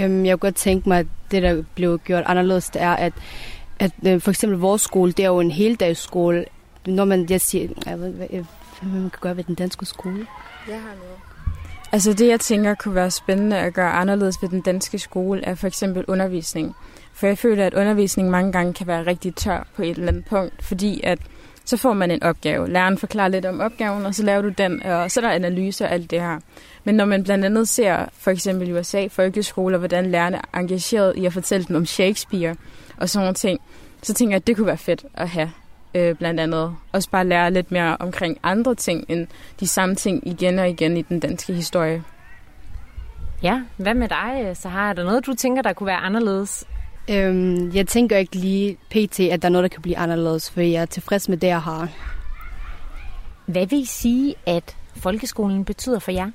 Øhm, 0.00 0.26
jeg 0.26 0.32
kunne 0.32 0.50
godt 0.50 0.54
tænke 0.54 0.88
mig, 0.88 0.98
at 0.98 1.06
det, 1.30 1.42
der 1.42 1.62
blev 1.74 1.98
gjort 1.98 2.24
anderledes, 2.26 2.70
det 2.70 2.82
er, 2.82 2.92
at, 2.92 3.12
at 3.78 3.92
øh, 4.06 4.20
for 4.20 4.30
eksempel 4.30 4.58
vores 4.58 4.82
skole, 4.82 5.12
det 5.12 5.24
er 5.24 5.28
jo 5.28 5.40
en 5.40 5.50
heldagsskole. 5.50 6.44
Når 6.86 7.04
man, 7.04 7.26
jeg 7.30 7.40
siger, 7.40 7.68
jeg 7.86 8.00
ved, 8.00 8.10
hvad, 8.10 8.28
hvad 8.28 9.00
man 9.00 9.10
kan 9.10 9.18
gøre 9.20 9.36
ved 9.36 9.44
den 9.44 9.54
danske 9.54 9.86
skole. 9.86 10.26
Jeg 10.68 10.80
har 10.80 10.94
noget. 10.94 11.18
Altså 11.92 12.12
det, 12.12 12.28
jeg 12.28 12.40
tænker 12.40 12.74
kunne 12.74 12.94
være 12.94 13.10
spændende 13.10 13.58
at 13.58 13.74
gøre 13.74 13.92
anderledes 13.92 14.42
ved 14.42 14.48
den 14.48 14.60
danske 14.60 14.98
skole, 14.98 15.44
er 15.44 15.54
for 15.54 15.66
eksempel 15.66 16.04
undervisning. 16.08 16.76
For 17.14 17.26
jeg 17.26 17.38
føler, 17.38 17.66
at 17.66 17.74
undervisning 17.74 18.30
mange 18.30 18.52
gange 18.52 18.72
kan 18.74 18.86
være 18.86 19.06
rigtig 19.06 19.34
tør 19.34 19.66
på 19.76 19.82
et 19.82 19.90
eller 19.90 20.08
andet 20.08 20.24
punkt, 20.24 20.62
fordi 20.62 21.00
at 21.04 21.18
så 21.64 21.76
får 21.76 21.92
man 21.92 22.10
en 22.10 22.22
opgave. 22.22 22.68
Læreren 22.68 22.98
forklarer 22.98 23.28
lidt 23.28 23.46
om 23.46 23.60
opgaven, 23.60 24.06
og 24.06 24.14
så 24.14 24.22
laver 24.22 24.42
du 24.42 24.48
den, 24.48 24.82
og 24.82 25.10
så 25.10 25.20
er 25.20 25.24
der 25.24 25.32
analyser 25.32 25.86
og 25.86 25.92
alt 25.92 26.10
det 26.10 26.20
her. 26.20 26.38
Men 26.84 26.94
når 26.94 27.04
man 27.04 27.24
blandt 27.24 27.44
andet 27.44 27.68
ser 27.68 28.06
for 28.18 28.30
eksempel 28.30 28.68
i 28.68 28.72
USA 28.72 29.06
folkeskoler, 29.06 29.78
hvordan 29.78 30.10
lærerne 30.10 30.36
er 30.36 30.58
engageret 30.58 31.16
i 31.16 31.26
at 31.26 31.32
fortælle 31.32 31.66
dem 31.66 31.76
om 31.76 31.86
Shakespeare 31.86 32.56
og 32.96 33.08
sådan 33.08 33.24
nogle 33.24 33.34
ting, 33.34 33.60
så 34.02 34.14
tænker 34.14 34.32
jeg, 34.32 34.36
at 34.36 34.46
det 34.46 34.56
kunne 34.56 34.66
være 34.66 34.76
fedt 34.76 35.04
at 35.14 35.28
have 35.28 35.50
øh, 35.94 36.14
blandt 36.14 36.40
andet. 36.40 36.76
Også 36.92 37.10
bare 37.10 37.26
lære 37.26 37.50
lidt 37.50 37.72
mere 37.72 37.96
omkring 38.00 38.38
andre 38.42 38.74
ting, 38.74 39.04
end 39.08 39.26
de 39.60 39.66
samme 39.66 39.94
ting 39.94 40.28
igen 40.28 40.58
og 40.58 40.68
igen 40.68 40.96
i 40.96 41.02
den 41.02 41.20
danske 41.20 41.52
historie. 41.52 42.02
Ja, 43.42 43.62
hvad 43.76 43.94
med 43.94 44.08
dig, 44.08 44.56
så 44.56 44.68
har 44.68 44.92
der 44.92 45.04
noget, 45.04 45.26
du 45.26 45.34
tænker, 45.34 45.62
der 45.62 45.72
kunne 45.72 45.86
være 45.86 45.96
anderledes 45.96 46.66
Øhm, 47.10 47.70
jeg 47.74 47.86
tænker 47.86 48.16
ikke 48.16 48.36
lige 48.36 48.76
pt, 48.90 49.20
at 49.20 49.42
der 49.42 49.48
er 49.48 49.52
noget, 49.52 49.62
der 49.62 49.68
kan 49.68 49.82
blive 49.82 49.96
anderledes, 49.96 50.50
for 50.50 50.60
jeg 50.60 50.82
er 50.82 50.86
tilfreds 50.86 51.28
med 51.28 51.36
det, 51.36 51.46
jeg 51.46 51.62
har. 51.62 51.88
Hvad 53.46 53.66
vil 53.66 53.80
I 53.80 53.84
sige, 53.84 54.34
at 54.46 54.76
folkeskolen 54.96 55.64
betyder 55.64 55.98
for 55.98 56.10
jer? 56.10 56.30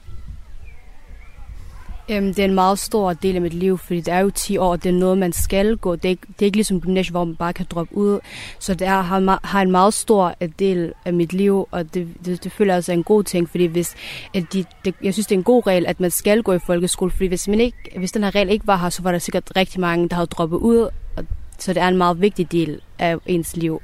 Øhm, 2.12 2.34
det 2.34 2.40
er 2.40 2.46
en 2.46 2.54
meget 2.54 2.80
stor 2.80 3.14
del 3.14 3.36
af 3.36 3.42
mit 3.42 3.54
liv, 3.54 3.78
fordi 3.78 4.02
det 4.02 4.14
er 4.14 4.20
jo 4.20 4.30
10 4.30 4.58
år, 4.58 4.76
det 4.76 4.90
er 4.90 4.94
noget, 4.94 5.18
man 5.18 5.34
skal 5.34 5.78
gå. 5.78 5.96
Det 5.96 6.06
er 6.06 6.10
ikke, 6.10 6.28
det 6.28 6.42
er 6.42 6.46
ikke 6.46 6.58
ligesom 6.58 6.82
gymnasiet, 6.82 7.12
hvor 7.12 7.24
man 7.24 7.36
bare 7.36 7.54
kan 7.54 7.66
droppe 7.70 7.98
ud. 7.98 8.20
Så 8.60 8.74
det 8.74 8.88
er, 8.88 9.02
har, 9.02 9.40
har 9.48 9.62
en 9.62 9.72
meget 9.72 9.94
stor 9.94 10.36
øh, 10.42 10.50
del 10.60 10.94
af 11.06 11.14
mit 11.14 11.34
liv, 11.34 11.68
og 11.72 11.94
det, 11.94 12.08
det, 12.26 12.44
det 12.44 12.52
føler 12.52 12.74
jeg 12.74 12.78
også 12.78 12.92
er 12.92 12.94
en 12.94 13.04
god 13.04 13.24
ting, 13.24 13.50
fordi 13.50 13.66
hvis, 13.66 13.96
at 14.34 14.54
de, 14.54 14.66
det, 14.86 14.96
jeg 15.04 15.14
synes, 15.14 15.28
det 15.28 15.36
er 15.36 15.40
en 15.40 15.44
god 15.44 15.68
regel, 15.68 15.86
at 15.86 16.00
man 16.00 16.12
skal 16.12 16.44
gå 16.44 16.54
i 16.54 16.60
folkeskole, 16.60 17.12
fordi 17.12 17.28
hvis, 17.28 17.48
man 17.48 17.60
ikke, 17.60 17.78
hvis 17.98 18.12
den 18.12 18.24
her 18.24 18.36
regel 18.36 18.50
ikke 18.50 18.68
var 18.68 18.78
her, 18.78 18.90
så 18.90 19.02
var 19.02 19.12
der 19.12 19.20
sikkert 19.20 19.52
rigtig 19.56 19.80
mange, 19.80 20.10
der 20.10 20.16
havde 20.16 20.28
droppet 20.28 20.58
ud, 20.58 20.90
og, 21.18 21.26
så 21.58 21.74
det 21.74 21.82
er 21.82 21.88
en 21.88 21.98
meget 21.98 22.22
vigtig 22.22 22.52
del 22.52 22.82
af 23.00 23.18
ens 23.26 23.58
liv. 23.58 23.80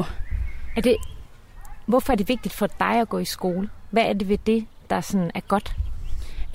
Er 0.77 0.81
det, 0.81 0.95
hvorfor 1.85 2.13
er 2.13 2.17
det 2.17 2.29
vigtigt 2.29 2.53
for 2.53 2.67
dig 2.67 3.01
at 3.01 3.09
gå 3.09 3.17
i 3.17 3.25
skole? 3.25 3.69
Hvad 3.89 4.03
er 4.03 4.13
det 4.13 4.29
ved 4.29 4.37
det, 4.45 4.65
der 4.89 5.01
sådan 5.01 5.31
er 5.35 5.39
godt? 5.39 5.75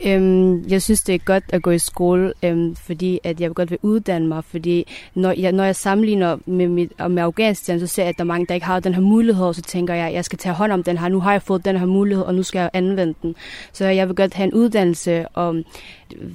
Øhm, 0.04 0.68
jeg 0.68 0.82
synes, 0.82 1.02
det 1.02 1.14
er 1.14 1.18
godt 1.18 1.44
at 1.48 1.62
gå 1.62 1.70
i 1.70 1.78
skole, 1.78 2.32
øhm, 2.42 2.76
fordi 2.76 3.20
at 3.24 3.40
jeg 3.40 3.50
godt 3.50 3.70
vil 3.70 3.78
uddanne 3.82 4.28
mig, 4.28 4.44
fordi 4.44 4.86
når 5.14 5.34
jeg, 5.38 5.52
når 5.52 5.64
jeg 5.64 5.76
sammenligner 5.76 6.36
med, 6.46 6.68
mit, 6.68 6.92
med 7.10 7.22
Afghanistan, 7.22 7.80
så 7.80 7.86
ser 7.86 8.02
jeg, 8.02 8.08
at 8.08 8.18
der 8.18 8.24
er 8.24 8.26
mange, 8.26 8.46
der 8.46 8.54
ikke 8.54 8.66
har 8.66 8.80
den 8.80 8.94
her 8.94 9.02
mulighed, 9.02 9.44
og 9.44 9.54
så 9.54 9.62
tænker 9.62 9.94
jeg, 9.94 10.06
at 10.06 10.14
jeg 10.14 10.24
skal 10.24 10.38
tage 10.38 10.54
hånd 10.54 10.72
om 10.72 10.82
den 10.82 10.98
her. 10.98 11.08
Nu 11.08 11.20
har 11.20 11.32
jeg 11.32 11.42
fået 11.42 11.64
den 11.64 11.76
her 11.76 11.86
mulighed, 11.86 12.24
og 12.24 12.34
nu 12.34 12.42
skal 12.42 12.58
jeg 12.58 12.70
anvende 12.72 13.14
den. 13.22 13.34
Så 13.72 13.84
jeg 13.86 14.08
vil 14.08 14.16
godt 14.16 14.34
have 14.34 14.46
en 14.46 14.54
uddannelse 14.54 15.28
og 15.28 15.62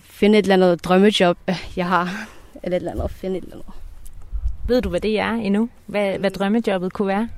finde 0.03 0.39
et 0.39 0.43
eller 0.43 0.53
andet 0.55 0.83
drømmejob, 0.83 1.37
jeg 1.77 1.87
har, 1.87 2.27
eller 2.63 2.77
et 2.77 2.81
eller 2.81 2.91
andet, 2.91 3.11
finde 3.11 3.37
et 3.37 3.43
eller 3.43 3.55
andet. 3.55 3.73
Ved 4.67 4.81
du, 4.81 4.89
hvad 4.89 4.99
det 4.99 5.19
er 5.19 5.31
endnu? 5.31 5.69
Hvad, 5.85 6.17
hvad 6.17 6.31
drømmejobbet 6.31 6.93
kunne 6.93 7.07
være? 7.07 7.29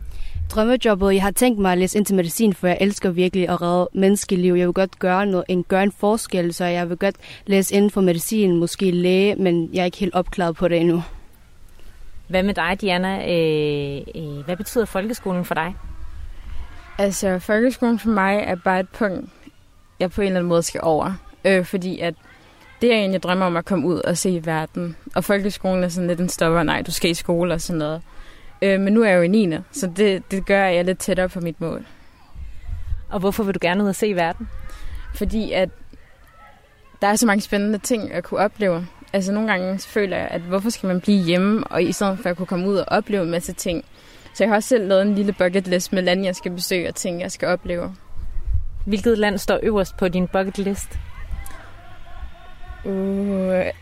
Drømmejobbet, 0.49 1.13
jeg 1.13 1.21
har 1.21 1.31
tænkt 1.31 1.59
mig 1.59 1.71
at 1.71 1.77
læse 1.77 1.97
ind 1.97 2.05
til 2.05 2.15
medicin, 2.15 2.53
for 2.53 2.67
jeg 2.67 2.77
elsker 2.81 3.09
virkelig 3.09 3.49
at 3.49 3.61
redde 3.61 3.89
menneskeliv. 3.93 4.53
Jeg 4.53 4.67
vil 4.67 4.73
godt 4.73 4.99
gøre, 4.99 5.25
noget, 5.25 5.45
en, 5.47 5.63
gøre 5.63 5.83
en 5.83 5.91
forskel, 5.91 6.53
så 6.53 6.65
jeg 6.65 6.89
vil 6.89 6.97
godt 6.97 7.15
læse 7.45 7.75
inden 7.75 7.91
for 7.91 8.01
medicin, 8.01 8.57
måske 8.57 8.91
læge, 8.91 9.35
men 9.35 9.69
jeg 9.73 9.81
er 9.81 9.85
ikke 9.85 9.97
helt 9.97 10.15
opklaret 10.15 10.55
på 10.55 10.67
det 10.67 10.77
endnu. 10.79 11.03
Hvad 12.27 12.43
med 12.43 12.53
dig, 12.53 12.77
Diana? 12.81 13.17
Øh, 13.17 14.01
øh, 14.15 14.45
hvad 14.45 14.57
betyder 14.57 14.85
folkeskolen 14.85 15.45
for 15.45 15.53
dig? 15.53 15.75
Altså, 16.97 17.39
folkeskolen 17.39 17.99
for 17.99 18.09
mig 18.09 18.43
er 18.47 18.55
bare 18.55 18.79
et 18.79 18.89
punkt, 18.89 19.29
jeg 19.99 20.11
på 20.11 20.21
en 20.21 20.27
eller 20.27 20.39
anden 20.39 20.49
måde 20.49 20.63
skal 20.63 20.81
over. 20.83 21.13
Øh, 21.45 21.65
fordi 21.65 21.99
at 21.99 22.13
det 22.81 22.93
er 22.93 22.97
egentlig 22.97 23.23
drømmer 23.23 23.45
om 23.45 23.57
at 23.57 23.65
komme 23.65 23.87
ud 23.87 23.99
og 23.99 24.17
se 24.17 24.41
verden. 24.45 24.95
Og 25.15 25.23
folkeskolen 25.23 25.83
er 25.83 25.89
sådan 25.89 26.07
lidt 26.07 26.19
en 26.19 26.29
stopper, 26.29 26.63
nej, 26.63 26.81
du 26.81 26.91
skal 26.91 27.11
i 27.11 27.13
skole 27.13 27.53
og 27.53 27.61
sådan 27.61 27.77
noget. 27.77 28.01
Øh, 28.61 28.79
men 28.79 28.93
nu 28.93 29.03
er 29.03 29.09
jeg 29.09 29.17
jo 29.17 29.21
i 29.21 29.27
9. 29.27 29.57
Så 29.71 29.91
det, 29.95 30.31
det 30.31 30.45
gør, 30.45 30.65
at 30.65 30.71
jeg 30.71 30.79
er 30.79 30.83
lidt 30.83 30.99
tættere 30.99 31.29
på 31.29 31.39
mit 31.39 31.61
mål. 31.61 31.85
Og 33.09 33.19
hvorfor 33.19 33.43
vil 33.43 33.53
du 33.53 33.59
gerne 33.61 33.83
ud 33.83 33.89
og 33.89 33.95
se 33.95 34.15
verden? 34.15 34.49
Fordi 35.15 35.51
at 35.51 35.69
der 37.01 37.07
er 37.07 37.15
så 37.15 37.25
mange 37.25 37.41
spændende 37.41 37.77
ting 37.77 38.11
at 38.11 38.23
kunne 38.23 38.39
opleve. 38.39 38.87
Altså 39.13 39.31
nogle 39.31 39.49
gange 39.51 39.79
føler 39.79 40.17
jeg, 40.17 40.27
at 40.27 40.41
hvorfor 40.41 40.69
skal 40.69 40.87
man 40.87 41.01
blive 41.01 41.23
hjemme, 41.23 41.63
og 41.67 41.83
i 41.83 41.91
stedet 41.91 42.19
for 42.19 42.29
at 42.29 42.37
kunne 42.37 42.45
komme 42.45 42.67
ud 42.67 42.77
og 42.77 42.85
opleve 42.87 43.23
en 43.23 43.31
masse 43.31 43.53
ting. 43.53 43.85
Så 44.33 44.43
jeg 44.43 44.49
har 44.49 44.55
også 44.55 44.69
selv 44.69 44.87
lavet 44.87 45.01
en 45.01 45.15
lille 45.15 45.33
bucket 45.33 45.67
list 45.67 45.93
med 45.93 46.01
lande, 46.01 46.25
jeg 46.25 46.35
skal 46.35 46.51
besøge 46.51 46.87
og 46.87 46.95
ting, 46.95 47.21
jeg 47.21 47.31
skal 47.31 47.47
opleve. 47.47 47.95
Hvilket 48.85 49.17
land 49.17 49.37
står 49.37 49.59
øverst 49.63 49.97
på 49.97 50.07
din 50.07 50.27
bucket 50.27 50.57
list? 50.57 50.99
Uh, 52.85 52.93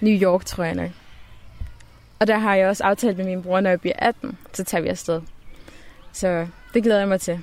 New 0.01 0.21
York, 0.21 0.45
tror 0.45 0.63
jeg 0.63 0.76
nok. 0.76 0.89
Og 2.20 2.28
der 2.28 2.38
har 2.38 2.55
jeg 2.55 2.68
også 2.68 2.84
aftalt 2.84 3.18
med 3.18 3.26
min 3.26 3.43
bror, 3.43 3.59
når 3.59 3.70
jeg 3.70 3.82
bliver 3.82 3.95
18, 3.97 4.38
så 4.53 4.63
tager 4.63 4.82
vi 4.82 4.88
afsted. 4.88 5.22
Så 6.13 6.47
det 6.74 6.84
glæder 6.84 6.99
jeg 6.99 7.07
mig 7.07 7.22
til. 7.22 7.39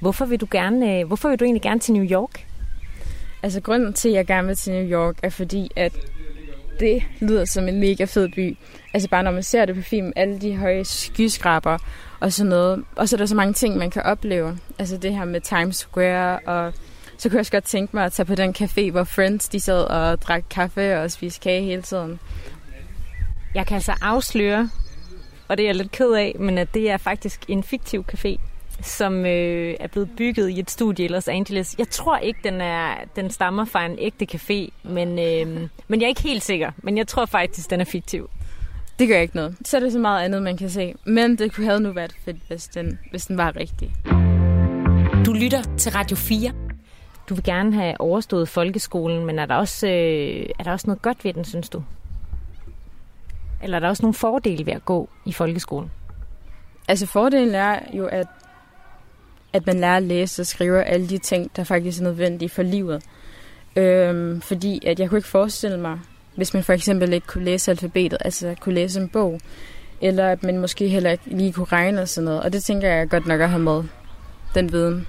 Hvorfor 0.00 0.24
vil 0.26 0.40
du 0.40 0.46
gerne, 0.50 0.98
øh, 0.98 1.06
hvorfor 1.06 1.28
vil 1.28 1.38
du 1.38 1.44
egentlig 1.44 1.62
gerne 1.62 1.80
til 1.80 1.94
New 1.94 2.04
York? 2.04 2.46
Altså 3.42 3.60
grunden 3.60 3.92
til, 3.92 4.08
at 4.08 4.14
jeg 4.14 4.26
gerne 4.26 4.46
vil 4.46 4.56
til 4.56 4.72
New 4.72 4.90
York, 4.90 5.16
er 5.22 5.30
fordi, 5.30 5.70
at 5.76 5.92
det 6.80 7.02
lyder 7.20 7.44
som 7.44 7.68
en 7.68 7.80
mega 7.80 8.04
fed 8.04 8.28
by. 8.28 8.56
Altså 8.94 9.08
bare 9.08 9.22
når 9.22 9.30
man 9.30 9.42
ser 9.42 9.64
det 9.64 9.74
på 9.74 9.82
film, 9.82 10.12
alle 10.16 10.40
de 10.40 10.56
høje 10.56 10.84
skyskraber 10.84 11.78
og 12.20 12.32
sådan 12.32 12.50
noget. 12.50 12.84
Og 12.96 13.08
så 13.08 13.16
er 13.16 13.18
der 13.18 13.26
så 13.26 13.34
mange 13.34 13.52
ting, 13.52 13.76
man 13.76 13.90
kan 13.90 14.02
opleve. 14.02 14.58
Altså 14.78 14.96
det 14.96 15.14
her 15.14 15.24
med 15.24 15.40
Times 15.40 15.76
Square, 15.76 16.38
og 16.46 16.72
så 17.18 17.28
kunne 17.28 17.36
jeg 17.36 17.40
også 17.40 17.52
godt 17.52 17.64
tænke 17.64 17.96
mig 17.96 18.04
at 18.04 18.12
tage 18.12 18.26
på 18.26 18.34
den 18.34 18.54
café, 18.60 18.90
hvor 18.90 19.04
Friends 19.04 19.48
de 19.48 19.60
sad 19.60 19.82
og 19.82 20.22
drak 20.22 20.44
kaffe 20.50 21.00
og 21.00 21.10
spiste 21.10 21.40
kage 21.40 21.62
hele 21.62 21.82
tiden. 21.82 22.20
Jeg 23.54 23.66
kan 23.66 23.74
altså 23.74 23.92
afsløre, 24.00 24.70
og 25.48 25.56
det 25.56 25.62
er 25.62 25.68
jeg 25.68 25.74
lidt 25.74 25.90
ked 25.90 26.12
af, 26.12 26.36
men 26.38 26.58
at 26.58 26.74
det 26.74 26.90
er 26.90 26.96
faktisk 26.96 27.44
en 27.48 27.62
fiktiv 27.62 28.04
café, 28.12 28.36
som 28.82 29.26
øh, 29.26 29.74
er 29.80 29.86
blevet 29.86 30.10
bygget 30.16 30.50
i 30.50 30.58
et 30.58 30.70
studie 30.70 31.04
i 31.04 31.08
Los 31.08 31.28
Angeles. 31.28 31.74
Jeg 31.78 31.88
tror 31.88 32.18
ikke, 32.18 32.40
den, 32.44 32.60
er, 32.60 32.94
den 33.16 33.30
stammer 33.30 33.64
fra 33.64 33.86
en 33.86 33.96
ægte 33.98 34.26
café, 34.34 34.88
men, 34.88 35.18
øh, 35.18 35.68
men 35.88 36.00
jeg 36.00 36.06
er 36.06 36.08
ikke 36.08 36.22
helt 36.22 36.42
sikker. 36.42 36.70
Men 36.76 36.98
jeg 36.98 37.06
tror 37.08 37.26
faktisk, 37.26 37.70
den 37.70 37.80
er 37.80 37.84
fiktiv. 37.84 38.30
Det 38.98 39.08
gør 39.08 39.18
ikke 39.18 39.36
noget. 39.36 39.56
Så 39.64 39.76
er 39.76 39.80
det 39.80 39.92
så 39.92 39.98
meget 39.98 40.24
andet, 40.24 40.42
man 40.42 40.56
kan 40.56 40.70
se. 40.70 40.94
Men 41.04 41.38
det 41.38 41.54
kunne 41.54 41.66
have 41.66 41.80
nu 41.80 41.92
været 41.92 42.14
fedt, 42.24 42.36
hvis 42.48 42.68
den, 42.68 42.98
hvis 43.10 43.26
den 43.26 43.36
var 43.36 43.56
rigtig. 43.56 43.94
Du 45.26 45.32
lytter 45.32 45.62
til 45.76 45.92
Radio 45.92 46.16
4. 46.16 46.52
Du 47.28 47.34
vil 47.34 47.44
gerne 47.44 47.74
have 47.74 48.00
overstået 48.00 48.48
folkeskolen, 48.48 49.26
men 49.26 49.38
er 49.38 49.46
der 49.46 49.54
også, 49.54 49.86
øh, 49.86 50.46
er 50.58 50.62
der 50.64 50.72
også 50.72 50.86
noget 50.86 51.02
godt 51.02 51.24
ved 51.24 51.32
den, 51.32 51.44
synes 51.44 51.68
du? 51.68 51.82
Eller 53.62 53.76
er 53.76 53.80
der 53.80 53.88
også 53.88 54.02
nogle 54.02 54.14
fordele 54.14 54.66
ved 54.66 54.72
at 54.72 54.84
gå 54.84 55.08
i 55.24 55.32
folkeskolen? 55.32 55.90
Altså 56.88 57.06
fordelen 57.06 57.54
er 57.54 57.78
jo, 57.92 58.06
at, 58.06 58.26
at 59.52 59.66
man 59.66 59.80
lærer 59.80 59.96
at 59.96 60.02
læse 60.02 60.42
og 60.42 60.46
skrive 60.46 60.84
alle 60.84 61.08
de 61.08 61.18
ting, 61.18 61.50
der 61.56 61.64
faktisk 61.64 62.00
er 62.00 62.04
nødvendige 62.04 62.48
for 62.48 62.62
livet. 62.62 63.02
Øhm, 63.76 64.40
fordi 64.40 64.86
at 64.86 65.00
jeg 65.00 65.08
kunne 65.08 65.18
ikke 65.18 65.28
forestille 65.28 65.80
mig, 65.80 66.00
hvis 66.34 66.54
man 66.54 66.64
for 66.64 66.72
eksempel 66.72 67.12
ikke 67.12 67.26
kunne 67.26 67.44
læse 67.44 67.70
alfabetet, 67.70 68.18
altså 68.20 68.54
kunne 68.60 68.74
læse 68.74 69.00
en 69.00 69.08
bog, 69.08 69.40
eller 70.00 70.28
at 70.28 70.42
man 70.42 70.58
måske 70.58 70.88
heller 70.88 71.10
ikke 71.10 71.24
lige 71.26 71.52
kunne 71.52 71.66
regne 71.66 72.02
og 72.02 72.08
sådan 72.08 72.24
noget. 72.24 72.42
Og 72.42 72.52
det 72.52 72.64
tænker 72.64 72.88
jeg 72.88 73.08
godt 73.08 73.26
nok 73.26 73.40
at 73.40 73.50
have 73.50 73.62
med, 73.62 73.84
den 74.54 74.72
viden. 74.72 75.06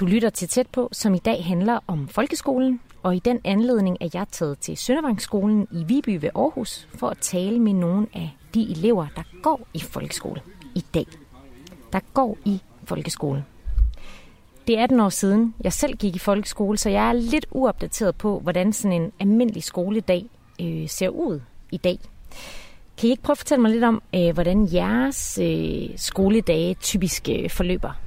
Du 0.00 0.06
lytter 0.06 0.30
til 0.30 0.48
tæt 0.48 0.66
på, 0.66 0.88
som 0.92 1.14
i 1.14 1.18
dag 1.18 1.44
handler 1.44 1.78
om 1.86 2.08
folkeskolen, 2.08 2.80
og 3.06 3.16
i 3.16 3.18
den 3.18 3.40
anledning 3.44 3.96
er 4.00 4.08
jeg 4.14 4.26
taget 4.32 4.58
til 4.58 4.76
Søndervangsskolen 4.76 5.68
i 5.70 5.84
Viby 5.84 6.18
ved 6.20 6.30
Aarhus 6.34 6.88
for 6.94 7.08
at 7.08 7.18
tale 7.18 7.60
med 7.60 7.72
nogle 7.72 8.06
af 8.14 8.30
de 8.54 8.70
elever, 8.70 9.06
der 9.16 9.22
går 9.42 9.68
i 9.74 9.80
folkeskole 9.80 10.40
i 10.74 10.84
dag. 10.94 11.06
Der 11.92 12.00
går 12.14 12.38
i 12.44 12.60
folkeskole. 12.84 13.44
Det 14.66 14.78
er 14.78 14.82
18 14.82 15.00
år 15.00 15.08
siden, 15.08 15.54
jeg 15.64 15.72
selv 15.72 15.96
gik 15.96 16.16
i 16.16 16.18
folkeskole, 16.18 16.78
så 16.78 16.90
jeg 16.90 17.08
er 17.08 17.12
lidt 17.12 17.46
uopdateret 17.50 18.16
på, 18.16 18.40
hvordan 18.40 18.72
sådan 18.72 19.02
en 19.02 19.12
almindelig 19.20 19.62
skoledag 19.62 20.26
øh, 20.60 20.88
ser 20.88 21.08
ud 21.08 21.40
i 21.70 21.76
dag. 21.76 21.98
Kan 22.98 23.08
I 23.08 23.10
ikke 23.10 23.22
prøve 23.22 23.34
at 23.34 23.38
fortælle 23.38 23.62
mig 23.62 23.70
lidt 23.70 23.84
om, 23.84 24.02
øh, 24.14 24.34
hvordan 24.34 24.68
jeres 24.72 25.38
øh, 25.42 25.88
skoledage 25.96 26.74
typisk 26.74 27.28
øh, 27.28 27.50
forløber? 27.50 28.05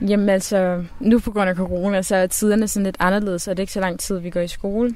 Jamen 0.00 0.28
altså, 0.28 0.84
nu 1.00 1.18
på 1.18 1.30
grund 1.30 1.50
af 1.50 1.56
corona, 1.56 2.02
så 2.02 2.16
er 2.16 2.26
tiderne 2.26 2.68
sådan 2.68 2.84
lidt 2.84 2.96
anderledes, 2.98 3.48
og 3.48 3.56
det 3.56 3.60
er 3.60 3.62
ikke 3.62 3.72
så 3.72 3.80
lang 3.80 4.00
tid, 4.00 4.18
vi 4.18 4.30
går 4.30 4.40
i 4.40 4.48
skole. 4.48 4.94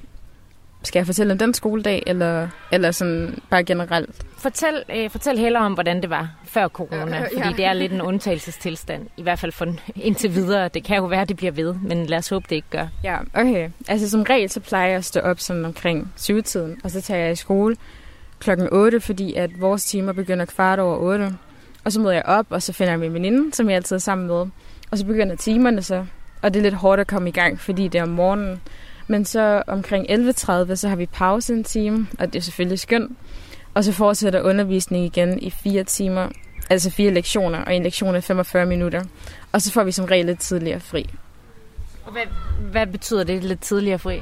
Skal 0.83 1.01
jeg 1.01 1.07
fortælle 1.07 1.33
om 1.33 1.39
den 1.39 1.55
skoledag, 1.55 2.03
eller, 2.07 2.49
eller 2.73 2.91
sådan 2.91 3.39
bare 3.51 3.65
generelt? 3.65 4.11
Fortæl, 4.39 4.83
øh, 4.97 5.11
fortæl 5.11 5.39
heller 5.39 5.61
om, 5.61 5.73
hvordan 5.73 6.03
det 6.03 6.11
var 6.11 6.31
før 6.45 6.69
corona, 6.69 7.21
fordi 7.21 7.53
det 7.57 7.65
er 7.65 7.73
lidt 7.73 7.93
en 7.93 8.01
undtagelsestilstand, 8.01 9.07
i 9.17 9.23
hvert 9.23 9.39
fald 9.39 9.53
for 9.53 9.67
indtil 9.97 10.35
videre. 10.35 10.69
Det 10.69 10.85
kan 10.85 10.97
jo 10.97 11.05
være, 11.05 11.21
at 11.21 11.29
det 11.29 11.37
bliver 11.37 11.53
ved, 11.53 11.75
men 11.75 12.07
lad 12.07 12.19
os 12.19 12.29
håbe, 12.29 12.47
det 12.49 12.57
ikke 12.57 12.69
gør. 12.71 12.87
Ja, 13.05 13.17
okay. 13.35 13.71
Altså 13.89 14.11
som 14.11 14.23
regel, 14.23 14.51
så 14.51 14.61
plejer 14.61 14.87
jeg 14.87 14.97
at 14.97 15.05
stå 15.05 15.21
op 15.21 15.41
sådan 15.41 15.65
omkring 15.65 16.13
syvtiden, 16.17 16.81
og 16.85 16.91
så 16.91 17.01
tager 17.01 17.21
jeg 17.21 17.33
i 17.33 17.37
skole 17.37 17.77
klokken 18.39 18.69
8, 18.73 19.01
fordi 19.01 19.35
at 19.35 19.61
vores 19.61 19.85
timer 19.85 20.13
begynder 20.13 20.45
kvart 20.45 20.79
over 20.79 20.97
8. 20.97 21.37
Og 21.89 21.93
så 21.93 22.01
møder 22.01 22.15
jeg 22.15 22.23
op, 22.25 22.47
og 22.51 22.63
så 22.63 22.73
finder 22.73 22.93
jeg 22.93 23.01
min 23.01 23.15
veninde, 23.15 23.55
som 23.57 23.69
jeg 23.69 23.77
altid 23.77 23.97
er 23.97 24.01
sammen 24.01 24.27
med. 24.27 24.47
Og 24.91 24.99
så 24.99 25.05
begynder 25.07 25.37
timerne 25.37 25.83
så, 25.83 26.07
og 26.43 26.55
det 26.55 26.61
er 26.61 26.63
lidt 26.63 26.75
hårdt 26.75 27.01
at 27.01 27.07
komme 27.07 27.29
i 27.29 27.33
gang, 27.33 27.61
fordi 27.61 27.89
det 27.89 27.99
er 27.99 28.03
om 28.03 28.09
morgenen. 28.09 28.61
Men 29.07 29.25
så 29.25 29.63
omkring 29.67 30.11
11.30, 30.11 30.75
så 30.75 30.89
har 30.89 30.97
vi 30.97 31.07
pause 31.07 31.53
en 31.55 31.65
time, 31.65 32.07
og 32.19 32.33
det 32.33 32.39
er 32.39 32.43
selvfølgelig 32.43 32.79
skønt. 32.79 33.19
Og 33.75 33.85
så 33.85 33.93
fortsætter 33.93 34.43
undervisning 34.43 35.05
igen 35.05 35.39
i 35.39 35.51
fire 35.51 35.85
timer, 35.85 36.29
altså 36.71 36.91
fire 36.91 37.11
lektioner, 37.11 37.65
og 37.65 37.75
en 37.75 37.83
lektion 37.83 38.15
er 38.15 38.21
45 38.21 38.67
minutter. 38.67 39.05
Og 39.53 39.63
så 39.63 39.73
får 39.73 39.85
vi 39.85 39.93
som 39.93 40.05
regel 40.05 40.27
lidt 40.27 40.41
tidligere 40.41 40.81
fri. 40.81 41.11
Og 42.05 42.13
hvad, 42.13 42.23
hvad 42.71 42.87
betyder 42.87 43.25
det 43.25 43.45
lidt 43.45 43.61
tidligere 43.61 43.99
fri? 43.99 44.21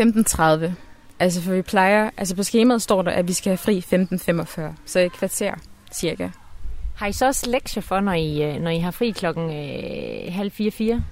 15.30. 0.00 0.70
Altså 1.18 1.42
for 1.42 1.52
vi 1.52 1.62
plejer, 1.62 2.10
altså 2.16 2.36
på 2.36 2.42
skemaet 2.42 2.82
står 2.82 3.02
der, 3.02 3.10
at 3.10 3.28
vi 3.28 3.32
skal 3.32 3.50
have 3.50 3.58
fri 3.58 3.84
15.45, 3.92 4.60
så 4.86 5.00
et 5.00 5.12
kvarter 5.12 5.54
cirka. 5.92 6.28
Har 6.94 7.06
I 7.06 7.12
så 7.12 7.26
også 7.26 7.50
lektier 7.50 7.82
for, 7.82 8.00
når 8.00 8.12
I, 8.12 8.42
øh, 8.42 8.60
når 8.60 8.70
I 8.70 8.78
har 8.78 8.90
fri 8.90 9.10
klokken 9.10 9.50
øh, 9.50 10.34
halv 10.34 10.50
fire, 10.50 10.70
fire? 10.70 11.04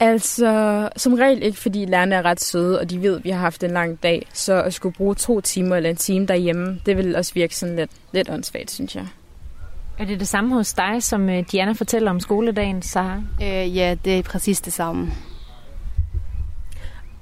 Altså, 0.00 0.88
som 0.96 1.14
regel 1.14 1.42
ikke, 1.42 1.58
fordi 1.58 1.84
lærerne 1.84 2.14
er 2.14 2.22
ret 2.22 2.40
søde, 2.40 2.80
og 2.80 2.90
de 2.90 3.02
ved, 3.02 3.16
at 3.16 3.24
vi 3.24 3.30
har 3.30 3.40
haft 3.40 3.64
en 3.64 3.70
lang 3.70 4.02
dag. 4.02 4.26
Så 4.32 4.62
at 4.62 4.74
skulle 4.74 4.94
bruge 4.94 5.14
to 5.14 5.40
timer 5.40 5.76
eller 5.76 5.90
en 5.90 5.96
time 5.96 6.26
derhjemme, 6.26 6.80
det 6.86 6.96
vil 6.96 7.16
også 7.16 7.34
virke 7.34 7.56
sådan 7.56 7.76
lidt, 7.76 7.90
lidt 8.12 8.30
åndssvagt, 8.30 8.70
synes 8.70 8.96
jeg. 8.96 9.06
Er 9.98 10.04
det 10.04 10.20
det 10.20 10.28
samme 10.28 10.54
hos 10.54 10.72
dig, 10.72 11.02
som 11.02 11.28
øh, 11.28 11.44
Diana 11.52 11.72
fortæller 11.72 12.10
om 12.10 12.20
skoledagen, 12.20 12.82
Sara? 12.82 13.22
Øh, 13.42 13.76
ja, 13.76 13.96
det 14.04 14.18
er 14.18 14.22
præcis 14.22 14.60
det 14.60 14.72
samme. 14.72 15.12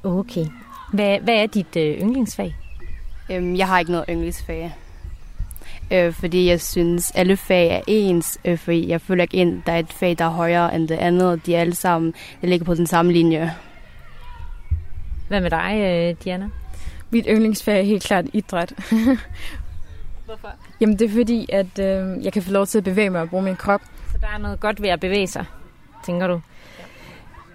Okay. 0.04 0.46
Hvad, 0.92 1.18
hvad 1.18 1.34
er 1.34 1.46
dit 1.46 1.76
øh, 1.76 2.00
yndlingsfag? 2.00 2.54
Øhm, 3.30 3.56
jeg 3.56 3.68
har 3.68 3.78
ikke 3.78 3.92
noget 3.92 4.06
yndlingsfag. 4.08 4.74
Øh, 5.92 6.12
fordi 6.12 6.48
jeg 6.48 6.60
synes, 6.60 7.10
alle 7.10 7.36
fag 7.36 7.68
er 7.68 7.80
ens. 7.86 8.38
Øh, 8.44 8.58
fordi 8.58 8.88
jeg 8.88 9.00
føler 9.00 9.22
ikke 9.22 9.36
ind, 9.36 9.62
der 9.66 9.72
er 9.72 9.78
et 9.78 9.92
fag, 9.92 10.18
der 10.18 10.24
er 10.24 10.30
højere 10.30 10.74
end 10.74 10.88
det 10.88 10.94
andet. 10.94 11.46
De 11.46 11.54
er 11.54 11.60
alle 11.60 11.74
sammen, 11.74 12.14
der 12.40 12.46
ligger 12.48 12.66
på 12.66 12.74
den 12.74 12.86
samme 12.86 13.12
linje. 13.12 13.54
Hvad 15.28 15.40
med 15.40 15.50
dig, 15.50 15.74
øh, 15.74 16.24
Diana? 16.24 16.48
Mit 17.10 17.26
yndlingsfag 17.28 17.78
er 17.78 17.84
helt 17.84 18.02
klart 18.02 18.24
idræt. 18.32 18.72
Hvorfor? 20.26 20.48
Jamen 20.80 20.98
det 20.98 21.04
er 21.10 21.12
fordi, 21.12 21.46
at 21.52 21.78
øh, 21.78 22.24
jeg 22.24 22.32
kan 22.32 22.42
få 22.42 22.50
lov 22.50 22.66
til 22.66 22.78
at 22.78 22.84
bevæge 22.84 23.10
mig 23.10 23.20
og 23.20 23.28
bruge 23.28 23.42
min 23.42 23.56
krop. 23.56 23.80
Så 24.12 24.18
der 24.20 24.26
er 24.34 24.38
noget 24.38 24.60
godt 24.60 24.82
ved 24.82 24.88
at 24.88 25.00
bevæge 25.00 25.26
sig, 25.26 25.44
tænker 26.06 26.26
du? 26.26 26.40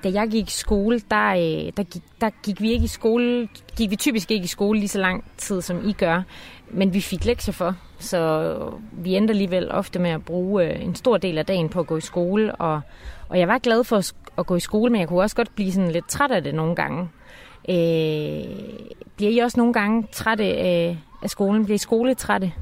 Da 0.04 0.12
jeg 0.14 0.28
gik 0.30 0.48
i 0.48 0.52
skole, 0.52 1.02
der, 1.12 1.30
øh, 1.30 1.72
der, 1.78 1.84
gik, 1.84 2.04
der 2.22 2.30
gik 2.44 2.62
vi 2.62 2.72
ikke 2.72 2.86
i 2.86 2.88
skole, 2.88 3.50
gik 3.78 3.90
vi 3.90 3.96
typisk 3.96 4.32
ikke 4.32 4.44
i 4.44 4.48
skole 4.48 4.80
lige 4.80 4.90
så 4.90 5.00
lang 5.00 5.24
tid, 5.38 5.62
som 5.62 5.90
I 5.90 5.94
gør. 5.94 6.24
Men 6.72 6.94
vi 6.94 7.02
fik 7.02 7.26
lektier 7.26 7.54
for, 7.54 7.76
så 8.00 8.54
vi 8.92 9.16
endte 9.16 9.32
alligevel 9.32 9.72
ofte 9.72 10.00
med 10.00 10.10
at 10.10 10.26
bruge 10.26 10.66
øh, 10.66 10.84
en 10.84 10.96
stor 10.96 11.18
del 11.18 11.38
af 11.38 11.46
dagen 11.46 11.70
på 11.70 11.80
at 11.80 11.88
gå 11.88 11.98
i 11.98 12.02
skole. 12.02 12.56
Og, 12.56 12.82
og 13.30 13.40
jeg 13.40 13.48
var 13.48 13.58
glad 13.58 13.84
for 13.84 14.02
at 14.38 14.46
gå 14.46 14.56
i 14.56 14.60
skole, 14.60 14.92
men 14.92 15.00
jeg 15.00 15.08
kunne 15.08 15.22
også 15.22 15.36
godt 15.36 15.56
blive 15.56 15.72
sådan 15.72 15.92
lidt 15.92 16.10
træt 16.10 16.32
af 16.32 16.44
det 16.44 16.56
nogle 16.56 16.76
gange. 16.76 17.10
Øh, 17.70 18.46
bliver 19.16 19.32
I 19.32 19.38
også 19.38 19.60
nogle 19.60 19.74
gange 19.74 20.08
trætte 20.12 20.44
af, 20.44 20.98
af 21.24 21.30
skolen? 21.30 21.64
Bliver 21.64 21.76
I 21.76 21.78
skoletrætte? 21.78 22.54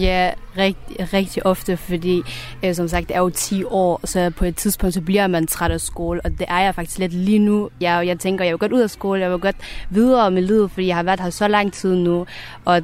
Ja, 0.00 0.30
rigtig, 0.56 1.12
rigtig 1.12 1.46
ofte, 1.46 1.76
fordi 1.76 2.22
øh, 2.64 2.74
som 2.74 2.88
sagt, 2.88 3.08
det 3.08 3.16
er 3.16 3.20
jo 3.20 3.30
10 3.30 3.64
år, 3.64 4.00
så 4.04 4.30
på 4.36 4.44
et 4.44 4.56
tidspunkt, 4.56 4.94
så 4.94 5.00
bliver 5.00 5.26
man 5.26 5.46
træt 5.46 5.70
af 5.70 5.80
skole, 5.80 6.20
og 6.24 6.30
det 6.30 6.46
er 6.48 6.58
jeg 6.58 6.74
faktisk 6.74 6.98
lidt 6.98 7.12
lige 7.12 7.38
nu. 7.38 7.70
Jeg, 7.80 8.06
jeg 8.06 8.18
tænker, 8.18 8.44
jeg 8.44 8.52
vil 8.52 8.58
godt 8.58 8.72
ud 8.72 8.80
af 8.80 8.90
skole, 8.90 9.20
jeg 9.20 9.30
vil 9.30 9.38
godt 9.38 9.56
videre 9.90 10.30
med 10.30 10.42
livet, 10.42 10.70
fordi 10.70 10.86
jeg 10.86 10.96
har 10.96 11.02
været 11.02 11.20
her 11.20 11.30
så 11.30 11.48
lang 11.48 11.72
tid 11.72 11.94
nu, 11.94 12.26
og 12.64 12.82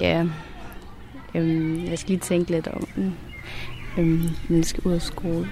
ja, 0.00 0.24
øh, 1.34 1.90
jeg 1.90 1.98
skal 1.98 2.10
lige 2.10 2.20
tænke 2.20 2.50
lidt 2.50 2.68
om, 2.68 2.88
mm 2.96 3.12
øhm, 3.98 4.22
den 4.48 4.64
skal 4.64 4.82
ud 4.84 4.92
af 4.92 5.02
skole. 5.02 5.48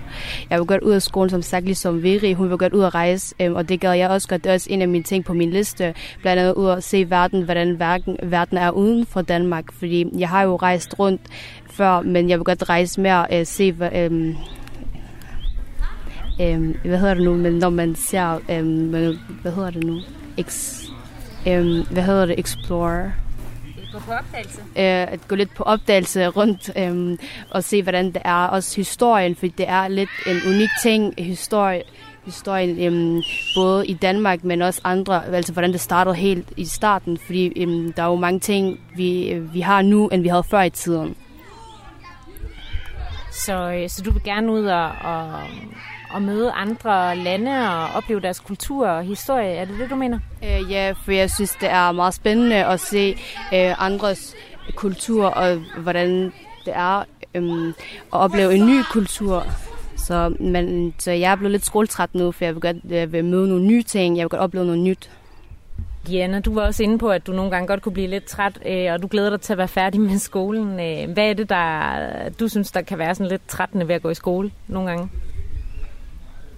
Jeg 0.50 0.58
vil 0.58 0.66
godt 0.66 0.82
ud 0.82 0.92
af 0.92 1.02
skolen, 1.02 1.30
som 1.30 1.42
sagt, 1.42 1.64
ligesom 1.64 2.02
Viri, 2.02 2.32
hun 2.32 2.50
vil 2.50 2.58
godt 2.58 2.72
ud 2.72 2.84
at 2.84 2.94
rejse, 2.94 3.34
øhm, 3.40 3.54
og 3.54 3.68
det 3.68 3.80
gør 3.80 3.92
jeg 3.92 4.10
også 4.10 4.28
godt. 4.28 4.44
Det 4.44 4.50
er 4.50 4.54
også 4.54 4.66
en 4.70 4.82
af 4.82 4.88
mine 4.88 5.04
ting 5.04 5.24
på 5.24 5.32
min 5.32 5.50
liste, 5.50 5.94
blandt 6.20 6.40
andet 6.42 6.54
ud 6.54 6.68
at 6.68 6.84
se 6.84 7.10
verden, 7.10 7.42
hvordan 7.42 7.78
verden, 7.78 8.16
verden 8.22 8.58
er 8.58 8.70
uden 8.70 9.06
for 9.06 9.22
Danmark, 9.22 9.72
fordi 9.72 10.06
jeg 10.18 10.28
har 10.28 10.42
jo 10.42 10.56
rejst 10.56 10.98
rundt 10.98 11.20
før, 11.70 12.00
men 12.00 12.28
jeg 12.28 12.38
vil 12.38 12.44
godt 12.44 12.68
rejse 12.68 13.00
mere, 13.00 13.26
og 13.26 13.38
øh, 13.40 13.46
se, 13.46 13.72
hvad, 13.72 13.90
øhm, 13.94 14.36
øhm, 16.40 16.76
hvad 16.84 16.98
hedder 16.98 17.14
det 17.14 17.24
nu, 17.24 17.34
men 17.34 17.52
når 17.52 17.70
man 17.70 17.94
ser, 17.94 18.40
øhm, 18.50 18.88
hvad 19.42 19.52
hedder 19.52 19.70
det 19.70 19.84
nu, 19.84 20.00
Ex, 20.36 20.82
øhm, 21.48 21.82
hvad 21.90 22.02
hedder 22.02 22.26
det, 22.26 22.38
explore, 22.38 23.12
Gå 23.94 24.00
på 24.00 24.12
opdagelse. 24.12 24.60
øh, 24.60 25.12
at 25.12 25.28
gå 25.28 25.34
lidt 25.34 25.54
på 25.54 25.62
opdagelse 25.62 26.26
rundt 26.26 26.70
øh, 26.76 27.18
og 27.50 27.64
se, 27.64 27.82
hvordan 27.82 28.06
det 28.06 28.22
er. 28.24 28.46
Også 28.46 28.76
historien, 28.76 29.36
for 29.36 29.46
det 29.46 29.68
er 29.68 29.88
lidt 29.88 30.10
en 30.26 30.36
unik 30.46 30.68
ting, 30.82 31.14
historie, 31.18 31.82
historien, 32.24 32.70
øh, 33.18 33.22
både 33.56 33.86
i 33.86 33.94
Danmark, 33.94 34.44
men 34.44 34.62
også 34.62 34.80
andre, 34.84 35.26
altså 35.26 35.52
hvordan 35.52 35.72
det 35.72 35.80
startede 35.80 36.14
helt 36.14 36.52
i 36.56 36.64
starten, 36.64 37.18
fordi 37.18 37.46
øh, 37.46 37.92
der 37.96 38.02
er 38.02 38.06
jo 38.06 38.16
mange 38.16 38.40
ting, 38.40 38.80
vi, 38.96 39.28
øh, 39.28 39.54
vi 39.54 39.60
har 39.60 39.82
nu, 39.82 40.08
end 40.08 40.22
vi 40.22 40.28
havde 40.28 40.44
før 40.44 40.62
i 40.62 40.70
tiden. 40.70 41.16
Så, 43.32 43.72
øh, 43.72 43.88
så 43.88 44.02
du 44.02 44.10
vil 44.10 44.22
gerne 44.22 44.52
ud 44.52 44.64
og, 44.64 44.88
og, 44.88 45.40
og 46.14 46.22
møde 46.22 46.50
andre 46.50 47.16
lande 47.16 47.50
og 47.50 47.88
opleve 47.94 48.20
deres 48.20 48.40
kultur 48.40 48.88
og 48.88 49.04
historie. 49.04 49.52
Er 49.52 49.64
det 49.64 49.78
det, 49.78 49.90
du 49.90 49.94
mener? 49.94 50.18
Øh, 50.44 50.70
ja, 50.70 50.94
for 51.04 51.12
jeg 51.12 51.30
synes, 51.30 51.50
det 51.60 51.70
er 51.70 51.92
meget 51.92 52.14
spændende 52.14 52.64
at 52.64 52.80
se 52.80 53.10
øh, 53.54 53.84
andres 53.84 54.34
kultur 54.74 55.26
og 55.26 55.62
hvordan 55.78 56.32
det 56.64 56.72
er 56.76 57.04
øh, 57.34 57.68
at 57.68 57.74
opleve 58.10 58.54
en 58.54 58.66
ny 58.66 58.82
kultur. 58.90 59.46
Så, 59.96 60.34
men, 60.40 60.94
så 60.98 61.10
jeg 61.10 61.32
er 61.32 61.36
blevet 61.36 61.52
lidt 61.52 61.64
skoletræt 61.64 62.14
nu, 62.14 62.32
for 62.32 62.44
jeg 62.44 62.54
vil 62.54 62.60
godt 62.60 62.76
jeg 62.88 63.12
vil 63.12 63.24
møde 63.24 63.48
nogle 63.48 63.64
nye 63.64 63.82
ting. 63.82 64.16
Jeg 64.16 64.24
vil 64.24 64.30
godt 64.30 64.42
opleve 64.42 64.64
noget 64.66 64.80
nyt. 64.80 65.10
Diana, 66.06 66.40
du 66.40 66.54
var 66.54 66.62
også 66.62 66.82
inde 66.82 66.98
på, 66.98 67.08
at 67.08 67.26
du 67.26 67.32
nogle 67.32 67.50
gange 67.50 67.66
godt 67.66 67.82
kunne 67.82 67.92
blive 67.92 68.08
lidt 68.08 68.24
træt, 68.24 68.58
øh, 68.66 68.92
og 68.92 69.02
du 69.02 69.08
glæder 69.10 69.30
dig 69.30 69.40
til 69.40 69.52
at 69.52 69.58
være 69.58 69.68
færdig 69.68 70.00
med 70.00 70.18
skolen. 70.18 70.80
Øh, 70.80 71.12
hvad 71.12 71.30
er 71.30 71.34
det, 71.34 71.48
der 71.48 72.28
du 72.40 72.48
synes, 72.48 72.72
der 72.72 72.82
kan 72.82 72.98
være 72.98 73.14
sådan 73.14 73.30
lidt 73.30 73.48
trættende 73.48 73.88
ved 73.88 73.94
at 73.94 74.02
gå 74.02 74.10
i 74.10 74.14
skole 74.14 74.50
nogle 74.68 74.90
gange? 74.90 75.08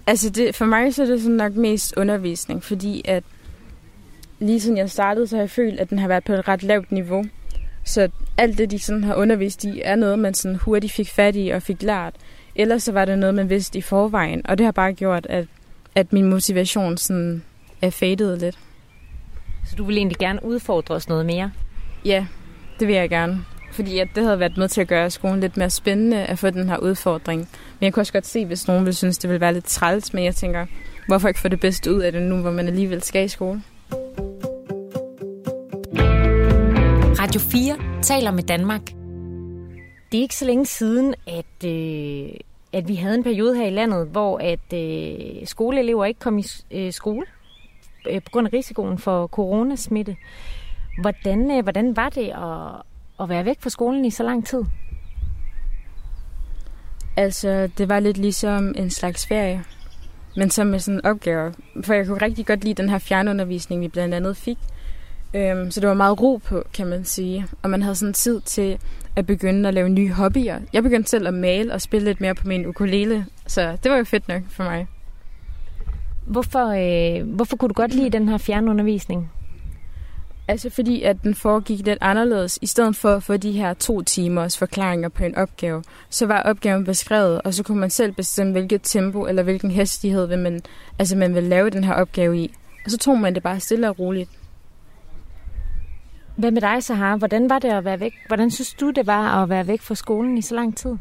Altså 0.07 0.29
det, 0.29 0.55
for 0.55 0.65
mig 0.65 0.93
så 0.93 1.01
er 1.03 1.07
det 1.07 1.21
sådan 1.21 1.35
nok 1.35 1.55
mest 1.55 1.93
undervisning, 1.97 2.63
fordi 2.63 3.01
at 3.05 3.23
lige 4.39 4.59
siden 4.59 4.77
jeg 4.77 4.89
startede, 4.89 5.27
så 5.27 5.35
har 5.35 5.41
jeg 5.41 5.49
følt, 5.49 5.79
at 5.79 5.89
den 5.89 5.99
har 5.99 6.07
været 6.07 6.23
på 6.23 6.33
et 6.33 6.47
ret 6.47 6.63
lavt 6.63 6.91
niveau. 6.91 7.25
Så 7.83 8.09
alt 8.37 8.57
det, 8.57 8.71
de 8.71 8.79
sådan 8.79 9.03
har 9.03 9.15
undervist 9.15 9.63
i, 9.63 9.81
er 9.83 9.95
noget, 9.95 10.19
man 10.19 10.33
sådan 10.33 10.55
hurtigt 10.55 10.93
fik 10.93 11.09
fat 11.09 11.35
i 11.35 11.49
og 11.49 11.61
fik 11.61 11.83
lært. 11.83 12.15
Ellers 12.55 12.83
så 12.83 12.91
var 12.91 13.05
det 13.05 13.19
noget, 13.19 13.35
man 13.35 13.49
vidste 13.49 13.77
i 13.77 13.81
forvejen, 13.81 14.41
og 14.47 14.57
det 14.57 14.65
har 14.65 14.71
bare 14.71 14.93
gjort, 14.93 15.25
at, 15.29 15.45
at 15.95 16.13
min 16.13 16.29
motivation 16.29 16.97
sådan 16.97 17.43
er 17.81 17.89
fadet 17.89 18.39
lidt. 18.39 18.57
Så 19.65 19.75
du 19.75 19.83
vil 19.83 19.97
egentlig 19.97 20.17
gerne 20.17 20.45
udfordre 20.45 20.95
os 20.95 21.09
noget 21.09 21.25
mere? 21.25 21.51
Ja, 22.05 22.25
det 22.79 22.87
vil 22.87 22.95
jeg 22.95 23.09
gerne. 23.09 23.45
Fordi 23.71 23.99
at 23.99 24.07
det 24.15 24.23
havde 24.23 24.39
været 24.39 24.57
med 24.57 24.67
til 24.67 24.81
at 24.81 24.87
gøre 24.87 25.09
skolen 25.09 25.39
lidt 25.39 25.57
mere 25.57 25.69
spændende 25.69 26.25
at 26.25 26.39
få 26.39 26.49
den 26.49 26.69
her 26.69 26.77
udfordring. 26.77 27.49
Men 27.79 27.85
jeg 27.85 27.93
kunne 27.93 28.01
også 28.01 28.13
godt 28.13 28.25
se, 28.25 28.45
hvis 28.45 28.67
nogen 28.67 28.85
ville 28.85 28.95
synes, 28.95 29.17
det 29.17 29.29
ville 29.29 29.41
være 29.41 29.53
lidt 29.53 29.65
træls, 29.65 30.13
men 30.13 30.23
jeg 30.23 30.35
tænker, 30.35 30.65
hvorfor 31.07 31.27
ikke 31.27 31.39
få 31.39 31.47
det 31.47 31.59
bedste 31.59 31.93
ud 31.93 31.99
af 32.01 32.11
det 32.11 32.21
nu, 32.21 32.41
hvor 32.41 32.51
man 32.51 32.67
alligevel 32.67 33.03
skal 33.03 33.25
i 33.25 33.27
skole? 33.27 33.61
Radio 37.19 37.41
4 37.41 38.01
taler 38.01 38.31
med 38.31 38.43
Danmark. 38.43 38.81
Det 40.11 40.17
er 40.17 40.21
ikke 40.21 40.35
så 40.35 40.45
længe 40.45 40.65
siden, 40.65 41.15
at, 41.27 41.69
øh, 41.69 42.29
at 42.73 42.87
vi 42.87 42.95
havde 42.95 43.15
en 43.15 43.23
periode 43.23 43.55
her 43.55 43.65
i 43.65 43.69
landet, 43.69 44.07
hvor 44.07 44.37
at 44.37 44.73
øh, 44.73 45.47
skoleelever 45.47 46.05
ikke 46.05 46.19
kom 46.19 46.37
i 46.37 46.45
øh, 46.71 46.93
skole 46.93 47.25
øh, 48.09 48.21
på 48.21 48.31
grund 48.31 48.47
af 48.47 48.53
risikoen 48.53 48.97
for 48.97 49.27
coronasmitte. 49.27 50.15
Hvordan, 51.01 51.51
øh, 51.51 51.63
hvordan 51.63 51.95
var 51.95 52.09
det 52.09 52.27
at, 52.27 52.81
at 53.23 53.29
være 53.29 53.45
væk 53.45 53.57
fra 53.61 53.69
skolen 53.69 54.05
i 54.05 54.09
så 54.09 54.23
lang 54.23 54.45
tid? 54.45 54.63
Altså, 57.17 57.69
det 57.77 57.89
var 57.89 57.99
lidt 57.99 58.17
ligesom 58.17 58.73
en 58.77 58.89
slags 58.89 59.27
ferie, 59.27 59.63
men 60.35 60.49
som 60.49 60.67
med 60.67 60.79
sådan 60.79 61.05
opgaver. 61.05 61.51
For 61.83 61.93
jeg 61.93 62.07
kunne 62.07 62.21
rigtig 62.21 62.45
godt 62.45 62.63
lide 62.63 62.81
den 62.81 62.89
her 62.89 62.99
fjernundervisning, 62.99 63.81
vi 63.81 63.87
blandt 63.87 64.13
andet 64.13 64.37
fik. 64.37 64.57
Øhm, 65.33 65.71
så 65.71 65.79
det 65.79 65.89
var 65.89 65.95
meget 65.95 66.21
ro 66.21 66.37
på, 66.37 66.63
kan 66.73 66.87
man 66.87 67.05
sige. 67.05 67.45
Og 67.61 67.69
man 67.69 67.81
havde 67.81 67.95
sådan 67.95 68.13
tid 68.13 68.41
til 68.41 68.77
at 69.15 69.25
begynde 69.25 69.67
at 69.67 69.73
lave 69.73 69.89
nye 69.89 70.11
hobbyer. 70.13 70.59
Jeg 70.73 70.83
begyndte 70.83 71.09
selv 71.09 71.27
at 71.27 71.33
male 71.33 71.73
og 71.73 71.81
spille 71.81 72.05
lidt 72.05 72.21
mere 72.21 72.35
på 72.35 72.47
min 72.47 72.65
ukulele, 72.65 73.25
så 73.47 73.77
det 73.83 73.91
var 73.91 73.97
jo 73.97 74.03
fedt 74.03 74.27
nok 74.27 74.41
for 74.49 74.63
mig. 74.63 74.87
Hvorfor, 76.25 76.67
øh, 76.67 77.35
hvorfor 77.35 77.57
kunne 77.57 77.69
du 77.69 77.73
godt 77.73 77.93
lide 77.93 78.09
den 78.09 78.29
her 78.29 78.37
fjernundervisning? 78.37 79.31
Altså 80.49 80.69
fordi, 80.69 81.01
at 81.01 81.23
den 81.23 81.35
foregik 81.35 81.85
lidt 81.85 81.97
anderledes. 82.01 82.59
I 82.61 82.65
stedet 82.65 82.95
for 82.95 83.09
at 83.09 83.23
få 83.23 83.37
de 83.37 83.51
her 83.51 83.73
to 83.73 84.01
timers 84.01 84.57
forklaringer 84.57 85.09
på 85.09 85.23
en 85.23 85.35
opgave, 85.35 85.83
så 86.09 86.25
var 86.25 86.41
opgaven 86.41 86.85
beskrevet, 86.85 87.41
og 87.41 87.53
så 87.53 87.63
kunne 87.63 87.79
man 87.79 87.89
selv 87.89 88.11
bestemme, 88.11 88.51
hvilket 88.51 88.81
tempo 88.83 89.25
eller 89.25 89.43
hvilken 89.43 89.71
hastighed 89.71 90.27
vil 90.27 90.39
man, 90.39 90.61
altså 90.99 91.15
man 91.15 91.35
vil 91.35 91.43
lave 91.43 91.69
den 91.69 91.83
her 91.83 91.93
opgave 91.93 92.37
i. 92.37 92.53
Og 92.85 92.91
så 92.91 92.97
tog 92.97 93.19
man 93.19 93.35
det 93.35 93.43
bare 93.43 93.59
stille 93.59 93.89
og 93.89 93.99
roligt. 93.99 94.29
Hvad 96.37 96.51
med 96.51 96.61
dig, 96.61 96.83
Sahara? 96.83 97.15
Hvordan 97.15 97.49
var 97.49 97.59
det 97.59 97.69
at 97.69 97.85
være 97.85 97.99
væk? 97.99 98.13
Hvordan 98.27 98.51
synes 98.51 98.73
du, 98.73 98.89
det 98.89 99.07
var 99.07 99.43
at 99.43 99.49
være 99.49 99.67
væk 99.67 99.81
fra 99.81 99.95
skolen 99.95 100.37
i 100.37 100.41
så 100.41 100.55
lang 100.55 100.77
tid? 100.77 100.95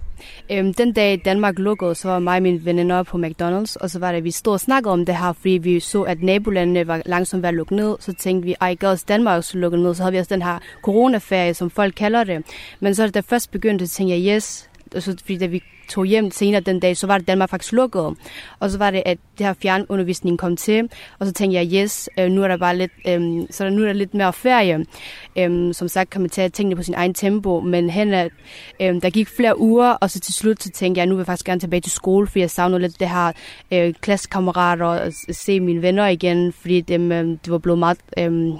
Øhm, 0.50 0.74
den 0.74 0.92
dag 0.92 1.22
Danmark 1.24 1.58
lukkede, 1.58 1.94
så 1.94 2.08
var 2.08 2.18
mig 2.18 2.36
og 2.36 2.42
mine 2.42 2.64
veninder 2.64 3.02
på 3.02 3.18
McDonald's, 3.18 3.76
og 3.80 3.90
så 3.90 3.98
var 3.98 4.10
det, 4.10 4.18
at 4.18 4.24
vi 4.24 4.30
stod 4.30 4.52
og 4.52 4.60
snakkede 4.60 4.92
om 4.92 5.06
det 5.06 5.16
her, 5.16 5.32
fordi 5.32 5.50
vi 5.50 5.80
så, 5.80 6.02
at 6.02 6.22
nabolandene 6.22 6.86
var 6.86 7.02
langsomt 7.06 7.42
ved 7.42 7.48
at 7.48 7.54
lukke 7.54 7.76
ned. 7.76 7.96
Så 8.00 8.12
tænkte 8.12 8.46
vi, 8.46 8.54
ej, 8.60 8.74
gør 8.74 8.90
også 8.90 9.04
Danmark 9.08 9.36
også 9.36 9.58
lukke 9.58 9.78
ned. 9.78 9.94
Så 9.94 10.02
havde 10.02 10.12
vi 10.12 10.18
også 10.18 10.34
den 10.34 10.42
her 10.42 10.58
coronaferie, 10.82 11.54
som 11.54 11.70
folk 11.70 11.94
kalder 11.94 12.24
det. 12.24 12.44
Men 12.80 12.94
så 12.94 13.08
da 13.08 13.20
først 13.20 13.50
begyndte, 13.50 13.86
så 13.86 13.94
tænkte 13.94 14.16
jeg, 14.16 14.36
yes, 14.36 14.70
og 14.94 15.02
så, 15.02 15.16
fordi 15.20 15.38
da 15.38 15.46
vi 15.46 15.62
tog 15.88 16.06
hjem 16.06 16.30
senere 16.30 16.60
den 16.60 16.80
dag, 16.80 16.96
så 16.96 17.06
var 17.06 17.18
det 17.18 17.28
Danmark 17.28 17.50
faktisk 17.50 17.72
lukket. 17.72 18.16
Og 18.60 18.70
så 18.70 18.78
var 18.78 18.90
det, 18.90 19.02
at 19.06 19.18
det 19.38 19.46
her 19.46 19.54
fjernundervisning 19.62 20.38
kom 20.38 20.56
til, 20.56 20.88
og 21.18 21.26
så 21.26 21.32
tænkte 21.32 21.58
jeg, 21.58 21.82
yes, 21.82 22.08
øh, 22.18 22.30
nu 22.30 22.42
er 22.42 22.48
der 22.48 22.56
bare 22.56 22.76
lidt, 22.76 22.92
øhm, 23.08 23.46
så 23.50 23.64
der, 23.64 23.70
nu 23.70 23.82
er 23.82 23.86
der 23.86 23.92
lidt 23.92 24.14
mere 24.14 24.32
ferie. 24.32 24.86
Øhm, 25.38 25.72
som 25.72 25.88
sagt 25.88 26.10
kan 26.10 26.20
man 26.20 26.30
tage 26.30 26.48
tingene 26.48 26.76
på 26.76 26.82
sin 26.82 26.94
egen 26.94 27.14
tempo, 27.14 27.60
men 27.60 27.90
hen 27.90 28.14
at, 28.14 28.30
øhm, 28.80 29.00
der 29.00 29.10
gik 29.10 29.28
flere 29.28 29.60
uger, 29.60 29.90
og 29.90 30.10
så 30.10 30.20
til 30.20 30.34
slut 30.34 30.62
så 30.62 30.70
tænkte 30.70 30.98
jeg, 30.98 31.06
nu 31.06 31.14
vil 31.14 31.20
jeg 31.20 31.26
faktisk 31.26 31.46
gerne 31.46 31.60
tilbage 31.60 31.80
til 31.80 31.92
skole, 31.92 32.26
fordi 32.26 32.40
jeg 32.40 32.50
savner 32.50 32.78
lidt 32.78 33.00
det 33.00 33.08
her 33.08 33.32
øh, 33.72 33.94
klassekammerater 34.00 34.86
og 34.86 35.12
se 35.30 35.60
mine 35.60 35.82
venner 35.82 36.06
igen, 36.06 36.52
fordi 36.52 36.80
dem, 36.80 37.12
øhm, 37.12 37.38
det 37.38 37.52
var 37.52 37.58
blevet 37.58 37.78
meget... 37.78 37.98
Øhm, 38.18 38.52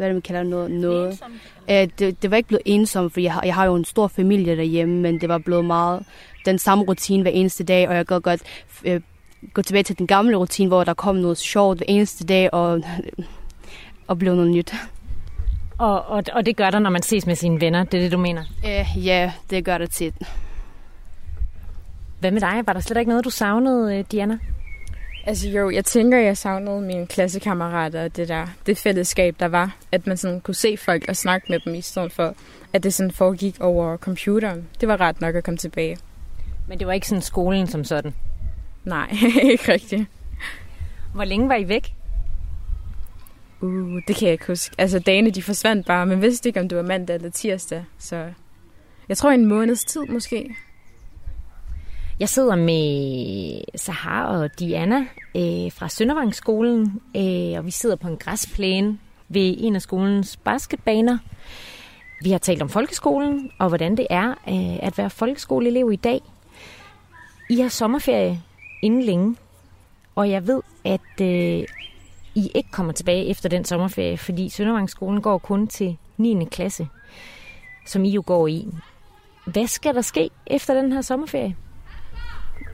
hvad 0.00 0.08
det, 0.08 0.14
man 0.14 0.22
kalder 0.22 0.42
noget? 0.42 0.70
noget. 0.70 1.22
Æh, 1.68 1.88
det, 1.98 2.22
det 2.22 2.30
var 2.30 2.36
ikke 2.36 2.48
blevet 2.48 2.62
ensom, 2.64 3.10
for 3.10 3.20
jeg 3.20 3.32
har, 3.32 3.42
jeg 3.44 3.54
har 3.54 3.64
jo 3.64 3.74
en 3.74 3.84
stor 3.84 4.08
familie 4.08 4.56
derhjemme, 4.56 5.00
men 5.00 5.20
det 5.20 5.28
var 5.28 5.38
blevet 5.38 5.64
meget 5.64 6.02
den 6.44 6.58
samme 6.58 6.84
rutine 6.84 7.22
hver 7.22 7.30
eneste 7.30 7.64
dag, 7.64 7.88
og 7.88 7.94
jeg 7.94 8.06
kan 8.06 8.20
godt 8.20 8.42
øh, 8.84 9.00
gå 9.54 9.62
tilbage 9.62 9.82
til 9.82 9.98
den 9.98 10.06
gamle 10.06 10.36
rutine, 10.36 10.68
hvor 10.68 10.84
der 10.84 10.94
kom 10.94 11.16
noget 11.16 11.38
sjovt 11.38 11.78
hver 11.78 11.86
eneste 11.88 12.24
dag, 12.24 12.54
og, 12.54 12.82
og 14.06 14.18
blev 14.18 14.34
noget 14.34 14.50
nyt. 14.50 14.74
Og, 15.78 16.06
og, 16.06 16.22
og 16.32 16.46
det 16.46 16.56
gør 16.56 16.70
der, 16.70 16.78
når 16.78 16.90
man 16.90 17.02
ses 17.02 17.26
med 17.26 17.34
sine 17.34 17.60
venner, 17.60 17.84
det 17.84 17.98
er 17.98 18.02
det, 18.02 18.12
du 18.12 18.18
mener? 18.18 18.44
Æh, 18.64 19.06
ja, 19.06 19.32
det 19.50 19.64
gør 19.64 19.78
det 19.78 19.90
tit. 19.90 20.14
Hvad 22.20 22.30
med 22.30 22.40
dig? 22.40 22.62
Var 22.66 22.72
der 22.72 22.80
slet 22.80 22.96
ikke 22.96 23.08
noget, 23.08 23.24
du 23.24 23.30
savnede, 23.30 24.02
Diana? 24.02 24.38
Altså 25.30 25.48
jo, 25.48 25.70
jeg 25.70 25.84
tænker, 25.84 26.18
jeg 26.18 26.36
savnede 26.36 26.80
mine 26.80 27.06
klassekammerater 27.06 28.04
og 28.04 28.16
det 28.16 28.28
der, 28.28 28.46
det 28.66 28.78
fællesskab, 28.78 29.36
der 29.40 29.46
var. 29.46 29.76
At 29.92 30.06
man 30.06 30.16
sådan 30.16 30.40
kunne 30.40 30.54
se 30.54 30.76
folk 30.76 31.04
og 31.08 31.16
snakke 31.16 31.46
med 31.50 31.60
dem, 31.60 31.74
i 31.74 31.80
stedet 31.80 32.12
for, 32.12 32.34
at 32.72 32.82
det 32.82 32.94
sådan 32.94 33.10
foregik 33.10 33.60
over 33.60 33.96
computeren. 33.96 34.68
Det 34.80 34.88
var 34.88 35.00
ret 35.00 35.20
nok 35.20 35.34
at 35.34 35.44
komme 35.44 35.58
tilbage. 35.58 35.98
Men 36.68 36.78
det 36.78 36.86
var 36.86 36.92
ikke 36.92 37.08
sådan 37.08 37.22
skolen 37.22 37.66
som 37.66 37.84
sådan? 37.84 38.14
Nej, 38.84 39.10
ikke 39.52 39.72
rigtigt. 39.72 40.06
Hvor 41.14 41.24
længe 41.24 41.48
var 41.48 41.56
I 41.56 41.68
væk? 41.68 41.94
Uh, 43.60 44.00
det 44.08 44.16
kan 44.16 44.26
jeg 44.26 44.32
ikke 44.32 44.46
huske. 44.46 44.74
Altså, 44.78 44.98
dagene 44.98 45.30
de 45.30 45.42
forsvandt 45.42 45.86
bare, 45.86 46.06
men 46.06 46.22
vidste 46.22 46.48
ikke, 46.48 46.60
om 46.60 46.68
det 46.68 46.78
var 46.78 46.84
mandag 46.84 47.16
eller 47.16 47.30
tirsdag. 47.30 47.84
Så 47.98 48.32
jeg 49.08 49.16
tror 49.16 49.30
en 49.30 49.46
måneds 49.46 49.84
tid 49.84 50.06
måske. 50.06 50.56
Jeg 52.20 52.28
sidder 52.28 52.56
med 52.56 53.78
Sahar 53.78 54.26
og 54.26 54.58
Diana 54.58 54.96
øh, 55.36 55.72
fra 55.72 55.88
Søndervangsskolen, 55.88 57.00
øh, 57.16 57.58
og 57.58 57.66
vi 57.66 57.70
sidder 57.70 57.96
på 57.96 58.08
en 58.08 58.16
græsplæne 58.16 58.98
ved 59.28 59.54
en 59.58 59.74
af 59.74 59.82
skolens 59.82 60.36
basketbaner. 60.36 61.18
Vi 62.22 62.30
har 62.30 62.38
talt 62.38 62.62
om 62.62 62.68
folkeskolen, 62.68 63.50
og 63.58 63.68
hvordan 63.68 63.96
det 63.96 64.06
er 64.10 64.28
øh, 64.30 64.86
at 64.86 64.98
være 64.98 65.10
folkeskoleelev 65.10 65.92
i 65.92 65.96
dag. 65.96 66.20
I 67.50 67.60
har 67.60 67.68
sommerferie 67.68 68.42
inden 68.82 69.02
længe, 69.02 69.36
og 70.14 70.30
jeg 70.30 70.46
ved, 70.46 70.62
at 70.84 71.20
øh, 71.20 71.64
I 72.34 72.50
ikke 72.54 72.70
kommer 72.70 72.92
tilbage 72.92 73.26
efter 73.26 73.48
den 73.48 73.64
sommerferie, 73.64 74.18
fordi 74.18 74.48
Søndervangsskolen 74.48 75.22
går 75.22 75.38
kun 75.38 75.66
til 75.66 75.96
9. 76.16 76.44
klasse, 76.44 76.88
som 77.86 78.04
I 78.04 78.10
jo 78.10 78.22
går 78.26 78.46
i. 78.46 78.68
Hvad 79.46 79.66
skal 79.66 79.94
der 79.94 80.00
ske 80.02 80.30
efter 80.46 80.74
den 80.74 80.92
her 80.92 81.00
sommerferie? 81.00 81.56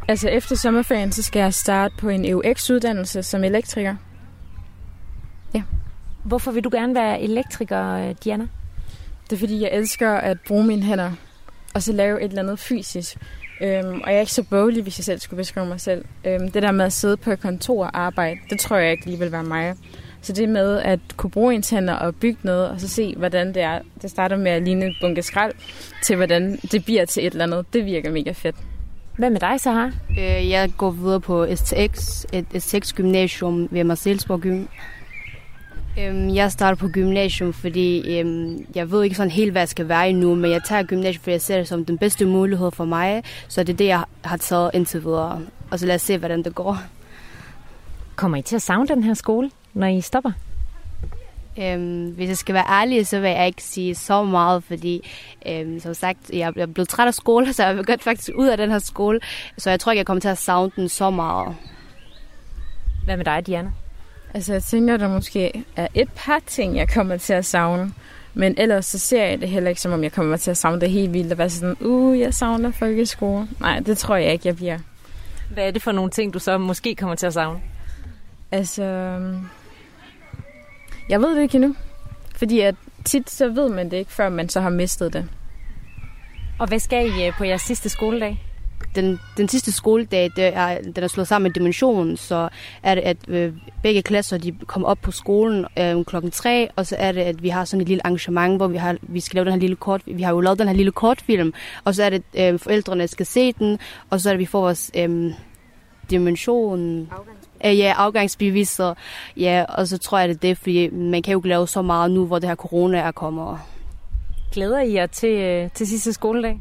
Altså 0.08 0.28
efter 0.28 0.56
sommerferien, 0.56 1.12
så 1.12 1.22
skal 1.22 1.40
jeg 1.40 1.54
starte 1.54 1.94
på 1.98 2.08
en 2.08 2.24
EUX-uddannelse 2.24 3.22
som 3.22 3.44
elektriker. 3.44 3.96
Hvorfor 6.26 6.50
vil 6.50 6.64
du 6.64 6.70
gerne 6.72 6.94
være 6.94 7.20
elektriker, 7.20 7.92
øh, 7.92 8.14
Diana? 8.24 8.48
Det 9.30 9.36
er 9.36 9.40
fordi, 9.40 9.62
jeg 9.62 9.70
elsker 9.72 10.10
at 10.10 10.38
bruge 10.48 10.66
mine 10.66 10.82
hænder, 10.82 11.12
og 11.74 11.82
så 11.82 11.92
lave 11.92 12.22
et 12.22 12.28
eller 12.28 12.42
andet 12.42 12.58
fysisk. 12.58 13.16
Øhm, 13.60 14.00
og 14.00 14.10
jeg 14.10 14.16
er 14.16 14.20
ikke 14.20 14.32
så 14.32 14.42
boglig, 14.42 14.82
hvis 14.82 14.98
jeg 14.98 15.04
selv 15.04 15.20
skulle 15.20 15.38
beskrive 15.38 15.66
mig 15.66 15.80
selv. 15.80 16.04
Øhm, 16.24 16.50
det 16.50 16.62
der 16.62 16.70
med 16.72 16.84
at 16.84 16.92
sidde 16.92 17.16
på 17.16 17.30
et 17.30 17.40
kontor 17.40 17.84
og 17.84 18.00
arbejde, 18.00 18.40
det 18.50 18.60
tror 18.60 18.76
jeg 18.76 18.90
ikke 18.90 19.06
lige 19.06 19.18
vil 19.18 19.32
være 19.32 19.44
mig. 19.44 19.74
Så 20.22 20.32
det 20.32 20.48
med 20.48 20.78
at 20.78 21.00
kunne 21.16 21.30
bruge 21.30 21.54
ens 21.54 21.70
hænder 21.70 21.94
og 21.94 22.14
bygge 22.14 22.38
noget, 22.42 22.68
og 22.68 22.80
så 22.80 22.88
se, 22.88 23.14
hvordan 23.16 23.46
det 23.54 23.62
er. 23.62 23.80
Det 24.02 24.10
starter 24.10 24.36
med 24.36 24.50
at 24.50 24.62
ligne 24.62 24.86
et 24.86 24.96
bunke 25.00 25.22
skrald, 25.22 25.52
til 26.04 26.16
hvordan 26.16 26.56
det 26.56 26.84
bliver 26.84 27.04
til 27.04 27.26
et 27.26 27.32
eller 27.32 27.44
andet. 27.44 27.66
Det 27.72 27.84
virker 27.84 28.10
mega 28.10 28.32
fedt. 28.32 28.56
Hvad 29.18 29.30
med 29.30 29.40
dig, 29.40 29.60
Sahar? 29.60 29.92
Øh, 30.10 30.50
jeg 30.50 30.72
går 30.78 30.90
videre 30.90 31.20
på 31.20 31.46
STX, 31.54 32.24
et 32.32 32.46
STX 32.62 32.92
gymnasium 32.94 33.68
ved 33.70 33.84
Marcelsborg 33.84 34.40
Gym. 34.40 34.66
Øhm, 35.98 36.34
Jeg 36.34 36.52
starter 36.52 36.76
på 36.76 36.88
gymnasium, 36.88 37.52
fordi 37.52 38.18
øhm, 38.18 38.66
jeg 38.74 38.90
ved 38.90 39.02
ikke 39.04 39.16
sådan 39.16 39.30
helt, 39.30 39.52
hvad 39.52 39.62
jeg 39.62 39.68
skal 39.68 39.88
være 39.88 40.08
endnu, 40.10 40.34
men 40.34 40.50
jeg 40.50 40.60
tager 40.64 40.82
gymnasium, 40.82 41.20
fordi 41.22 41.32
jeg 41.32 41.40
ser 41.40 41.56
det 41.56 41.68
som 41.68 41.84
den 41.84 41.98
bedste 41.98 42.26
mulighed 42.26 42.70
for 42.70 42.84
mig. 42.84 43.22
Så 43.48 43.62
det 43.62 43.72
er 43.72 43.76
det, 43.76 43.86
jeg 43.86 44.04
har 44.24 44.36
taget 44.36 44.70
indtil 44.74 45.04
videre. 45.04 45.40
Og 45.70 45.78
så 45.78 45.86
lad 45.86 45.94
os 45.94 46.02
se, 46.02 46.18
hvordan 46.18 46.42
det 46.42 46.54
går. 46.54 46.78
Kommer 48.16 48.36
I 48.38 48.42
til 48.42 48.56
at 48.56 48.62
savne 48.62 48.88
den 48.88 49.02
her 49.04 49.14
skole, 49.14 49.50
når 49.74 49.86
I 49.86 50.00
stopper? 50.00 50.32
Øhm, 51.58 52.10
hvis 52.10 52.28
jeg 52.28 52.36
skal 52.36 52.54
være 52.54 52.66
ærlig, 52.68 53.06
så 53.06 53.20
vil 53.20 53.30
jeg 53.30 53.46
ikke 53.46 53.62
sige 53.62 53.94
så 53.94 54.24
meget, 54.24 54.64
fordi 54.64 55.08
øhm, 55.46 55.80
som 55.80 55.94
sagt, 55.94 56.30
jeg 56.32 56.52
er 56.56 56.66
blevet 56.66 56.88
træt 56.88 57.06
af 57.06 57.14
skole, 57.14 57.52
så 57.52 57.64
jeg 57.64 57.76
vil 57.76 57.84
godt 57.84 58.02
faktisk 58.02 58.30
ud 58.34 58.46
af 58.46 58.56
den 58.56 58.70
her 58.70 58.78
skole. 58.78 59.20
Så 59.58 59.70
jeg 59.70 59.80
tror 59.80 59.92
ikke, 59.92 59.98
jeg 59.98 60.06
kommer 60.06 60.20
til 60.20 60.28
at 60.28 60.38
savne 60.38 60.72
den 60.76 60.88
så 60.88 61.10
meget. 61.10 61.56
Hvad 63.04 63.16
med 63.16 63.24
dig, 63.24 63.46
Diana? 63.46 63.70
Altså, 64.34 64.52
jeg 64.52 64.62
tænker, 64.62 64.96
der 64.96 65.08
måske 65.08 65.64
er 65.76 65.88
et 65.94 66.08
par 66.16 66.40
ting, 66.46 66.76
jeg 66.76 66.88
kommer 66.88 67.16
til 67.16 67.32
at 67.32 67.44
savne. 67.44 67.92
Men 68.34 68.54
ellers 68.58 68.86
så 68.86 68.98
ser 68.98 69.24
jeg 69.24 69.40
det 69.40 69.48
heller 69.48 69.68
ikke, 69.68 69.80
som 69.80 69.92
om 69.92 70.02
jeg 70.02 70.12
kommer 70.12 70.36
til 70.36 70.50
at 70.50 70.56
savne 70.56 70.80
det 70.80 70.90
helt 70.90 71.12
vildt. 71.12 71.32
Og 71.32 71.38
være 71.38 71.50
sådan, 71.50 71.76
uh, 71.80 72.18
jeg 72.20 72.34
savner 72.34 72.70
folkeskole. 72.70 73.48
Nej, 73.60 73.80
det 73.80 73.98
tror 73.98 74.16
jeg 74.16 74.32
ikke, 74.32 74.48
jeg 74.48 74.56
bliver. 74.56 74.78
Hvad 75.50 75.66
er 75.66 75.70
det 75.70 75.82
for 75.82 75.92
nogle 75.92 76.10
ting, 76.10 76.34
du 76.34 76.38
så 76.38 76.58
måske 76.58 76.94
kommer 76.94 77.16
til 77.16 77.26
at 77.26 77.34
savne? 77.34 77.60
Altså, 78.52 78.82
øhm, 78.82 79.46
jeg 81.08 81.20
ved 81.20 81.36
det 81.36 81.42
ikke 81.42 81.54
endnu. 81.54 81.74
Fordi 82.36 82.60
at 82.60 82.74
tit 83.04 83.30
så 83.30 83.48
ved 83.48 83.68
man 83.68 83.90
det 83.90 83.96
ikke, 83.96 84.12
før 84.12 84.28
man 84.28 84.48
så 84.48 84.60
har 84.60 84.70
mistet 84.70 85.12
det. 85.12 85.28
Og 86.58 86.68
hvad 86.68 86.78
skal 86.78 87.06
I 87.06 87.26
øh, 87.26 87.32
på 87.38 87.44
jeres 87.44 87.62
sidste 87.62 87.88
skoledag? 87.88 88.46
den, 88.96 89.20
den 89.36 89.48
sidste 89.48 89.72
skoledag, 89.72 90.30
det 90.36 90.56
er, 90.56 90.78
den 90.96 91.04
er 91.04 91.08
slået 91.08 91.28
sammen 91.28 91.42
med 91.42 91.54
dimensionen, 91.54 92.16
så 92.16 92.48
er 92.82 92.94
det, 92.94 93.02
at 93.02 93.16
øh, 93.28 93.52
begge 93.82 94.02
klasser 94.02 94.38
de 94.38 94.52
kommer 94.66 94.88
op 94.88 94.98
på 95.02 95.10
skolen 95.10 95.66
øh, 95.78 96.04
klokken 96.04 96.30
3, 96.30 96.68
og 96.76 96.86
så 96.86 96.96
er 96.98 97.12
det, 97.12 97.20
at 97.20 97.42
vi 97.42 97.48
har 97.48 97.64
sådan 97.64 97.80
et 97.80 97.88
lille 97.88 98.06
arrangement, 98.06 98.56
hvor 98.56 98.66
vi, 98.66 98.76
har, 98.76 98.96
vi 99.02 99.20
skal 99.20 99.36
lave 99.36 99.44
den 99.44 99.52
her 99.52 99.60
lille 99.60 99.76
kort, 99.76 100.02
vi 100.06 100.22
har 100.22 100.32
jo 100.32 100.40
lavet 100.40 100.58
den 100.58 100.68
her 100.68 100.74
lille 100.74 100.92
kortfilm, 100.92 101.54
og 101.84 101.94
så 101.94 102.04
er 102.04 102.10
det, 102.10 102.22
øh, 102.38 102.58
forældrene 102.58 103.08
skal 103.08 103.26
se 103.26 103.52
den, 103.52 103.78
og 104.10 104.20
så 104.20 104.28
er 104.28 104.32
det, 104.32 104.40
vi 104.40 104.46
får 104.46 104.60
vores 104.60 104.90
øh, 104.96 105.32
dimension... 106.10 107.00
Øh, 107.02 107.08
ja, 107.64 107.94
afgangsbeviser. 107.96 108.94
Ja, 109.36 109.64
og 109.68 109.88
så 109.88 109.98
tror 109.98 110.18
jeg, 110.18 110.28
det 110.28 110.34
er 110.34 110.38
det, 110.40 110.58
fordi 110.58 110.90
man 110.90 111.22
kan 111.22 111.32
jo 111.32 111.38
ikke 111.38 111.48
lave 111.48 111.68
så 111.68 111.82
meget 111.82 112.10
nu, 112.10 112.26
hvor 112.26 112.38
det 112.38 112.48
her 112.48 112.56
corona 112.56 112.98
er 112.98 113.12
kommet. 113.12 113.58
Glæder 114.52 114.80
I 114.80 114.92
jer 114.92 115.06
til, 115.06 115.30
øh, 115.30 115.70
til 115.74 115.86
sidste 115.86 116.12
skoledag? 116.12 116.60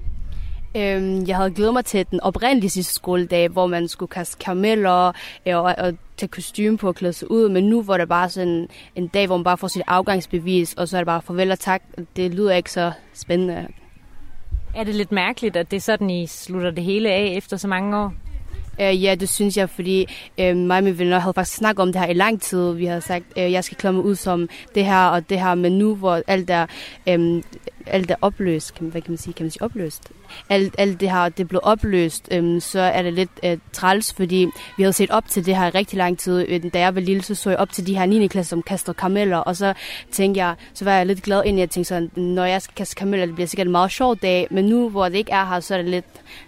Øhm, 0.77 1.27
jeg 1.27 1.35
havde 1.35 1.51
glædet 1.51 1.73
mig 1.73 1.85
til 1.85 2.05
den 2.11 2.19
oprindelige 2.19 2.69
sidste 2.69 2.93
skoledag, 2.93 3.47
hvor 3.47 3.67
man 3.67 3.87
skulle 3.87 4.09
kaste 4.09 4.37
karameller 4.37 5.11
øh, 5.45 5.57
og, 5.57 5.75
og 5.77 5.93
tage 6.17 6.29
kostume 6.29 6.77
på 6.77 6.87
og 6.87 6.95
klæde 6.95 7.13
sig 7.13 7.31
ud. 7.31 7.49
Men 7.49 7.63
nu 7.63 7.81
hvor 7.81 7.97
det 7.97 8.09
bare 8.09 8.29
sådan 8.29 8.67
en 8.95 9.07
dag, 9.07 9.27
hvor 9.27 9.37
man 9.37 9.43
bare 9.43 9.57
får 9.57 9.67
sit 9.67 9.81
afgangsbevis, 9.87 10.73
og 10.73 10.87
så 10.87 10.97
er 10.97 11.01
det 11.01 11.05
bare 11.05 11.21
farvel 11.21 11.51
og 11.51 11.59
tak. 11.59 11.83
Det 12.15 12.33
lyder 12.33 12.53
ikke 12.53 12.71
så 12.71 12.91
spændende. 13.13 13.67
Er 14.75 14.83
det 14.83 14.95
lidt 14.95 15.11
mærkeligt, 15.11 15.55
at 15.55 15.71
det 15.71 15.77
er 15.77 15.81
sådan, 15.81 16.09
I 16.09 16.27
slutter 16.27 16.71
det 16.71 16.83
hele 16.83 17.11
af 17.11 17.33
efter 17.37 17.57
så 17.57 17.67
mange 17.67 17.97
år? 17.97 18.13
Øh, 18.81 19.03
ja, 19.03 19.15
det 19.15 19.29
synes 19.29 19.57
jeg, 19.57 19.69
fordi 19.69 20.07
øh, 20.39 20.57
mig 20.57 20.77
og 20.77 20.83
mine 20.83 20.99
venner 20.99 21.19
havde 21.19 21.33
faktisk 21.33 21.57
snakket 21.57 21.81
om 21.81 21.93
det 21.93 22.01
her 22.01 22.07
i 22.07 22.13
lang 22.13 22.41
tid. 22.41 22.73
Vi 22.73 22.85
havde 22.85 23.01
sagt, 23.01 23.25
øh, 23.37 23.51
jeg 23.51 23.63
skal 23.63 23.77
klare 23.77 23.93
mig 23.93 24.03
ud 24.03 24.15
som 24.15 24.49
det 24.75 24.85
her 24.85 25.05
og 25.05 25.29
det 25.29 25.39
her, 25.39 25.55
men 25.55 25.77
nu 25.77 25.95
hvor 25.95 26.21
alt 26.27 26.49
er, 26.49 26.65
øh, 27.09 27.43
alt 27.87 28.11
er 28.11 28.15
opløst, 28.21 28.75
kan, 28.75 28.87
hvad 28.87 29.01
kan 29.01 29.11
man 29.11 29.17
sige, 29.17 29.33
kan 29.33 29.43
man 29.43 29.51
sige 29.51 29.61
opløst? 29.61 30.11
Alt, 30.49 30.75
alt 30.77 30.99
det 30.99 31.11
her 31.11 31.29
det 31.29 31.47
blev 31.47 31.59
opløst, 31.63 32.27
øh, 32.31 32.61
så 32.61 32.79
er 32.79 33.01
det 33.01 33.13
lidt 33.13 33.29
øh, 33.43 33.57
træls, 33.73 34.13
fordi 34.13 34.47
vi 34.77 34.83
havde 34.83 34.93
set 34.93 35.11
op 35.11 35.27
til 35.29 35.45
det 35.45 35.55
her 35.57 35.67
i 35.67 35.69
rigtig 35.69 35.97
lang 35.97 36.19
tid. 36.19 36.45
Øh, 36.49 36.63
da 36.73 36.79
jeg 36.79 36.95
var 36.95 37.01
lille, 37.01 37.23
så 37.23 37.35
så 37.35 37.49
jeg 37.49 37.59
op 37.59 37.71
til 37.71 37.87
de 37.87 37.97
her 37.97 38.05
9. 38.05 38.27
klasse, 38.27 38.49
som 38.49 38.61
kaster 38.61 38.93
karameller, 38.93 39.37
og 39.37 39.55
så 39.55 39.73
tænkte 40.11 40.39
jeg, 40.39 40.55
så 40.73 40.85
var 40.85 40.91
jeg 40.91 41.05
lidt 41.05 41.23
glad 41.23 41.43
ind, 41.45 41.59
jeg 41.59 41.69
tænkte 41.69 41.89
sådan, 41.89 42.11
når 42.15 42.45
jeg 42.45 42.61
skal 42.61 42.75
kaste 42.75 42.95
karameller, 42.95 43.25
det 43.25 43.35
bliver 43.35 43.47
sikkert 43.47 43.67
en 43.67 43.71
meget 43.71 43.91
sjov 43.91 44.15
dag, 44.15 44.47
men 44.51 44.65
nu 44.65 44.89
hvor 44.89 45.05
det 45.09 45.15
ikke 45.15 45.31
er 45.31 45.45
her, 45.45 45.59
så 45.59 45.73
er 45.73 45.77
det 45.77 45.91
lidt, 45.91 46.05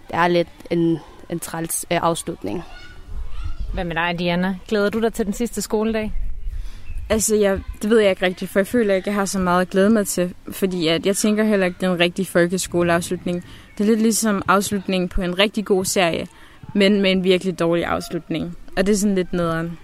det 0.08 0.16
er 0.16 0.28
lidt 0.28 0.48
en 0.70 0.98
en 1.30 1.40
træls 1.40 1.86
øh, 1.92 1.98
afslutning. 2.02 2.62
Hvad 3.74 3.84
med 3.84 3.94
dig, 3.94 4.18
Diana? 4.18 4.56
Glæder 4.68 4.90
du 4.90 5.00
dig 5.00 5.12
til 5.12 5.26
den 5.26 5.32
sidste 5.32 5.62
skoledag? 5.62 6.12
Altså, 7.10 7.36
jeg, 7.36 7.60
det 7.82 7.90
ved 7.90 7.98
jeg 7.98 8.10
ikke 8.10 8.26
rigtigt, 8.26 8.50
for 8.50 8.58
jeg 8.58 8.66
føler 8.66 8.94
ikke, 8.94 9.08
jeg 9.08 9.14
har 9.14 9.24
så 9.24 9.38
meget 9.38 9.60
at 9.60 9.70
glæde 9.70 9.90
mig 9.90 10.06
til. 10.06 10.34
Fordi 10.52 10.88
at 10.88 11.06
jeg 11.06 11.16
tænker 11.16 11.44
heller 11.44 11.66
ikke, 11.66 11.76
det 11.80 11.86
er 11.86 11.92
en 11.92 12.00
rigtig 12.00 12.26
folkeskoleafslutning. 12.26 13.44
Det 13.78 13.84
er 13.84 13.88
lidt 13.88 14.02
ligesom 14.02 14.42
afslutningen 14.48 15.08
på 15.08 15.22
en 15.22 15.38
rigtig 15.38 15.64
god 15.64 15.84
serie, 15.84 16.26
men 16.74 17.00
med 17.00 17.12
en 17.12 17.24
virkelig 17.24 17.58
dårlig 17.58 17.84
afslutning. 17.84 18.56
Og 18.76 18.86
det 18.86 18.92
er 18.92 18.96
sådan 18.96 19.14
lidt 19.14 19.32
nederen. 19.32 19.78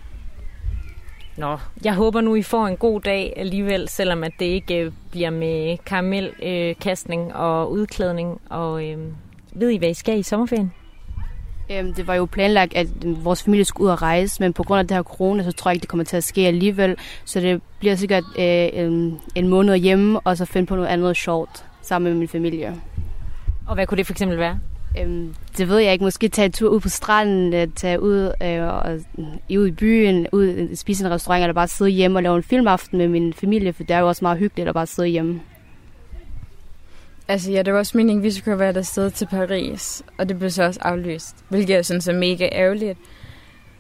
Nå, 1.37 1.59
jeg 1.85 1.95
håber 1.95 2.21
nu, 2.21 2.35
I 2.35 2.43
får 2.43 2.67
en 2.67 2.77
god 2.77 3.01
dag 3.01 3.33
alligevel, 3.37 3.89
selvom 3.89 4.25
at 4.25 4.33
det 4.39 4.47
ikke 4.47 4.81
øh, 4.81 4.93
bliver 5.11 5.31
med 5.31 5.79
karamelkastning 5.87 7.31
øh, 7.31 7.41
og 7.41 7.73
udklædning. 7.73 8.41
Og 8.51 8.89
øh, 8.89 8.99
ved 9.53 9.71
I, 9.71 9.77
hvad 9.77 9.91
I 9.91 9.95
skal 9.95 10.19
i 10.19 10.23
sommerferien? 10.23 10.73
Øhm, 11.71 11.95
det 11.95 12.07
var 12.07 12.15
jo 12.15 12.25
planlagt, 12.25 12.75
at 12.75 12.87
vores 13.05 13.43
familie 13.43 13.65
skulle 13.65 13.87
ud 13.87 13.91
og 13.91 14.03
rejse, 14.03 14.43
men 14.43 14.53
på 14.53 14.63
grund 14.63 14.79
af 14.79 14.89
det 14.89 14.97
her 14.97 15.03
corona, 15.03 15.43
så 15.43 15.53
tror 15.53 15.71
jeg 15.71 15.75
ikke, 15.75 15.83
det 15.83 15.89
kommer 15.89 16.05
til 16.05 16.17
at 16.17 16.25
ske 16.25 16.47
alligevel. 16.47 16.97
Så 17.25 17.41
det 17.41 17.63
bliver 17.79 17.95
sikkert 17.95 18.25
øh, 18.39 18.69
en, 18.73 19.21
en 19.35 19.49
måned 19.49 19.77
hjemme, 19.77 20.21
og 20.21 20.37
så 20.37 20.45
finde 20.45 20.67
på 20.67 20.77
noget 20.77 20.89
andet 20.89 21.17
sjovt 21.17 21.65
sammen 21.83 22.13
med 22.13 22.19
min 22.19 22.29
familie. 22.29 22.75
Og 23.67 23.75
hvad 23.75 23.87
kunne 23.87 23.99
det 23.99 24.07
for 24.07 24.13
eksempel 24.13 24.39
være? 24.39 24.59
Øhm, 25.01 25.35
det 25.59 25.69
ved 25.69 25.79
jeg 25.79 25.93
ikke. 25.93 26.05
Måske 26.05 26.29
tage 26.29 26.47
en 26.47 26.53
tur 26.53 26.69
ud 26.69 26.81
på 26.81 26.89
stranden, 26.89 27.55
øh, 27.55 27.69
tage 27.77 28.01
ud, 28.01 28.33
øh, 28.43 28.63
og, 28.63 28.93
øh, 29.19 29.59
ud 29.59 29.67
i 29.67 29.71
byen, 29.71 30.27
ud 30.33 30.77
spise 30.77 31.05
en 31.05 31.11
restaurant, 31.11 31.43
eller 31.43 31.55
bare 31.55 31.69
sidde 31.69 31.91
hjemme 31.91 32.19
og 32.19 32.23
lave 32.23 32.37
en 32.37 32.43
filmaften 32.43 32.99
med 32.99 33.09
min 33.09 33.33
familie, 33.33 33.73
for 33.73 33.83
det 33.83 33.97
er 33.97 33.99
jo 33.99 34.09
også 34.09 34.25
meget 34.25 34.39
hyggeligt 34.39 34.69
at 34.69 34.75
bare 34.75 34.87
sidde 34.87 35.09
hjemme. 35.09 35.41
Altså 37.29 37.53
ja, 37.53 37.63
det 37.63 37.73
var 37.73 37.79
også 37.79 37.97
meningen, 37.97 38.21
at 38.21 38.25
vi 38.25 38.31
skulle 38.31 38.59
være 38.59 38.73
der 38.73 38.83
sted 38.83 39.11
til 39.11 39.27
Paris, 39.27 40.03
og 40.19 40.29
det 40.29 40.39
blev 40.39 40.51
så 40.51 40.63
også 40.63 40.81
aflyst, 40.83 41.37
hvilket 41.49 41.75
jeg 41.75 41.85
synes 41.85 42.09
er 42.09 42.13
mega 42.13 42.49
ærgerligt. 42.53 42.99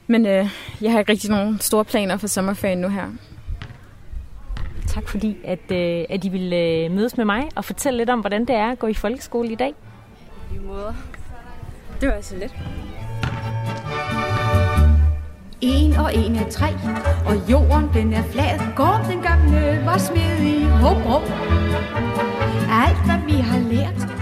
Men 0.06 0.26
øh, 0.26 0.48
jeg 0.80 0.92
har 0.92 0.98
ikke 0.98 1.12
rigtig 1.12 1.30
nogen 1.30 1.60
store 1.60 1.84
planer 1.84 2.16
for 2.16 2.26
sommerferien 2.26 2.78
nu 2.78 2.88
her. 2.88 3.06
Tak 4.86 5.08
fordi, 5.08 5.36
at, 5.44 5.72
øh, 5.72 6.04
at 6.08 6.24
I 6.24 6.28
ville 6.28 6.56
øh, 6.56 6.90
mødes 6.90 7.16
med 7.16 7.24
mig 7.24 7.48
og 7.56 7.64
fortælle 7.64 7.96
lidt 7.96 8.10
om, 8.10 8.20
hvordan 8.20 8.40
det 8.44 8.54
er 8.54 8.70
at 8.70 8.78
gå 8.78 8.86
i 8.86 8.94
folkeskole 8.94 9.52
i 9.52 9.54
dag. 9.54 9.74
I 10.54 10.58
måde. 10.58 10.94
Det 12.00 12.08
var 12.08 12.14
altså 12.14 12.36
lidt. 12.36 12.54
En 15.60 15.92
og 15.92 16.14
en 16.14 16.36
er 16.36 16.50
tre, 16.50 16.68
og 17.26 17.50
jorden 17.50 17.90
den 17.94 18.12
er 18.12 18.22
flad. 18.22 18.74
Går 18.76 19.06
den 19.10 19.22
gamle 19.22 19.82
var 19.84 19.98
smed 19.98 20.38
i 20.42 20.64
Hobro. 20.64 21.20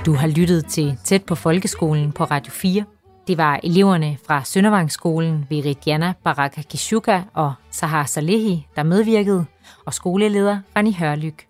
Du 0.07 0.15
har 0.15 0.27
lyttet 0.27 0.67
til 0.67 0.99
Tæt 1.05 1.25
på 1.25 1.35
Folkeskolen 1.35 2.13
på 2.13 2.25
Radio 2.25 2.53
4. 2.53 2.85
Det 3.27 3.39
var 3.39 3.61
eleverne 3.63 4.19
fra 4.27 4.45
Søndervangsskolen 4.45 5.47
Viridiana 5.51 6.13
Baraka 6.25 6.63
Kishuka 6.63 7.21
og 7.35 7.53
Sahar 7.71 8.05
Salehi, 8.05 8.67
der 8.77 8.83
medvirkede, 8.83 9.45
og 9.87 9.95
skoleleder 9.95 10.59
Rani 10.77 10.93
Hørlyk. 10.93 11.47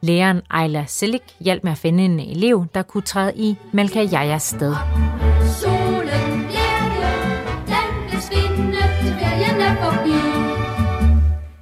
Læreren 0.00 0.42
Ejla 0.50 0.84
Selik 0.86 1.36
hjalp 1.40 1.64
med 1.64 1.72
at 1.72 1.78
finde 1.78 2.04
en 2.04 2.20
elev, 2.20 2.66
der 2.74 2.82
kunne 2.82 3.02
træde 3.02 3.32
i 3.36 3.56
Malka 3.72 4.02
Jajas 4.02 4.42
sted. 4.42 4.74
Solen. 5.60 5.96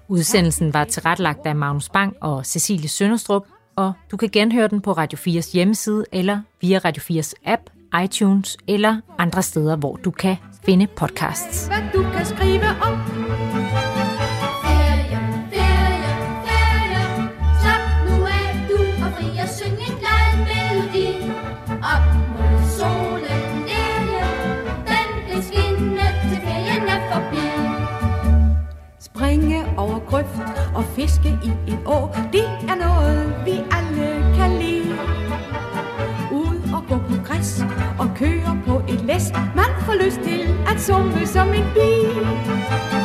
Udsendelsen 0.09 0.75
var 0.75 0.85
tilrettelagt 0.85 1.47
af 1.47 1.57
Magnus 1.57 1.89
Bang 1.89 2.17
og 2.21 2.47
Cecilie 2.47 2.89
Sønderstrup, 2.89 3.43
og 3.77 3.93
du 4.11 4.17
kan 4.17 4.29
genhøre 4.29 4.69
den 4.69 4.81
på 4.81 4.93
Radio 4.93 5.19
4's 5.19 5.53
hjemmeside 5.53 6.05
eller 6.13 6.41
via 6.61 6.79
Radio 6.79 7.03
4's 7.21 7.33
app, 7.47 7.63
iTunes 8.05 8.57
eller 8.69 9.01
andre 9.19 9.43
steder, 9.43 9.77
hvor 9.77 9.97
du 9.97 10.11
kan 10.11 10.37
finde 10.67 10.87
podcasts. 10.87 11.67
Hvad 11.67 11.83
du 11.95 12.03
kan 12.17 12.27
skrive 12.27 12.67
om 12.69 12.99
Ferie, 14.65 15.19
ferie, 15.53 16.13
ferie. 16.47 17.03
Slap 17.61 17.85
nu 18.09 18.25
af, 18.25 18.67
du 18.69 18.79
og 19.05 19.11
fri 19.17 19.29
og 19.43 19.49
syng 19.49 19.73
en 19.89 19.97
glad 20.03 20.31
melodi. 20.49 21.09
Op 21.93 22.05
mod 22.35 22.59
solen, 22.79 23.43
lille, 23.71 24.27
den 24.91 25.09
vil 25.29 25.43
skinne 25.49 26.07
til 26.31 26.39
ferien 26.47 26.89
er 26.95 27.01
forbi. 27.13 27.47
Springe 29.01 29.65
over 29.77 29.99
grøft 29.99 30.54
og 30.75 30.85
fiske 30.85 31.39
i 31.45 31.51
en 31.73 31.79
å 31.87 32.09
Det 32.33 32.45
er 32.69 32.77
noget, 32.87 33.35
vi 33.45 33.57
alle 33.77 34.09
kan 34.37 34.51
lide. 34.59 34.97
Ud 36.33 36.59
og 36.75 36.83
gå 36.89 36.97
på 37.09 37.15
græs 37.27 37.65
og 37.99 38.09
køre 38.17 38.59
på 38.67 38.83
et 38.89 39.01
læs. 39.01 39.33
Man 39.55 39.71
får 39.87 40.05
lyst 40.05 40.21
til 40.21 40.41
at 40.67 40.81
summe 40.81 41.27
som 41.27 41.49
en 41.49 41.65
bi 41.75 43.04